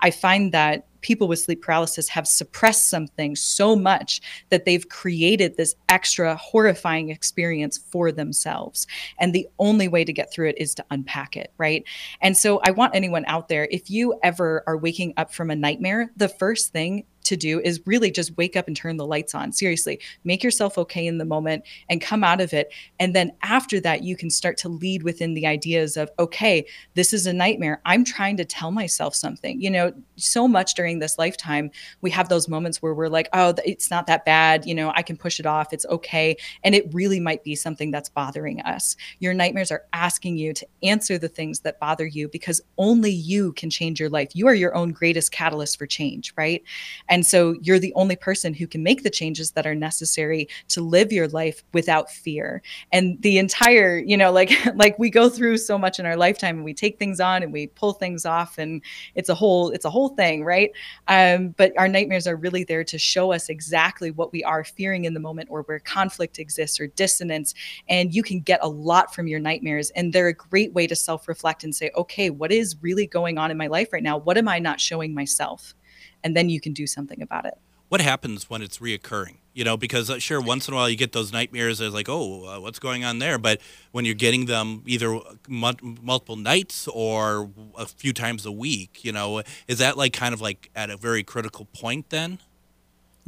I 0.00 0.10
find 0.10 0.52
that 0.52 0.86
people 1.00 1.28
with 1.28 1.38
sleep 1.38 1.62
paralysis 1.62 2.08
have 2.08 2.26
suppressed 2.26 2.88
something 2.88 3.34
so 3.36 3.74
much 3.74 4.20
that 4.50 4.64
they've 4.64 4.88
created 4.88 5.56
this 5.56 5.74
extra 5.88 6.36
horrifying 6.36 7.10
experience 7.10 7.78
for 7.78 8.12
themselves. 8.12 8.86
And 9.18 9.32
the 9.32 9.48
only 9.58 9.88
way 9.88 10.04
to 10.04 10.12
get 10.12 10.32
through 10.32 10.48
it 10.50 10.58
is 10.58 10.74
to 10.74 10.84
unpack 10.90 11.36
it, 11.36 11.52
right? 11.58 11.84
And 12.20 12.36
so 12.36 12.60
I 12.64 12.70
want 12.70 12.94
anyone 12.94 13.24
out 13.26 13.48
there, 13.48 13.68
if 13.70 13.90
you 13.90 14.18
ever 14.22 14.62
are 14.66 14.76
waking 14.76 15.14
up 15.16 15.32
from 15.32 15.50
a 15.50 15.56
nightmare, 15.56 16.10
the 16.16 16.28
first 16.28 16.72
thing 16.72 17.04
to 17.30 17.36
do 17.36 17.60
is 17.60 17.80
really 17.86 18.10
just 18.10 18.36
wake 18.36 18.56
up 18.56 18.66
and 18.66 18.76
turn 18.76 18.98
the 18.98 19.06
lights 19.06 19.34
on. 19.34 19.52
Seriously, 19.52 19.98
make 20.24 20.44
yourself 20.44 20.76
okay 20.76 21.06
in 21.06 21.18
the 21.18 21.24
moment 21.24 21.64
and 21.88 22.00
come 22.00 22.22
out 22.22 22.40
of 22.40 22.52
it. 22.52 22.72
And 22.98 23.14
then 23.14 23.32
after 23.42 23.80
that, 23.80 24.02
you 24.04 24.16
can 24.16 24.28
start 24.30 24.58
to 24.58 24.68
lead 24.68 25.02
within 25.02 25.34
the 25.34 25.46
ideas 25.46 25.96
of, 25.96 26.10
okay, 26.18 26.66
this 26.94 27.12
is 27.12 27.26
a 27.26 27.32
nightmare. 27.32 27.80
I'm 27.86 28.04
trying 28.04 28.36
to 28.36 28.44
tell 28.44 28.70
myself 28.70 29.14
something. 29.14 29.60
You 29.60 29.70
know, 29.70 29.92
so 30.16 30.46
much 30.46 30.74
during 30.74 30.98
this 30.98 31.18
lifetime, 31.18 31.70
we 32.02 32.10
have 32.10 32.28
those 32.28 32.48
moments 32.48 32.82
where 32.82 32.94
we're 32.94 33.08
like, 33.08 33.28
oh, 33.32 33.54
it's 33.64 33.90
not 33.90 34.06
that 34.06 34.24
bad. 34.24 34.66
You 34.66 34.74
know, 34.74 34.92
I 34.94 35.02
can 35.02 35.16
push 35.16 35.40
it 35.40 35.46
off. 35.46 35.72
It's 35.72 35.86
okay. 35.86 36.36
And 36.62 36.74
it 36.74 36.92
really 36.92 37.20
might 37.20 37.42
be 37.44 37.54
something 37.54 37.90
that's 37.90 38.08
bothering 38.08 38.60
us. 38.62 38.96
Your 39.20 39.32
nightmares 39.32 39.70
are 39.70 39.84
asking 39.92 40.36
you 40.36 40.52
to 40.52 40.66
answer 40.82 41.16
the 41.16 41.28
things 41.28 41.60
that 41.60 41.80
bother 41.80 42.06
you 42.06 42.28
because 42.28 42.60
only 42.76 43.10
you 43.10 43.52
can 43.52 43.70
change 43.70 44.00
your 44.00 44.10
life. 44.10 44.30
You 44.34 44.46
are 44.48 44.54
your 44.54 44.74
own 44.74 44.92
greatest 44.92 45.32
catalyst 45.32 45.78
for 45.78 45.86
change, 45.86 46.34
right? 46.36 46.62
And 47.08 47.19
so 47.24 47.56
you're 47.62 47.78
the 47.78 47.92
only 47.94 48.16
person 48.16 48.54
who 48.54 48.66
can 48.66 48.82
make 48.82 49.02
the 49.02 49.10
changes 49.10 49.52
that 49.52 49.66
are 49.66 49.74
necessary 49.74 50.48
to 50.68 50.80
live 50.80 51.12
your 51.12 51.28
life 51.28 51.62
without 51.72 52.10
fear. 52.10 52.62
And 52.92 53.20
the 53.22 53.38
entire, 53.38 53.98
you 53.98 54.16
know, 54.16 54.32
like 54.32 54.52
like 54.74 54.98
we 54.98 55.10
go 55.10 55.28
through 55.28 55.58
so 55.58 55.78
much 55.78 55.98
in 55.98 56.06
our 56.06 56.16
lifetime 56.16 56.56
and 56.56 56.64
we 56.64 56.74
take 56.74 56.98
things 56.98 57.20
on 57.20 57.42
and 57.42 57.52
we 57.52 57.66
pull 57.68 57.92
things 57.92 58.24
off 58.24 58.58
and 58.58 58.82
it's 59.14 59.28
a 59.28 59.34
whole 59.34 59.70
it's 59.70 59.84
a 59.84 59.90
whole 59.90 60.10
thing, 60.10 60.44
right? 60.44 60.70
Um, 61.08 61.50
but 61.56 61.72
our 61.78 61.88
nightmares 61.88 62.26
are 62.26 62.36
really 62.36 62.64
there 62.64 62.84
to 62.84 62.98
show 62.98 63.32
us 63.32 63.48
exactly 63.48 64.10
what 64.10 64.32
we 64.32 64.44
are 64.44 64.64
fearing 64.64 65.04
in 65.04 65.14
the 65.14 65.20
moment 65.20 65.48
or 65.50 65.62
where 65.62 65.78
conflict 65.78 66.38
exists 66.38 66.80
or 66.80 66.86
dissonance. 66.88 67.54
And 67.88 68.14
you 68.14 68.22
can 68.22 68.40
get 68.40 68.60
a 68.62 68.68
lot 68.68 69.14
from 69.14 69.26
your 69.26 69.40
nightmares. 69.40 69.90
And 69.90 70.12
they're 70.12 70.28
a 70.28 70.34
great 70.34 70.72
way 70.72 70.86
to 70.86 70.96
self-reflect 70.96 71.64
and 71.64 71.74
say, 71.74 71.90
okay, 71.96 72.30
what 72.30 72.52
is 72.52 72.76
really 72.80 73.06
going 73.06 73.38
on 73.38 73.50
in 73.50 73.56
my 73.56 73.66
life 73.66 73.92
right 73.92 74.02
now? 74.02 74.18
What 74.18 74.38
am 74.38 74.48
I 74.48 74.58
not 74.58 74.80
showing 74.80 75.14
myself? 75.14 75.74
And 76.22 76.36
then 76.36 76.48
you 76.48 76.60
can 76.60 76.72
do 76.72 76.86
something 76.86 77.22
about 77.22 77.46
it 77.46 77.58
what 77.90 78.00
happens 78.00 78.48
when 78.48 78.62
it's 78.62 78.78
reoccurring? 78.78 79.38
You 79.52 79.64
know, 79.64 79.76
because 79.76 80.08
uh, 80.08 80.20
sure, 80.20 80.40
once 80.40 80.68
in 80.68 80.74
a 80.74 80.76
while 80.76 80.88
you 80.88 80.96
get 80.96 81.10
those 81.10 81.32
nightmares 81.32 81.80
as 81.80 81.92
like, 81.92 82.08
oh, 82.08 82.46
uh, 82.46 82.60
what's 82.60 82.78
going 82.78 83.04
on 83.04 83.18
there? 83.18 83.36
But 83.36 83.60
when 83.90 84.04
you're 84.04 84.14
getting 84.14 84.46
them 84.46 84.84
either 84.86 85.18
multiple 85.48 86.36
nights 86.36 86.86
or 86.86 87.50
a 87.76 87.84
few 87.84 88.12
times 88.12 88.46
a 88.46 88.52
week, 88.52 89.04
you 89.04 89.10
know, 89.10 89.42
is 89.66 89.78
that 89.78 89.96
like 89.96 90.12
kind 90.12 90.32
of 90.32 90.40
like 90.40 90.70
at 90.76 90.88
a 90.88 90.96
very 90.96 91.24
critical 91.24 91.64
point 91.64 92.10
then? 92.10 92.38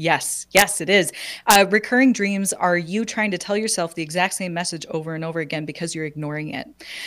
Yes, 0.02 0.48
yes, 0.50 0.80
it 0.80 0.90
is. 0.90 1.12
Uh, 1.46 1.64
recurring 1.70 2.12
dreams 2.12 2.52
are 2.52 2.76
you 2.76 3.04
trying 3.04 3.30
to 3.30 3.38
tell 3.38 3.56
yourself 3.56 3.94
the 3.94 4.02
exact 4.02 4.34
same 4.34 4.52
message 4.52 4.84
over 4.90 5.14
and 5.14 5.24
over 5.24 5.38
again 5.38 5.64
because 5.64 5.94
you're 5.94 6.06
ignoring 6.06 6.48
it. 6.48 6.66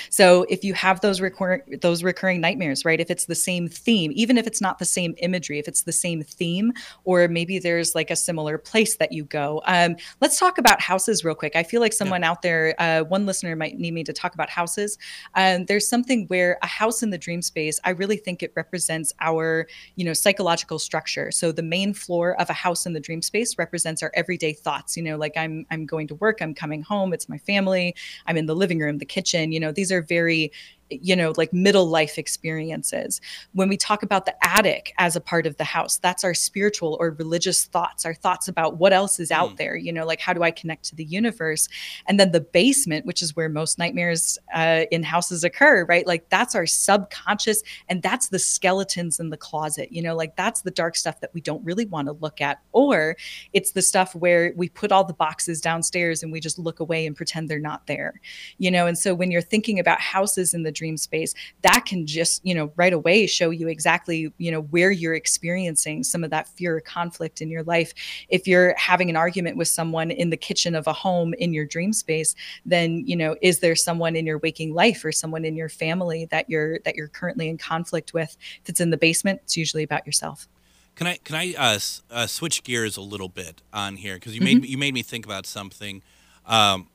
So 0.10 0.44
if 0.44 0.64
you 0.64 0.74
have 0.76 1.02
those 1.02 1.20
recur- 1.20 1.66
those 1.82 2.04
recurring 2.04 2.40
nightmares, 2.40 2.86
right? 2.86 3.02
If 3.02 3.12
it's 3.12 3.26
the 3.26 3.36
same 3.36 3.68
theme, 3.68 4.14
even 4.16 4.38
if 4.38 4.48
it's 4.48 4.62
not 4.62 4.80
the 4.80 4.86
same 4.86 5.14
imagery, 5.18 5.60
if 5.60 5.68
it's 5.68 5.82
the 5.82 5.92
same 5.92 6.24
theme, 6.24 6.72
or 7.04 7.28
maybe 7.28 7.60
there's 7.60 7.96
like 7.96 8.12
a 8.12 8.16
similar 8.16 8.58
place 8.58 8.96
that 8.96 9.12
you 9.12 9.26
go. 9.26 9.62
Um, 9.66 9.98
let's 10.22 10.40
talk 10.40 10.58
about 10.58 10.80
houses 10.80 11.26
real 11.26 11.36
quick. 11.36 11.58
I 11.58 11.64
feel 11.64 11.82
like 11.82 11.92
someone 11.92 12.22
yeah. 12.22 12.32
out 12.32 12.44
there, 12.44 12.76
uh, 12.80 13.02
one 13.02 13.26
listener 13.26 13.58
might 13.58 13.78
need 13.78 13.94
me 13.94 14.06
to 14.06 14.14
talk 14.14 14.36
about 14.36 14.50
houses. 14.50 14.98
Um, 15.34 15.66
there's 15.66 15.86
something 15.86 16.28
where 16.28 16.58
a 16.64 16.68
house 16.68 17.04
in 17.04 17.10
the 17.10 17.18
dream 17.18 17.42
space, 17.42 17.78
I 17.84 17.90
really 17.90 18.16
think 18.16 18.42
it 18.42 18.54
represents 18.56 19.12
our, 19.20 19.68
you 19.98 20.06
know, 20.06 20.14
psychological 20.14 20.80
structure. 20.80 21.30
So 21.30 21.52
the 21.52 21.62
main 21.62 21.94
floor 21.94 22.40
of 22.40 22.50
a 22.50 22.54
house 22.54 22.85
in 22.86 22.94
the 22.94 23.00
dream 23.00 23.22
space 23.22 23.58
represents 23.58 24.02
our 24.04 24.12
everyday 24.14 24.54
thoughts 24.54 24.96
you 24.96 25.04
know 25.04 25.18
like 25.18 25.36
i'm 25.38 25.66
i'm 25.72 25.86
going 25.86 26.08
to 26.08 26.16
work 26.16 26.42
i'm 26.42 26.54
coming 26.54 26.82
home 26.82 27.14
it's 27.14 27.30
my 27.30 27.38
family 27.38 27.96
i'm 28.28 28.38
in 28.38 28.46
the 28.46 28.56
living 28.56 28.80
room 28.80 28.98
the 28.98 29.06
kitchen 29.06 29.52
you 29.52 29.60
know 29.60 29.72
these 29.72 29.92
are 29.92 30.02
very 30.02 30.52
you 30.90 31.16
know 31.16 31.34
like 31.38 31.52
middle 31.54 31.88
life 31.88 32.18
experiences. 32.18 33.22
When 33.54 33.70
we 33.70 33.78
talk 33.78 34.04
about 34.04 34.26
the 34.26 34.36
attic 34.46 34.94
as 34.98 35.16
a 35.16 35.22
part 35.22 35.48
of 35.48 35.58
the 35.58 35.64
house 35.64 35.98
that's 35.98 36.24
our 36.24 36.34
spiritual 36.34 36.98
or 37.00 37.12
religious 37.12 37.66
thoughts 37.66 38.06
our 38.06 38.14
thoughts 38.14 38.48
about 38.48 38.78
what 38.78 38.94
else 38.94 39.20
is 39.20 39.32
out 39.32 39.52
mm. 39.52 39.58
there 39.58 39.76
you 39.76 39.92
know 39.92 40.06
like 40.06 40.20
how 40.20 40.34
do 40.34 40.44
i 40.44 40.52
connect 40.52 40.86
to 40.86 40.96
the 40.96 41.06
universe? 41.06 41.68
And 42.08 42.20
then 42.20 42.32
the 42.32 42.42
basement 42.42 43.06
which 43.06 43.22
is 43.22 43.36
where 43.36 43.50
most 43.50 43.80
nightmares 43.80 44.38
uh, 44.54 44.86
in 44.92 45.04
houses 45.04 45.44
occur 45.44 45.86
right? 45.86 46.06
Like 46.06 46.30
that's 46.30 46.56
our 46.56 46.66
subconscious 46.66 47.64
and 47.90 48.02
that's 48.02 48.30
the 48.30 48.40
skeletons 48.40 49.20
in 49.20 49.30
the 49.30 49.38
closet 49.38 49.92
you 49.92 50.02
know 50.02 50.16
like 50.16 50.36
that's 50.36 50.62
the 50.62 50.72
dark 50.72 50.96
stuff 50.96 51.20
that 51.22 51.34
we 51.34 51.42
don't 51.42 51.64
really 51.64 51.86
want 51.86 52.08
to 52.08 52.14
look 52.14 52.42
at. 52.42 52.62
Or 52.72 53.16
it's 53.54 53.72
the 53.72 53.82
stuff 53.82 54.14
where 54.16 54.54
we 54.56 54.70
put 54.70 54.92
all 54.92 55.04
the 55.04 55.14
boxes 55.14 55.62
downstairs 55.62 56.24
and 56.24 56.32
we 56.32 56.40
just 56.40 56.60
look 56.60 56.80
away 56.80 57.06
and 57.06 57.16
pretend 57.16 57.50
they're 57.50 57.60
not 57.60 57.88
there 57.88 58.20
you 58.58 58.72
know? 58.72 58.88
And 58.88 58.98
so 58.98 59.14
when 59.14 59.32
you're 59.32 59.42
thinking 59.42 59.80
about 59.80 60.00
houses 60.00 60.54
in 60.54 60.64
the 60.64 60.72
dream 60.76 60.98
space 60.98 61.34
that 61.62 61.86
can 61.86 62.06
just 62.06 62.46
you 62.46 62.54
know 62.54 62.72
right 62.76 62.94
away 62.94 63.26
show 63.26 63.50
you 63.50 63.68
exactly 63.68 64.32
you 64.38 64.52
know 64.52 64.62
where 64.62 64.92
you're 64.92 65.16
experiencing 65.16 66.04
some 66.04 66.24
of 66.24 66.30
that 66.30 66.48
fear 66.50 66.78
or 66.78 66.82
conflict 66.82 67.42
in 67.42 67.50
your 67.50 67.64
life 67.64 67.94
if 68.30 68.48
you're 68.48 68.76
having 68.78 69.10
an 69.10 69.16
argument 69.16 69.58
with 69.58 69.68
someone 69.68 70.12
in 70.12 70.30
the 70.30 70.38
kitchen 70.38 70.76
of 70.76 70.88
a 70.88 70.94
home 70.94 71.34
in 71.36 71.54
your 71.54 71.66
dream 71.66 71.94
space 71.94 72.36
then 72.66 73.06
you 73.08 73.16
know 73.16 73.36
is 73.42 73.60
there 73.60 73.76
someone 73.76 74.16
in 74.16 74.26
your 74.26 74.38
waking 74.40 74.74
life 74.74 75.04
or 75.04 75.12
someone 75.12 75.46
in 75.46 75.56
your 75.56 75.70
family 75.70 76.26
that 76.26 76.50
you're 76.50 76.80
that 76.80 76.96
you're 76.96 77.08
currently 77.08 77.50
in 77.50 77.58
conflict 77.58 78.14
with 78.14 78.38
if 78.62 78.70
it's 78.70 78.82
in 78.82 78.90
the 78.90 78.98
basement 78.98 79.40
it's 79.44 79.58
usually 79.58 79.84
about 79.84 80.06
yourself 80.06 80.48
can 80.96 81.08
I 81.08 81.18
can 81.18 81.36
I 81.36 81.54
uh, 81.58 81.80
uh, 82.10 82.26
switch 82.26 82.64
gears 82.64 82.98
a 82.98 83.02
little 83.02 83.28
bit 83.28 83.62
on 83.74 83.98
here 83.98 84.16
because 84.16 84.34
you 84.34 84.42
mm-hmm. 84.42 84.62
made 84.62 84.70
you 84.70 84.78
made 84.78 84.94
me 84.94 85.04
think 85.04 85.26
about 85.26 85.46
something, 85.46 86.02
um, 86.46 86.88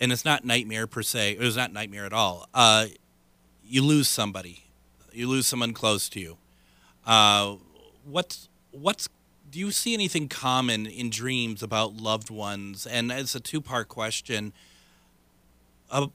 and 0.00 0.10
it's 0.10 0.24
not 0.24 0.44
nightmare 0.44 0.86
per 0.86 1.02
se. 1.02 1.32
It 1.32 1.40
was 1.40 1.56
not 1.56 1.72
nightmare 1.72 2.06
at 2.06 2.14
all. 2.14 2.48
Uh, 2.54 2.86
you 3.72 3.82
lose 3.82 4.06
somebody, 4.06 4.64
you 5.12 5.26
lose 5.26 5.46
someone 5.46 5.72
close 5.72 6.10
to 6.10 6.20
you. 6.20 6.36
Uh, 7.06 7.56
what's 8.04 8.50
what's 8.70 9.08
do 9.48 9.58
you 9.58 9.70
see 9.70 9.94
anything 9.94 10.28
common 10.28 10.86
in 10.86 11.08
dreams 11.08 11.62
about 11.62 11.94
loved 11.96 12.28
ones? 12.28 12.86
And 12.86 13.10
it's 13.10 13.34
a 13.34 13.40
two 13.40 13.62
part 13.62 13.88
question. 13.88 14.52
Uh, 15.90 16.08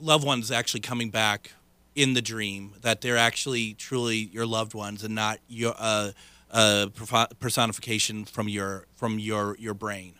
loved 0.00 0.26
ones 0.26 0.50
actually 0.50 0.80
coming 0.80 1.10
back 1.10 1.52
in 1.94 2.14
the 2.14 2.22
dream 2.22 2.74
that 2.82 3.02
they're 3.02 3.16
actually 3.16 3.74
truly 3.74 4.16
your 4.16 4.44
loved 4.44 4.74
ones 4.74 5.04
and 5.04 5.14
not 5.14 5.38
your 5.48 5.74
uh, 5.78 6.10
personification 7.38 8.24
from 8.24 8.48
your 8.48 8.84
from 8.96 9.20
your 9.20 9.56
your 9.60 9.74
brain. 9.74 10.14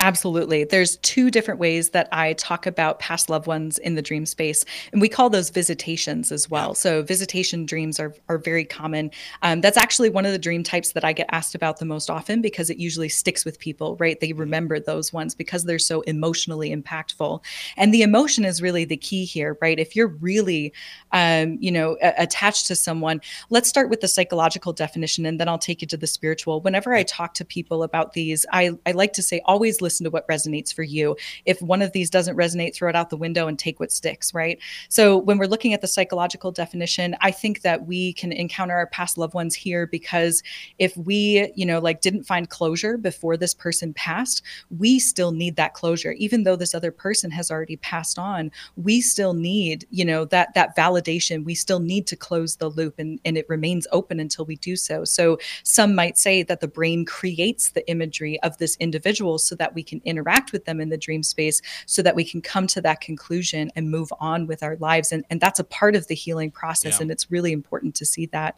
Absolutely. 0.00 0.64
There's 0.64 0.98
two 0.98 1.30
different 1.30 1.58
ways 1.58 1.90
that 1.90 2.08
I 2.12 2.34
talk 2.34 2.66
about 2.66 2.98
past 2.98 3.30
loved 3.30 3.46
ones 3.46 3.78
in 3.78 3.94
the 3.94 4.02
dream 4.02 4.26
space, 4.26 4.62
and 4.92 5.00
we 5.00 5.08
call 5.08 5.30
those 5.30 5.48
visitations 5.48 6.30
as 6.30 6.50
well. 6.50 6.74
So, 6.74 7.02
visitation 7.02 7.64
dreams 7.64 7.98
are, 7.98 8.14
are 8.28 8.36
very 8.36 8.66
common. 8.66 9.10
Um, 9.40 9.62
that's 9.62 9.78
actually 9.78 10.10
one 10.10 10.26
of 10.26 10.32
the 10.32 10.38
dream 10.38 10.62
types 10.62 10.92
that 10.92 11.04
I 11.04 11.14
get 11.14 11.28
asked 11.30 11.54
about 11.54 11.78
the 11.78 11.86
most 11.86 12.10
often 12.10 12.42
because 12.42 12.68
it 12.68 12.76
usually 12.76 13.08
sticks 13.08 13.46
with 13.46 13.58
people, 13.58 13.96
right? 13.96 14.20
They 14.20 14.30
mm-hmm. 14.30 14.40
remember 14.40 14.78
those 14.78 15.14
ones 15.14 15.34
because 15.34 15.64
they're 15.64 15.78
so 15.78 16.02
emotionally 16.02 16.76
impactful. 16.76 17.42
And 17.78 17.94
the 17.94 18.02
emotion 18.02 18.44
is 18.44 18.60
really 18.60 18.84
the 18.84 18.98
key 18.98 19.24
here, 19.24 19.56
right? 19.62 19.78
If 19.78 19.96
you're 19.96 20.08
really, 20.08 20.74
um, 21.12 21.56
you 21.58 21.72
know, 21.72 21.96
a- 22.02 22.14
attached 22.18 22.66
to 22.66 22.76
someone, 22.76 23.22
let's 23.48 23.68
start 23.68 23.88
with 23.88 24.02
the 24.02 24.08
psychological 24.08 24.74
definition 24.74 25.24
and 25.24 25.40
then 25.40 25.48
I'll 25.48 25.58
take 25.58 25.80
you 25.80 25.88
to 25.88 25.96
the 25.96 26.06
spiritual. 26.06 26.60
Whenever 26.60 26.92
I 26.92 27.02
talk 27.02 27.32
to 27.34 27.46
people 27.46 27.82
about 27.82 28.12
these, 28.12 28.44
I, 28.52 28.72
I 28.84 28.92
like 28.92 29.14
to 29.14 29.22
say 29.22 29.40
always 29.46 29.80
listen 29.86 29.95
to 30.04 30.10
what 30.10 30.28
resonates 30.28 30.72
for 30.72 30.82
you. 30.82 31.16
If 31.44 31.60
one 31.62 31.82
of 31.82 31.92
these 31.92 32.10
doesn't 32.10 32.36
resonate, 32.36 32.74
throw 32.74 32.88
it 32.88 32.96
out 32.96 33.10
the 33.10 33.16
window 33.16 33.48
and 33.48 33.58
take 33.58 33.80
what 33.80 33.92
sticks, 33.92 34.34
right? 34.34 34.58
So 34.88 35.16
when 35.16 35.38
we're 35.38 35.46
looking 35.46 35.72
at 35.72 35.80
the 35.80 35.86
psychological 35.86 36.52
definition, 36.52 37.16
I 37.20 37.30
think 37.30 37.62
that 37.62 37.86
we 37.86 38.12
can 38.14 38.32
encounter 38.32 38.74
our 38.74 38.86
past 38.86 39.18
loved 39.18 39.34
ones 39.34 39.54
here 39.54 39.86
because 39.86 40.42
if 40.78 40.96
we, 40.96 41.52
you 41.54 41.66
know, 41.66 41.78
like 41.78 42.00
didn't 42.00 42.24
find 42.24 42.48
closure 42.48 42.96
before 42.96 43.36
this 43.36 43.54
person 43.54 43.94
passed, 43.94 44.42
we 44.76 44.98
still 44.98 45.32
need 45.32 45.56
that 45.56 45.74
closure. 45.74 46.12
Even 46.12 46.42
though 46.42 46.56
this 46.56 46.74
other 46.74 46.90
person 46.90 47.30
has 47.30 47.50
already 47.50 47.76
passed 47.76 48.18
on, 48.18 48.50
we 48.76 49.00
still 49.00 49.34
need, 49.34 49.86
you 49.90 50.04
know, 50.04 50.24
that 50.26 50.54
that 50.54 50.76
validation. 50.76 51.44
We 51.44 51.54
still 51.54 51.80
need 51.80 52.06
to 52.08 52.16
close 52.16 52.56
the 52.56 52.70
loop 52.70 52.98
and, 52.98 53.20
and 53.24 53.38
it 53.38 53.48
remains 53.48 53.86
open 53.92 54.20
until 54.20 54.44
we 54.44 54.56
do 54.56 54.76
so. 54.76 55.04
So 55.04 55.38
some 55.62 55.94
might 55.94 56.18
say 56.18 56.42
that 56.42 56.60
the 56.60 56.68
brain 56.68 57.04
creates 57.04 57.70
the 57.70 57.88
imagery 57.88 58.40
of 58.42 58.58
this 58.58 58.76
individual 58.76 59.38
so 59.38 59.54
that 59.56 59.74
we 59.76 59.84
can 59.84 60.00
interact 60.04 60.50
with 60.50 60.64
them 60.64 60.80
in 60.80 60.88
the 60.88 60.96
dream 60.96 61.22
space 61.22 61.62
so 61.86 62.02
that 62.02 62.16
we 62.16 62.24
can 62.24 62.40
come 62.40 62.66
to 62.66 62.80
that 62.80 63.00
conclusion 63.00 63.70
and 63.76 63.90
move 63.90 64.12
on 64.18 64.48
with 64.48 64.64
our 64.64 64.76
lives. 64.78 65.12
And, 65.12 65.24
and 65.30 65.40
that's 65.40 65.60
a 65.60 65.64
part 65.64 65.94
of 65.94 66.08
the 66.08 66.16
healing 66.16 66.50
process. 66.50 66.94
Yeah. 66.94 67.02
And 67.02 67.10
it's 67.12 67.30
really 67.30 67.52
important 67.52 67.94
to 67.96 68.04
see 68.04 68.26
that. 68.26 68.56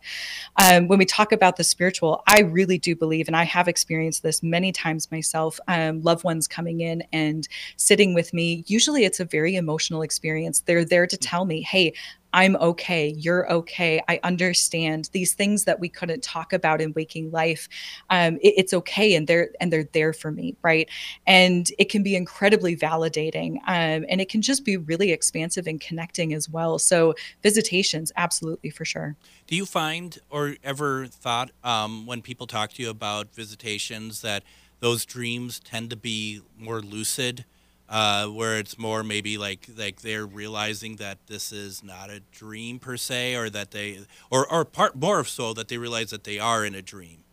Um, 0.56 0.88
when 0.88 0.98
we 0.98 1.04
talk 1.04 1.32
about 1.32 1.56
the 1.56 1.64
spiritual, 1.64 2.22
I 2.26 2.40
really 2.40 2.78
do 2.78 2.96
believe, 2.96 3.26
and 3.26 3.36
I 3.36 3.42
have 3.42 3.68
experienced 3.68 4.22
this 4.22 4.42
many 4.42 4.72
times 4.72 5.10
myself, 5.10 5.60
um, 5.68 6.00
loved 6.02 6.24
ones 6.24 6.46
coming 6.46 6.80
in 6.80 7.02
and 7.12 7.46
sitting 7.76 8.14
with 8.14 8.32
me. 8.32 8.64
Usually 8.66 9.04
it's 9.04 9.20
a 9.20 9.24
very 9.24 9.56
emotional 9.56 10.02
experience. 10.02 10.60
They're 10.60 10.84
there 10.84 11.06
to 11.06 11.16
mm. 11.16 11.20
tell 11.20 11.44
me, 11.44 11.60
hey, 11.62 11.92
I'm 12.32 12.56
okay. 12.56 13.08
You're 13.08 13.50
okay. 13.50 14.00
I 14.08 14.20
understand 14.22 15.08
these 15.12 15.34
things 15.34 15.64
that 15.64 15.80
we 15.80 15.88
couldn't 15.88 16.22
talk 16.22 16.52
about 16.52 16.80
in 16.80 16.92
waking 16.94 17.30
life. 17.30 17.68
Um, 18.10 18.36
it, 18.36 18.54
it's 18.56 18.74
okay, 18.74 19.14
and 19.14 19.26
they're 19.26 19.50
and 19.60 19.72
they're 19.72 19.88
there 19.92 20.12
for 20.12 20.30
me, 20.30 20.56
right? 20.62 20.88
And 21.26 21.70
it 21.78 21.90
can 21.90 22.02
be 22.02 22.16
incredibly 22.16 22.76
validating, 22.76 23.56
um, 23.66 24.04
and 24.08 24.20
it 24.20 24.28
can 24.28 24.42
just 24.42 24.64
be 24.64 24.76
really 24.76 25.12
expansive 25.12 25.66
and 25.66 25.80
connecting 25.80 26.34
as 26.34 26.48
well. 26.48 26.78
So 26.78 27.14
visitations, 27.42 28.12
absolutely 28.16 28.70
for 28.70 28.84
sure. 28.84 29.16
Do 29.46 29.56
you 29.56 29.66
find 29.66 30.18
or 30.30 30.56
ever 30.62 31.06
thought 31.06 31.50
um, 31.64 32.06
when 32.06 32.22
people 32.22 32.46
talk 32.46 32.72
to 32.74 32.82
you 32.82 32.90
about 32.90 33.34
visitations 33.34 34.20
that 34.20 34.42
those 34.80 35.04
dreams 35.04 35.60
tend 35.60 35.90
to 35.90 35.96
be 35.96 36.42
more 36.56 36.80
lucid? 36.80 37.44
Uh, 37.88 38.26
where 38.26 38.58
it's 38.58 38.78
more 38.78 39.02
maybe 39.02 39.38
like 39.38 39.68
like 39.76 40.02
they're 40.02 40.26
realizing 40.26 40.96
that 40.96 41.18
this 41.26 41.52
is 41.52 41.82
not 41.82 42.10
a 42.10 42.20
dream 42.32 42.78
per 42.78 42.96
se, 42.96 43.34
or 43.34 43.50
that 43.50 43.70
they 43.70 44.00
or 44.30 44.50
or 44.52 44.64
part 44.64 44.96
more 44.96 45.20
of 45.20 45.28
so 45.28 45.54
that 45.54 45.68
they 45.68 45.78
realize 45.78 46.10
that 46.10 46.24
they 46.24 46.38
are 46.38 46.64
in 46.64 46.74
a 46.74 46.82
dream. 46.82 47.24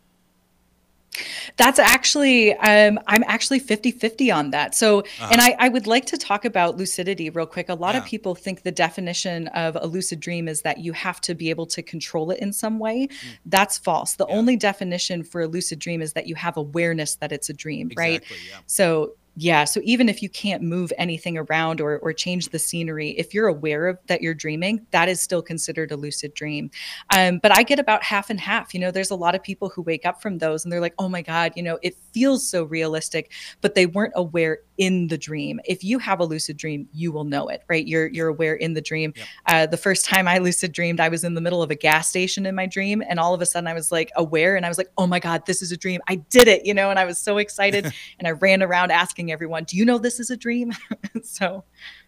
That's 1.56 1.78
actually, 1.78 2.54
um, 2.56 2.98
I'm 3.06 3.24
actually 3.26 3.58
50 3.58 3.90
50 3.90 4.30
on 4.30 4.50
that. 4.50 4.74
So, 4.74 5.00
uh-huh. 5.00 5.28
and 5.32 5.40
I, 5.40 5.56
I, 5.58 5.68
would 5.68 5.86
like 5.86 6.04
to 6.06 6.18
talk 6.18 6.44
about 6.44 6.76
lucidity 6.76 7.30
real 7.30 7.46
quick. 7.46 7.68
A 7.68 7.74
lot 7.74 7.94
yeah. 7.94 8.00
of 8.00 8.06
people 8.06 8.34
think 8.34 8.62
the 8.62 8.72
definition 8.72 9.48
of 9.48 9.76
a 9.80 9.86
lucid 9.86 10.20
dream 10.20 10.48
is 10.48 10.62
that 10.62 10.78
you 10.78 10.92
have 10.92 11.20
to 11.22 11.34
be 11.34 11.50
able 11.50 11.66
to 11.66 11.82
control 11.82 12.30
it 12.30 12.40
in 12.40 12.52
some 12.52 12.78
way. 12.78 13.06
Mm. 13.06 13.38
That's 13.46 13.78
false. 13.78 14.14
The 14.14 14.26
yeah. 14.28 14.34
only 14.34 14.56
definition 14.56 15.22
for 15.22 15.42
a 15.42 15.46
lucid 15.46 15.78
dream 15.78 16.02
is 16.02 16.12
that 16.14 16.26
you 16.26 16.34
have 16.34 16.56
awareness 16.56 17.16
that 17.16 17.32
it's 17.32 17.48
a 17.48 17.54
dream, 17.54 17.90
exactly, 17.90 18.12
right? 18.12 18.24
Yeah. 18.50 18.58
So, 18.66 19.12
yeah. 19.38 19.64
So 19.64 19.80
even 19.84 20.08
if 20.08 20.22
you 20.22 20.30
can't 20.30 20.62
move 20.62 20.92
anything 20.96 21.36
around 21.36 21.82
or, 21.82 21.98
or 21.98 22.14
change 22.14 22.48
the 22.48 22.58
scenery, 22.58 23.10
if 23.10 23.34
you're 23.34 23.48
aware 23.48 23.86
of 23.86 23.98
that 24.06 24.22
you're 24.22 24.32
dreaming, 24.32 24.86
that 24.92 25.10
is 25.10 25.20
still 25.20 25.42
considered 25.42 25.92
a 25.92 25.96
lucid 25.96 26.32
dream. 26.32 26.70
Um, 27.14 27.38
but 27.42 27.56
I 27.56 27.62
get 27.62 27.78
about 27.78 28.02
half 28.02 28.30
and 28.30 28.40
half. 28.40 28.72
You 28.72 28.80
know, 28.80 28.90
there's 28.90 29.10
a 29.10 29.14
lot 29.16 29.34
of 29.34 29.42
people 29.42 29.68
who 29.68 29.82
wake 29.82 30.06
up 30.06 30.22
from 30.22 30.38
those 30.38 30.64
and 30.64 30.72
they're 30.72 30.80
like, 30.80 30.94
oh 30.98 31.10
my 31.10 31.20
God, 31.20 31.52
you 31.54 31.62
know, 31.62 31.78
it 31.82 31.96
feels 32.12 32.48
so 32.48 32.64
realistic, 32.64 33.30
but 33.60 33.74
they 33.74 33.84
weren't 33.84 34.14
aware 34.16 34.60
in 34.78 35.08
the 35.08 35.18
dream. 35.18 35.60
If 35.64 35.84
you 35.84 35.98
have 35.98 36.20
a 36.20 36.24
lucid 36.24 36.56
dream, 36.56 36.88
you 36.92 37.12
will 37.12 37.24
know 37.24 37.48
it, 37.48 37.62
right? 37.68 37.86
You're 37.86 38.06
you're 38.08 38.28
aware 38.28 38.54
in 38.54 38.74
the 38.74 38.80
dream. 38.80 39.12
Yep. 39.16 39.26
Uh, 39.46 39.66
the 39.66 39.76
first 39.76 40.04
time 40.04 40.28
I 40.28 40.38
lucid 40.38 40.72
dreamed, 40.72 41.00
I 41.00 41.08
was 41.08 41.24
in 41.24 41.34
the 41.34 41.40
middle 41.40 41.62
of 41.62 41.70
a 41.70 41.74
gas 41.74 42.08
station 42.08 42.46
in 42.46 42.54
my 42.54 42.66
dream, 42.66 43.02
and 43.08 43.18
all 43.18 43.34
of 43.34 43.40
a 43.40 43.46
sudden 43.46 43.66
I 43.66 43.74
was 43.74 43.90
like 43.90 44.10
aware, 44.16 44.56
and 44.56 44.66
I 44.66 44.68
was 44.68 44.78
like, 44.78 44.90
oh 44.98 45.06
my 45.06 45.20
God, 45.20 45.46
this 45.46 45.62
is 45.62 45.72
a 45.72 45.76
dream. 45.76 46.00
I 46.08 46.16
did 46.16 46.48
it, 46.48 46.66
you 46.66 46.74
know, 46.74 46.90
and 46.90 46.98
I 46.98 47.04
was 47.04 47.18
so 47.18 47.38
excited, 47.38 47.84
and 48.18 48.28
I 48.28 48.32
ran 48.32 48.62
around 48.62 48.90
asking 48.92 49.32
everyone, 49.32 49.64
"Do 49.64 49.76
you 49.76 49.84
know 49.84 49.98
this 49.98 50.20
is 50.20 50.30
a 50.30 50.36
dream?" 50.36 50.72
so 51.22 51.64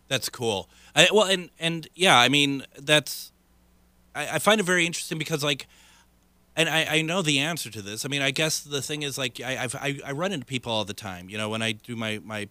that's 0.09 0.29
cool. 0.29 0.69
I, 0.95 1.09
well, 1.13 1.27
and 1.27 1.51
and 1.59 1.89
yeah, 1.95 2.19
I 2.19 2.29
mean 2.29 2.65
that's 2.79 3.33
I, 4.15 4.37
I 4.37 4.39
find 4.39 4.61
it 4.61 4.65
very 4.65 4.87
interesting 4.87 5.19
because 5.19 5.45
like 5.45 5.67
and 6.59 6.69
I, 6.69 6.97
I 6.97 7.03
know 7.03 7.23
the 7.23 7.39
answer 7.39 7.71
to 7.71 7.81
this. 7.81 8.05
I 8.05 8.09
mean, 8.09 8.21
I 8.21 8.33
guess 8.33 8.61
the 8.61 8.83
thing 8.83 9.03
is 9.03 9.17
like 9.17 9.41
I 9.41 9.57
I've, 9.63 9.75
I 9.77 10.01
I 10.05 10.13
run 10.13 10.33
into 10.33 10.45
people 10.45 10.73
all 10.73 10.85
the 10.85 10.93
time. 10.93 11.31
You 11.31 11.39
know, 11.39 11.49
when 11.49 11.63
I 11.63 11.73
do 11.73 11.95
my 11.95 12.21
my 12.25 12.49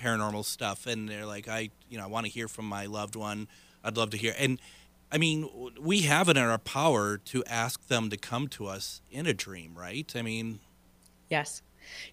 paranormal 0.00 0.44
stuff, 0.46 0.86
and 0.86 1.08
they're 1.08 1.26
like, 1.26 1.48
I 1.48 1.68
you 1.90 1.98
know 1.98 2.04
I 2.04 2.06
want 2.06 2.24
to 2.26 2.32
hear 2.32 2.48
from 2.48 2.64
my 2.64 2.86
loved 2.86 3.14
one. 3.14 3.46
I'd 3.84 3.96
love 3.96 4.10
to 4.10 4.16
hear. 4.16 4.34
And 4.38 4.58
I 5.12 5.18
mean, 5.18 5.48
we 5.78 6.00
have 6.02 6.30
it 6.30 6.38
in 6.38 6.42
our 6.42 6.56
power 6.56 7.18
to 7.18 7.44
ask 7.44 7.88
them 7.88 8.08
to 8.08 8.16
come 8.16 8.48
to 8.48 8.66
us 8.66 9.02
in 9.10 9.26
a 9.26 9.34
dream, 9.34 9.74
right? 9.76 10.10
I 10.16 10.22
mean, 10.22 10.60
yes. 11.28 11.60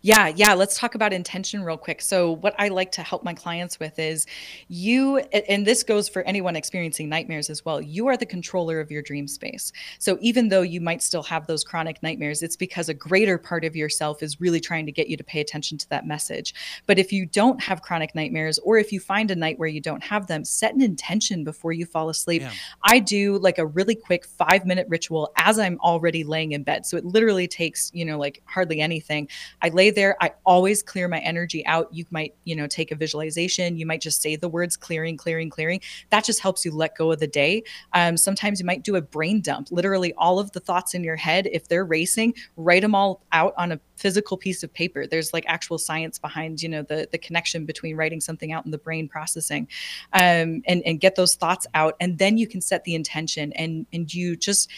Yeah, 0.02 0.32
yeah. 0.34 0.54
Let's 0.54 0.78
talk 0.78 0.96
about 0.96 1.12
intention 1.12 1.64
real 1.64 1.78
quick. 1.78 2.02
So, 2.02 2.32
what 2.32 2.56
I 2.58 2.70
like 2.70 2.92
to 2.94 3.04
help 3.04 3.24
my 3.24 3.34
clients 3.34 3.80
with 3.80 4.00
is 4.00 4.26
you, 4.68 5.18
and 5.18 5.66
this 5.66 5.84
goes 5.84 6.08
for 6.08 6.22
anyone 6.24 6.56
experiencing 6.56 7.10
nightmares 7.10 7.50
as 7.50 7.66
well, 7.66 7.82
you 7.82 8.08
are 8.08 8.16
the 8.16 8.26
controller 8.26 8.80
of 8.80 8.92
your 8.92 9.02
dream 9.02 9.28
space. 9.28 9.72
So, 9.98 10.18
even 10.22 10.48
though 10.48 10.62
you 10.62 10.80
might 10.80 11.02
still 11.02 11.24
have 11.24 11.48
those 11.48 11.64
chronic 11.64 12.02
nightmares, 12.02 12.44
it's 12.44 12.56
because 12.56 12.88
a 12.88 12.94
greater 12.94 13.38
part 13.38 13.66
of 13.66 13.76
yourself 13.76 14.24
is 14.24 14.40
really 14.40 14.60
trying 14.60 14.86
to 14.86 14.92
get 14.92 15.10
you 15.10 15.18
to 15.18 15.24
pay 15.24 15.42
attention 15.42 15.78
to 15.80 15.90
that 15.90 16.08
message. 16.08 16.54
But 16.86 16.98
if 16.98 17.12
you 17.12 17.26
don't 17.26 17.62
have 17.62 17.82
chronic 17.82 18.16
nightmares, 18.16 18.58
or 18.60 18.78
if 18.78 18.94
you 18.94 19.00
find 19.00 19.32
a 19.32 19.36
night 19.36 19.60
where 19.60 19.68
you 19.68 19.82
don't 19.82 20.04
have 20.04 20.28
them, 20.28 20.46
set 20.46 20.74
an 20.74 20.82
intention 20.82 21.44
before 21.44 21.74
you 21.74 21.86
fall 21.86 22.10
asleep. 22.10 22.42
Yeah. 22.42 22.52
I 22.84 23.00
do 23.00 23.38
like 23.38 23.58
a 23.58 23.66
really 23.66 23.96
quick 23.96 24.26
five 24.26 24.66
minute 24.66 24.88
ritual 24.90 25.32
as 25.36 25.60
I'm 25.60 25.78
already 25.82 26.24
laying 26.24 26.54
in 26.54 26.64
bed. 26.64 26.86
So, 26.86 26.96
it 26.96 27.04
literally 27.04 27.48
takes, 27.48 27.92
you 27.94 28.06
know, 28.06 28.18
like 28.18 28.42
hardly 28.46 28.80
anything. 28.80 29.28
I 29.62 29.70
lay 29.70 29.90
there, 29.92 30.16
I 30.22 30.32
always 30.46 30.82
clear 30.82 31.08
my 31.08 31.20
energy 31.20 31.66
out. 31.66 31.88
You 31.92 32.06
might, 32.12 32.34
you 32.44 32.56
know, 32.56 32.68
take 32.68 32.92
a 32.92 32.96
visualization. 32.96 33.78
You 33.78 33.86
might 33.86 34.02
just 34.02 34.22
say 34.22 34.36
the 34.36 34.50
words 34.50 34.78
clearing, 34.78 35.18
clearing, 35.18 35.50
clearing. 35.50 35.82
That 36.10 36.24
just 36.24 36.40
helps 36.40 36.66
you 36.66 36.72
let 36.72 36.98
go 36.98 37.12
of 37.12 37.20
the 37.20 37.28
day. 37.28 37.64
Um, 37.94 38.18
sometimes 38.18 38.60
you 38.60 38.66
might 38.66 38.84
do 38.84 38.96
a 38.96 39.02
brain 39.02 39.42
dump. 39.42 39.70
Literally, 39.72 40.14
all 40.14 40.40
of 40.40 40.52
the 40.52 40.60
thoughts 40.60 40.94
in 40.94 41.04
your 41.04 41.16
head, 41.16 41.48
if 41.52 41.68
they're 41.68 41.86
racing, 41.86 42.34
write 42.58 42.82
them 42.82 42.96
all 42.96 43.22
out 43.32 43.54
on 43.58 43.72
a 43.72 43.80
physical 43.96 44.38
piece 44.38 44.64
of 44.64 44.74
paper. 44.74 45.06
There's 45.06 45.34
like 45.34 45.44
actual 45.48 45.78
science 45.78 46.20
behind, 46.20 46.62
you 46.62 46.70
know, 46.70 46.84
the 46.84 47.08
the 47.12 47.18
connection 47.18 47.66
between 47.66 47.96
writing 47.96 48.22
something 48.22 48.52
out 48.52 48.66
and 48.66 48.74
the 48.74 48.78
brain 48.78 49.08
processing, 49.08 49.68
um, 50.14 50.62
and 50.66 50.82
and 50.86 51.00
get 51.00 51.16
those 51.16 51.36
thoughts 51.36 51.68
out, 51.74 51.96
and 52.00 52.18
then 52.18 52.38
you 52.38 52.48
can 52.48 52.62
set 52.62 52.84
the 52.84 52.96
intention, 52.96 53.52
and 53.54 53.86
and 53.92 54.14
you 54.14 54.36
just 54.36 54.70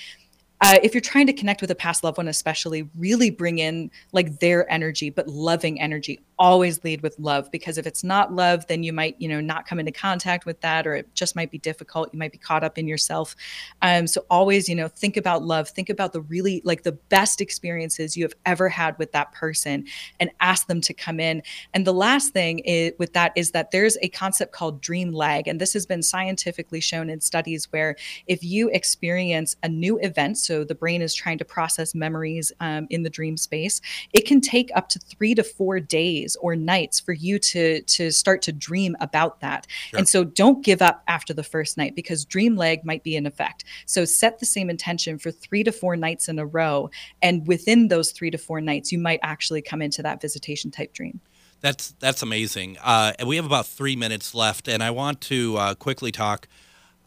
uh, 0.62 0.78
if 0.84 0.94
you're 0.94 1.02
trying 1.02 1.26
to 1.26 1.34
connect 1.34 1.60
with 1.60 1.72
a 1.72 1.76
past 1.76 2.04
loved 2.04 2.18
one, 2.18 2.28
especially, 2.28 2.88
really 2.96 3.32
bring 3.32 3.58
in 3.58 3.90
like 4.12 4.40
their 4.40 4.72
energy, 4.72 5.10
but 5.10 5.28
loving 5.28 5.82
energy. 5.82 6.20
Always 6.38 6.84
lead 6.84 7.02
with 7.02 7.18
love 7.20 7.52
because 7.52 7.78
if 7.78 7.86
it's 7.86 8.04
not 8.04 8.34
love 8.34 8.66
then 8.66 8.82
you 8.82 8.92
might 8.94 9.16
you 9.20 9.28
know 9.28 9.40
not 9.40 9.68
come 9.68 9.80
into 9.80 9.92
contact 9.92 10.44
with 10.48 10.60
that 10.62 10.88
or 10.88 10.96
it 10.96 11.14
just 11.14 11.36
might 11.36 11.52
be 11.52 11.60
difficult. 11.60 12.10
You 12.14 12.20
might 12.20 12.32
be 12.32 12.40
caught 12.40 12.64
up 12.64 12.78
in 12.80 12.88
yourself. 12.88 13.36
Um, 13.84 14.08
so 14.08 14.26
always 14.30 14.68
you 14.68 14.76
know 14.76 14.88
think 14.88 15.18
about 15.18 15.44
love. 15.44 15.70
Think 15.70 15.90
about 15.90 16.14
the 16.14 16.22
really 16.22 16.62
like 16.66 16.84
the 16.84 16.94
best 16.94 17.42
experiences 17.42 18.18
you 18.18 18.24
have 18.24 18.34
ever 18.46 18.70
had 18.70 18.98
with 18.98 19.12
that 19.14 19.32
person 19.34 19.86
and 20.20 20.32
ask 20.40 20.68
them 20.68 20.82
to 20.82 20.94
come 20.94 21.20
in. 21.20 21.44
And 21.74 21.86
the 21.86 21.94
last 21.94 22.34
thing 22.34 22.60
is, 22.60 22.94
with 22.98 23.14
that 23.14 23.34
is 23.36 23.52
that 23.52 23.72
there's 23.72 23.98
a 24.02 24.10
concept 24.10 24.52
called 24.52 24.82
dream 24.82 25.12
lag 25.12 25.48
and 25.48 25.62
this 25.62 25.74
has 25.74 25.86
been 25.86 26.04
scientifically 26.04 26.82
shown 26.82 27.10
in 27.10 27.22
studies 27.22 27.72
where 27.72 27.96
if 28.28 28.44
you 28.44 28.70
experience 28.70 29.56
a 29.64 29.70
new 29.70 30.00
event 30.00 30.38
so 30.38 30.51
the 30.64 30.76
brain 30.76 31.02
is 31.02 31.14
trying 31.14 31.38
to 31.38 31.46
process 31.46 31.96
memories 31.96 32.52
um, 32.60 32.88
in 32.90 33.04
the 33.04 33.10
dream 33.10 33.38
space 33.38 33.82
it 34.14 34.26
can 34.26 34.42
take 34.42 34.70
up 34.76 34.90
to 34.90 35.00
three 35.00 35.34
to 35.36 35.44
four 35.44 35.80
days 35.80 36.36
or 36.38 36.56
nights 36.56 37.00
for 37.00 37.14
you 37.14 37.40
to 37.40 37.82
to 37.84 38.12
start 38.12 38.42
to 38.44 38.52
dream 38.52 38.96
about 39.00 39.40
that. 39.42 39.68
Sure. 39.90 40.00
And 40.00 40.08
so 40.08 40.24
don't 40.24 40.64
give 40.64 40.82
up 40.82 41.04
after 41.08 41.34
the 41.34 41.44
first 41.44 41.78
night 41.78 41.96
because 41.96 42.26
dream 42.26 42.56
lag 42.56 42.86
might 42.86 43.04
be 43.04 43.16
in 43.16 43.26
effect. 43.26 43.64
So 43.86 44.06
set 44.06 44.40
the 44.40 44.46
same 44.46 44.70
intention 44.70 45.18
for 45.18 45.32
3 45.32 45.64
to 45.64 45.72
4 45.72 45.96
nights 45.96 46.30
in 46.30 46.40
a 46.40 46.46
row 46.46 46.90
and 47.22 47.48
within 47.48 47.88
those 47.88 48.12
3 48.12 48.32
to 48.32 48.38
4 48.38 48.62
nights 48.62 48.92
you 48.92 49.00
might 49.00 49.20
actually 49.24 49.62
come 49.62 49.82
into 49.82 50.04
that 50.04 50.22
visitation 50.22 50.72
type 50.72 50.94
dream. 50.94 51.20
That's 51.62 51.94
that's 52.00 52.24
amazing. 52.24 52.78
Uh, 52.82 53.14
and 53.20 53.28
we 53.28 53.36
have 53.36 53.46
about 53.46 53.68
three 53.68 53.96
minutes 53.96 54.34
left, 54.34 54.68
and 54.68 54.82
I 54.82 54.90
want 54.90 55.22
to 55.22 55.58
uh, 55.58 55.76
quickly 55.76 56.12
talk 56.12 56.48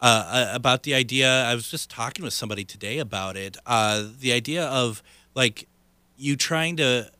uh, 0.01 0.05
uh 0.05 0.51
about 0.53 0.83
the 0.83 0.93
idea. 0.93 1.29
I 1.45 1.55
was 1.55 1.69
just 1.69 1.89
talking 1.89 2.23
with 2.23 2.33
somebody 2.33 2.63
today 2.63 2.99
about 2.99 3.37
it. 3.37 3.57
Uh, 3.65 4.05
the 4.19 4.31
idea 4.33 4.65
of 4.65 5.01
like 5.35 5.67
you 6.17 6.35
trying 6.35 6.77
to 6.77 7.11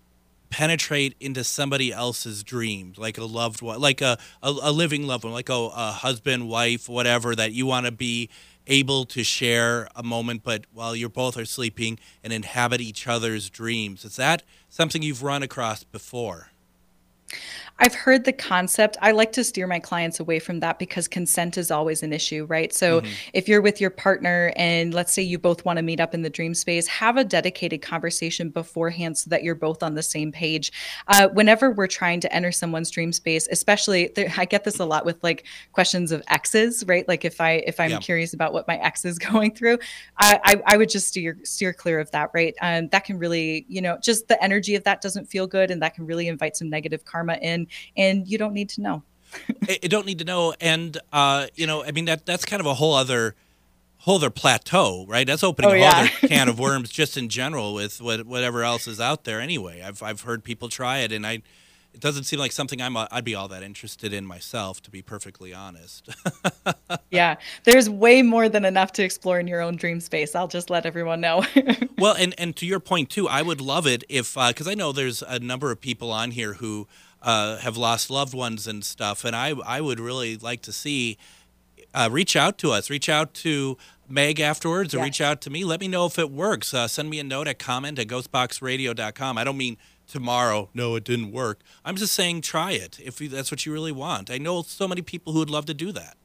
penetrate 0.50 1.16
into 1.20 1.44
somebody 1.44 1.92
else's 1.92 2.44
dreams, 2.44 2.98
like 2.98 3.18
a 3.18 3.26
loved 3.26 3.62
one, 3.62 3.80
like 3.82 4.02
a, 4.02 4.18
a, 4.42 4.50
a 4.50 4.72
living 4.72 5.06
loved 5.06 5.24
one, 5.26 5.34
like 5.34 5.50
a, 5.50 5.54
a 5.54 5.92
husband, 5.92 6.48
wife, 6.48 6.88
whatever, 6.88 7.36
that 7.36 7.52
you 7.52 7.66
want 7.66 7.86
to 7.86 7.92
be 7.92 8.30
able 8.68 9.06
to 9.06 9.24
share 9.24 9.88
a 9.96 10.04
moment, 10.04 10.44
but 10.44 10.66
while 10.74 10.96
you're 10.96 11.10
both 11.10 11.38
are 11.38 11.46
sleeping 11.46 12.00
and 12.24 12.32
inhabit 12.32 12.82
each 12.82 13.08
other's 13.08 13.50
dreams. 13.50 14.06
Is 14.06 14.16
that 14.16 14.44
something 14.70 15.02
you've 15.02 15.24
run 15.24 15.44
across 15.44 15.84
before? 15.84 16.50
I've 17.78 17.94
heard 17.94 18.24
the 18.24 18.32
concept. 18.32 18.96
I 19.02 19.12
like 19.12 19.34
to 19.34 19.44
steer 19.44 19.68
my 19.68 19.80
clients 19.80 20.22
away 20.22 20.40
from 20.40 20.62
that 20.62 20.80
because 20.80 21.10
consent 21.10 21.58
is 21.58 21.72
always 21.72 22.04
an 22.04 22.14
issue, 22.14 22.46
right? 22.46 22.74
So 22.74 23.02
mm-hmm. 23.02 23.12
if 23.34 23.50
you're 23.50 23.62
with 23.62 23.82
your 23.82 23.90
partner 23.90 24.54
and 24.56 24.94
let's 24.94 25.12
say 25.12 25.22
you 25.22 25.38
both 25.38 25.66
want 25.66 25.76
to 25.78 25.84
meet 25.84 26.00
up 26.00 26.14
in 26.14 26.22
the 26.22 26.30
dream 26.30 26.54
space, 26.54 26.88
have 26.88 27.18
a 27.18 27.26
dedicated 27.26 27.82
conversation 27.82 28.50
beforehand 28.50 29.18
so 29.18 29.30
that 29.30 29.44
you're 29.44 29.56
both 29.56 29.84
on 29.84 29.94
the 29.94 30.04
same 30.04 30.32
page. 30.32 30.72
Uh, 31.10 31.28
whenever 31.34 31.70
we're 31.70 31.86
trying 31.86 32.22
to 32.22 32.34
enter 32.34 32.50
someone's 32.50 32.90
dream 32.90 33.12
space, 33.12 33.46
especially 33.52 34.10
there, 34.16 34.32
I 34.38 34.46
get 34.46 34.64
this 34.64 34.80
a 34.80 34.86
lot 34.86 35.04
with 35.04 35.22
like 35.22 35.46
questions 35.74 36.14
of 36.14 36.24
exes, 36.30 36.86
right? 36.88 37.06
Like 37.10 37.26
if 37.26 37.42
I 37.42 37.64
if 37.68 37.82
I'm 37.82 37.92
yeah. 37.92 38.00
curious 38.00 38.34
about 38.34 38.54
what 38.54 38.70
my 38.70 38.78
ex 38.78 39.04
is 39.04 39.20
going 39.32 39.54
through, 39.54 39.80
I, 40.18 40.40
I, 40.46 40.64
I 40.66 40.78
would 40.78 40.90
just 40.90 41.10
steer 41.10 41.38
steer 41.44 41.74
clear 41.74 42.00
of 42.00 42.10
that, 42.12 42.30
right? 42.34 42.56
Um, 42.62 42.88
that 42.90 43.04
can 43.04 43.20
really, 43.20 43.66
you 43.68 43.82
know, 43.82 43.98
just 44.02 44.30
the 44.30 44.42
energy 44.42 44.76
of 44.76 44.86
that 44.86 45.02
doesn't 45.02 45.26
feel 45.26 45.46
good, 45.46 45.72
and 45.72 45.82
that 45.82 45.94
can 45.94 46.06
really 46.06 46.30
invite 46.30 46.56
some 46.56 46.70
negative 46.70 47.04
karma 47.04 47.36
in 47.42 47.65
and 47.96 48.28
you 48.28 48.38
don't 48.38 48.54
need 48.54 48.70
to 48.70 48.82
know. 48.82 49.04
you 49.84 49.90
don't 49.90 50.06
need 50.06 50.20
to 50.20 50.26
know, 50.26 50.54
and 50.62 50.98
uh, 51.12 51.48
you 51.56 51.68
know, 51.68 51.84
I 51.84 51.92
mean 51.92 52.06
that 52.06 52.26
that's 52.26 52.46
kind 52.46 52.60
of 52.60 52.66
a 52.66 52.74
whole 52.74 52.94
other 52.94 53.36
whole 54.06 54.18
other 54.18 54.30
plateau, 54.30 55.06
right? 55.08 55.26
That's 55.26 55.44
opening 55.44 55.72
oh, 55.72 55.74
a 55.74 55.80
whole 55.80 56.04
yeah. 56.04 56.10
other 56.22 56.28
can 56.28 56.48
of 56.48 56.60
worms 56.68 56.90
just 56.90 57.18
in 57.18 57.28
general 57.28 57.74
with 57.74 58.02
what, 58.02 58.26
whatever 58.26 58.64
else 58.64 58.88
is 58.88 59.02
out 59.02 59.24
there. 59.24 59.42
Anyway, 59.42 59.82
I've 59.82 60.02
I've 60.02 60.22
heard 60.22 60.44
people 60.44 60.70
try 60.70 61.00
it, 61.00 61.12
and 61.12 61.26
I 61.26 61.42
it 61.96 62.02
doesn't 62.02 62.26
seem 62.26 62.40
like 62.40 62.52
something 62.52 62.82
I'm 62.82 62.96
I'd 62.98 63.24
be 63.24 63.36
all 63.36 63.48
that 63.48 63.64
interested 63.64 64.14
in 64.14 64.26
myself, 64.26 64.82
to 64.84 64.92
be 64.92 65.02
perfectly 65.02 65.54
honest. 65.54 66.10
yeah, 67.10 67.36
there's 67.64 67.90
way 67.90 68.22
more 68.22 68.50
than 68.50 68.66
enough 68.66 68.92
to 68.94 69.04
explore 69.04 69.40
in 69.40 69.48
your 69.48 69.62
own 69.62 69.78
dream 69.78 70.02
space. 70.02 70.36
I'll 70.36 70.48
just 70.48 70.70
let 70.70 70.86
everyone 70.86 71.22
know. 71.22 71.44
well, 71.98 72.14
and 72.14 72.36
and 72.38 72.56
to 72.58 72.66
your 72.66 72.82
point 72.82 73.10
too, 73.10 73.28
I 73.28 73.42
would 73.42 73.62
love 73.62 73.88
it 73.88 74.04
if 74.10 74.36
because 74.36 74.68
uh, 74.68 74.72
I 74.72 74.76
know 74.76 74.92
there's 74.92 75.22
a 75.24 75.40
number 75.40 75.72
of 75.72 75.80
people 75.80 76.12
on 76.12 76.32
here 76.32 76.54
who 76.56 76.88
uh, 77.26 77.58
have 77.58 77.76
lost 77.76 78.10
loved 78.10 78.34
ones 78.34 78.68
and 78.68 78.86
stuff, 78.86 79.26
and 79.26 79.36
I 79.36 79.50
I 79.66 79.82
would 79.82 80.00
really 80.00 80.38
like 80.38 80.62
to 80.64 80.72
see. 80.72 81.18
Uh, 81.94 82.10
reach 82.12 82.36
out 82.36 82.58
to 82.58 82.72
us. 82.72 82.90
Reach 82.90 83.08
out 83.08 83.34
to 83.34 83.78
Meg 84.10 84.42
afterwards, 84.42 84.94
or 84.94 84.98
yes. 84.98 85.06
reach 85.06 85.22
out 85.22 85.40
to 85.42 85.50
me. 85.50 85.64
Let 85.64 85.80
me 85.80 85.88
know 85.88 86.06
if 86.06 86.20
it 86.20 86.30
works. 86.30 86.74
Uh, 86.74 86.90
send 86.90 87.10
me 87.10 87.20
a 87.20 87.24
note 87.24 87.48
at 87.48 87.58
comment 87.58 87.98
at 87.98 88.08
ghostboxradio.com. 88.08 89.38
I 89.38 89.44
don't 89.46 89.56
mean 89.56 89.78
tomorrow, 90.08 90.70
no, 90.74 90.96
it 90.96 91.04
didn't 91.04 91.32
work. 91.32 91.62
I'm 91.84 91.96
just 91.96 92.14
saying 92.14 92.42
try 92.42 92.72
it 92.72 93.00
if 93.00 93.18
that's 93.18 93.52
what 93.52 93.66
you 93.66 93.74
really 93.74 93.92
want. 93.92 94.30
I 94.30 94.38
know 94.38 94.62
so 94.62 94.88
many 94.88 95.02
people 95.02 95.34
who 95.34 95.40
would 95.40 95.50
love 95.50 95.66
to 95.66 95.74
do 95.74 95.92
that. 95.94 96.18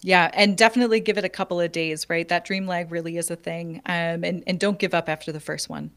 Yeah, 0.00 0.30
and 0.32 0.56
definitely 0.56 1.00
give 1.00 1.18
it 1.18 1.24
a 1.24 1.28
couple 1.28 1.60
of 1.60 1.72
days, 1.72 2.08
right? 2.08 2.28
That 2.28 2.44
dream 2.44 2.66
lag 2.66 2.92
really 2.92 3.16
is 3.16 3.30
a 3.30 3.36
thing. 3.36 3.82
Um, 3.86 4.22
and, 4.22 4.44
and 4.46 4.60
don't 4.60 4.78
give 4.78 4.94
up 4.94 5.08
after 5.08 5.32
the 5.32 5.40
first 5.40 5.68
one. 5.68 5.90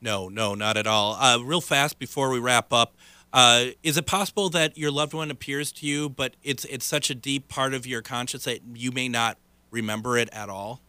No, 0.00 0.28
no, 0.28 0.54
not 0.54 0.76
at 0.76 0.86
all. 0.86 1.14
Uh, 1.14 1.38
real 1.38 1.60
fast 1.60 1.98
before 1.98 2.30
we 2.30 2.40
wrap 2.40 2.72
up, 2.72 2.96
uh, 3.32 3.66
is 3.82 3.96
it 3.96 4.06
possible 4.06 4.48
that 4.50 4.78
your 4.78 4.90
loved 4.90 5.12
one 5.12 5.30
appears 5.30 5.72
to 5.72 5.86
you, 5.86 6.08
but 6.08 6.34
it's 6.42 6.64
it's 6.66 6.84
such 6.84 7.10
a 7.10 7.14
deep 7.14 7.48
part 7.48 7.74
of 7.74 7.86
your 7.86 8.02
conscience 8.02 8.44
that 8.44 8.60
you 8.74 8.92
may 8.92 9.08
not 9.08 9.38
remember 9.70 10.16
it 10.16 10.28
at 10.32 10.48
all? 10.48 10.80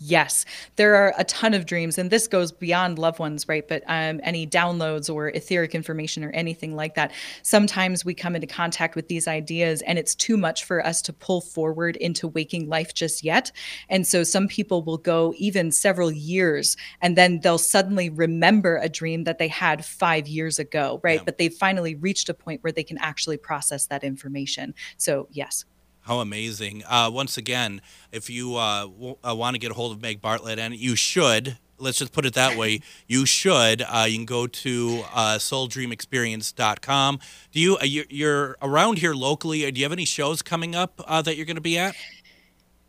Yes, 0.00 0.44
there 0.76 0.94
are 0.94 1.12
a 1.18 1.24
ton 1.24 1.54
of 1.54 1.66
dreams, 1.66 1.98
and 1.98 2.08
this 2.08 2.28
goes 2.28 2.52
beyond 2.52 3.00
loved 3.00 3.18
ones, 3.18 3.48
right? 3.48 3.66
But 3.66 3.82
um, 3.88 4.20
any 4.22 4.46
downloads 4.46 5.12
or 5.12 5.28
etheric 5.30 5.74
information 5.74 6.22
or 6.22 6.30
anything 6.30 6.76
like 6.76 6.94
that. 6.94 7.12
Sometimes 7.42 8.04
we 8.04 8.14
come 8.14 8.36
into 8.36 8.46
contact 8.46 8.94
with 8.94 9.08
these 9.08 9.26
ideas, 9.26 9.82
and 9.82 9.98
it's 9.98 10.14
too 10.14 10.36
much 10.36 10.64
for 10.64 10.86
us 10.86 11.02
to 11.02 11.12
pull 11.12 11.40
forward 11.40 11.96
into 11.96 12.28
waking 12.28 12.68
life 12.68 12.94
just 12.94 13.24
yet. 13.24 13.50
And 13.88 14.06
so 14.06 14.22
some 14.22 14.46
people 14.46 14.84
will 14.84 14.98
go 14.98 15.34
even 15.36 15.72
several 15.72 16.12
years, 16.12 16.76
and 17.00 17.16
then 17.16 17.40
they'll 17.40 17.58
suddenly 17.58 18.08
remember 18.08 18.76
a 18.76 18.88
dream 18.88 19.24
that 19.24 19.38
they 19.38 19.48
had 19.48 19.84
five 19.84 20.28
years 20.28 20.60
ago, 20.60 21.00
right? 21.02 21.18
Yeah. 21.18 21.24
But 21.24 21.38
they've 21.38 21.52
finally 21.52 21.96
reached 21.96 22.28
a 22.28 22.34
point 22.34 22.62
where 22.62 22.72
they 22.72 22.84
can 22.84 22.98
actually 22.98 23.36
process 23.36 23.86
that 23.86 24.04
information. 24.04 24.74
So, 24.96 25.26
yes. 25.32 25.64
How 26.08 26.20
amazing. 26.20 26.84
Uh, 26.88 27.10
once 27.12 27.36
again, 27.36 27.82
if 28.12 28.30
you 28.30 28.56
uh, 28.56 28.86
w- 28.86 29.18
uh, 29.22 29.34
want 29.34 29.56
to 29.56 29.58
get 29.58 29.70
a 29.70 29.74
hold 29.74 29.92
of 29.92 30.00
Meg 30.00 30.22
Bartlett, 30.22 30.58
and 30.58 30.74
you 30.74 30.96
should, 30.96 31.58
let's 31.76 31.98
just 31.98 32.12
put 32.12 32.24
it 32.24 32.32
that 32.32 32.56
way, 32.56 32.80
you 33.06 33.26
should, 33.26 33.82
uh, 33.82 34.06
you 34.08 34.16
can 34.16 34.24
go 34.24 34.46
to 34.46 35.04
uh, 35.12 35.36
souldreamexperience.com. 35.36 37.18
Do 37.52 37.60
you, 37.60 37.76
uh, 37.76 37.84
you're, 37.84 38.06
you're, 38.08 38.56
around 38.62 39.00
here 39.00 39.12
locally, 39.12 39.70
do 39.70 39.78
you 39.78 39.84
have 39.84 39.92
any 39.92 40.06
shows 40.06 40.40
coming 40.40 40.74
up 40.74 40.98
uh, 41.06 41.20
that 41.20 41.36
you're 41.36 41.44
going 41.44 41.56
to 41.56 41.60
be 41.60 41.76
at? 41.76 41.94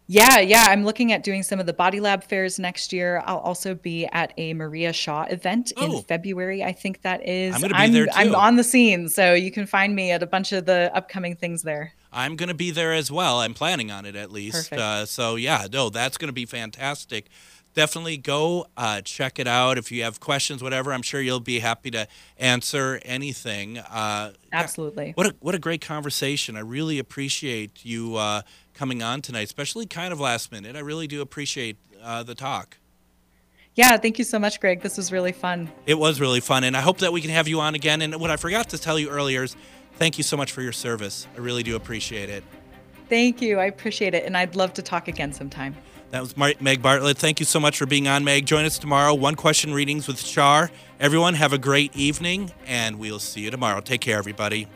Yeah, 0.07 0.39
yeah. 0.39 0.67
I'm 0.70 0.86
looking 0.86 1.11
at 1.11 1.22
doing 1.22 1.43
some 1.43 1.59
of 1.59 1.65
the 1.65 1.74
Body 1.74 1.99
Lab 1.99 2.24
fairs 2.24 2.57
next 2.57 2.93
year. 2.93 3.22
I'll 3.26 3.39
also 3.39 3.76
be 3.76 4.05
at 4.05 4.32
a 4.38 4.53
Maria 4.53 4.93
Shaw 4.93 5.26
event 5.26 5.74
oh. 5.76 5.97
in 5.97 6.03
February. 6.03 6.63
I 6.63 6.72
think 6.72 7.01
that 7.01 7.28
is. 7.28 7.53
I'm 7.53 7.59
going 7.59 7.72
to 7.72 7.76
be 7.76 7.82
I'm, 7.82 7.91
there 7.91 8.05
too. 8.05 8.11
I'm 8.15 8.34
on 8.34 8.55
the 8.55 8.63
scene, 8.63 9.09
so 9.09 9.34
you 9.34 9.51
can 9.51 9.65
find 9.65 9.93
me 9.93 10.11
at 10.11 10.24
a 10.24 10.26
bunch 10.26 10.53
of 10.53 10.65
the 10.65 10.89
upcoming 10.95 11.36
things 11.36 11.63
there. 11.63 11.93
I'm 12.12 12.36
going 12.36 12.49
to 12.49 12.55
be 12.55 12.72
there 12.72 12.93
as 12.93 13.12
well. 13.12 13.39
I'm 13.39 13.53
planning 13.53 13.91
on 13.91 14.05
it 14.05 14.16
at 14.16 14.32
least. 14.32 14.74
Uh, 14.74 15.05
so 15.05 15.36
yeah, 15.36 15.68
no, 15.72 15.89
that's 15.89 16.18
going 16.18 16.30
to 16.30 16.34
be 16.34 16.45
fantastic. 16.45 17.28
Definitely 17.76 18.18
go 18.18 18.66
uh, 18.76 19.01
check 19.01 19.38
it 19.38 19.47
out. 19.47 19.78
If 19.78 19.91
you 19.91 20.03
have 20.03 20.20
questions, 20.20 20.64
whatever, 20.64 20.91
I'm 20.91 21.03
sure 21.03 21.22
you'll 21.22 21.39
be 21.39 21.60
happy 21.60 21.91
to 21.91 22.07
answer 22.38 22.99
anything. 23.05 23.78
Uh, 23.78 24.34
Absolutely. 24.51 25.12
What 25.16 25.28
a 25.28 25.36
what 25.39 25.53
a 25.53 25.60
great 25.60 25.82
conversation. 25.82 26.57
I 26.57 26.62
really 26.62 26.97
appreciate 26.97 27.86
you 27.86 28.16
uh, 28.16 28.41
coming 28.74 29.03
on 29.03 29.22
tonight, 29.22 29.43
especially 29.43 29.86
kind 29.86 30.12
of 30.12 30.20
last 30.20 30.51
minute. 30.51 30.76
I 30.76 30.80
really 30.80 31.05
do 31.05 31.22
appreciate 31.22 31.78
uh, 32.01 32.24
the 32.24 32.34
talk. 32.34 32.78
Yeah, 33.76 33.95
thank 33.97 34.18
you 34.18 34.26
so 34.26 34.39
much, 34.39 34.60
Greg. 34.60 34.82
This 34.82 34.97
was 34.97 35.12
really 35.12 35.32
fun. 35.32 35.72
It 35.86 35.97
was 35.97 36.20
really 36.20 36.41
fun, 36.41 36.64
and 36.64 36.76
I 36.76 36.82
hope 36.82 36.97
that 36.97 37.14
we 37.14 37.22
can 37.22 37.30
have 37.30 37.47
you 37.47 37.62
on 37.62 37.76
again. 37.76 38.01
And 38.01 38.16
what 38.20 38.32
I 38.32 38.36
forgot 38.36 38.70
to 38.70 38.78
tell 38.78 38.99
you 38.99 39.10
earlier 39.10 39.43
is 39.43 39.55
thank 40.00 40.18
you 40.18 40.24
so 40.24 40.36
much 40.36 40.52
for 40.52 40.62
your 40.62 40.72
service. 40.72 41.28
I 41.36 41.39
really 41.39 41.62
do 41.62 41.76
appreciate 41.76 42.30
it. 42.30 42.43
Thank 43.10 43.41
you. 43.41 43.60
I 43.60 43.66
appreciate 43.66 44.14
it, 44.14 44.26
and 44.26 44.36
I'd 44.36 44.56
love 44.56 44.74
to 44.74 44.82
talk 44.82 45.08
again 45.08 45.34
sometime. 45.34 45.76
That 46.12 46.22
was 46.22 46.36
Meg 46.36 46.82
Bartlett. 46.82 47.18
Thank 47.18 47.39
you 47.39 47.45
so 47.45 47.60
much 47.60 47.78
for 47.78 47.86
being 47.86 48.08
on, 48.08 48.24
Meg. 48.24 48.47
Join 48.47 48.66
us 48.66 48.80
tomorrow. 48.80 49.14
One 49.14 49.36
question 49.36 49.74
readings 49.74 50.08
with 50.08 50.24
Char. 50.24 50.72
Everyone, 51.00 51.36
have 51.36 51.54
a 51.54 51.60
great 51.60 51.95
evening, 51.95 52.52
and 52.66 52.97
we'll 52.97 53.20
see 53.20 53.41
you 53.41 53.52
tomorrow. 53.52 53.80
Take 53.80 54.02
care, 54.02 54.18
everybody. 54.18 54.68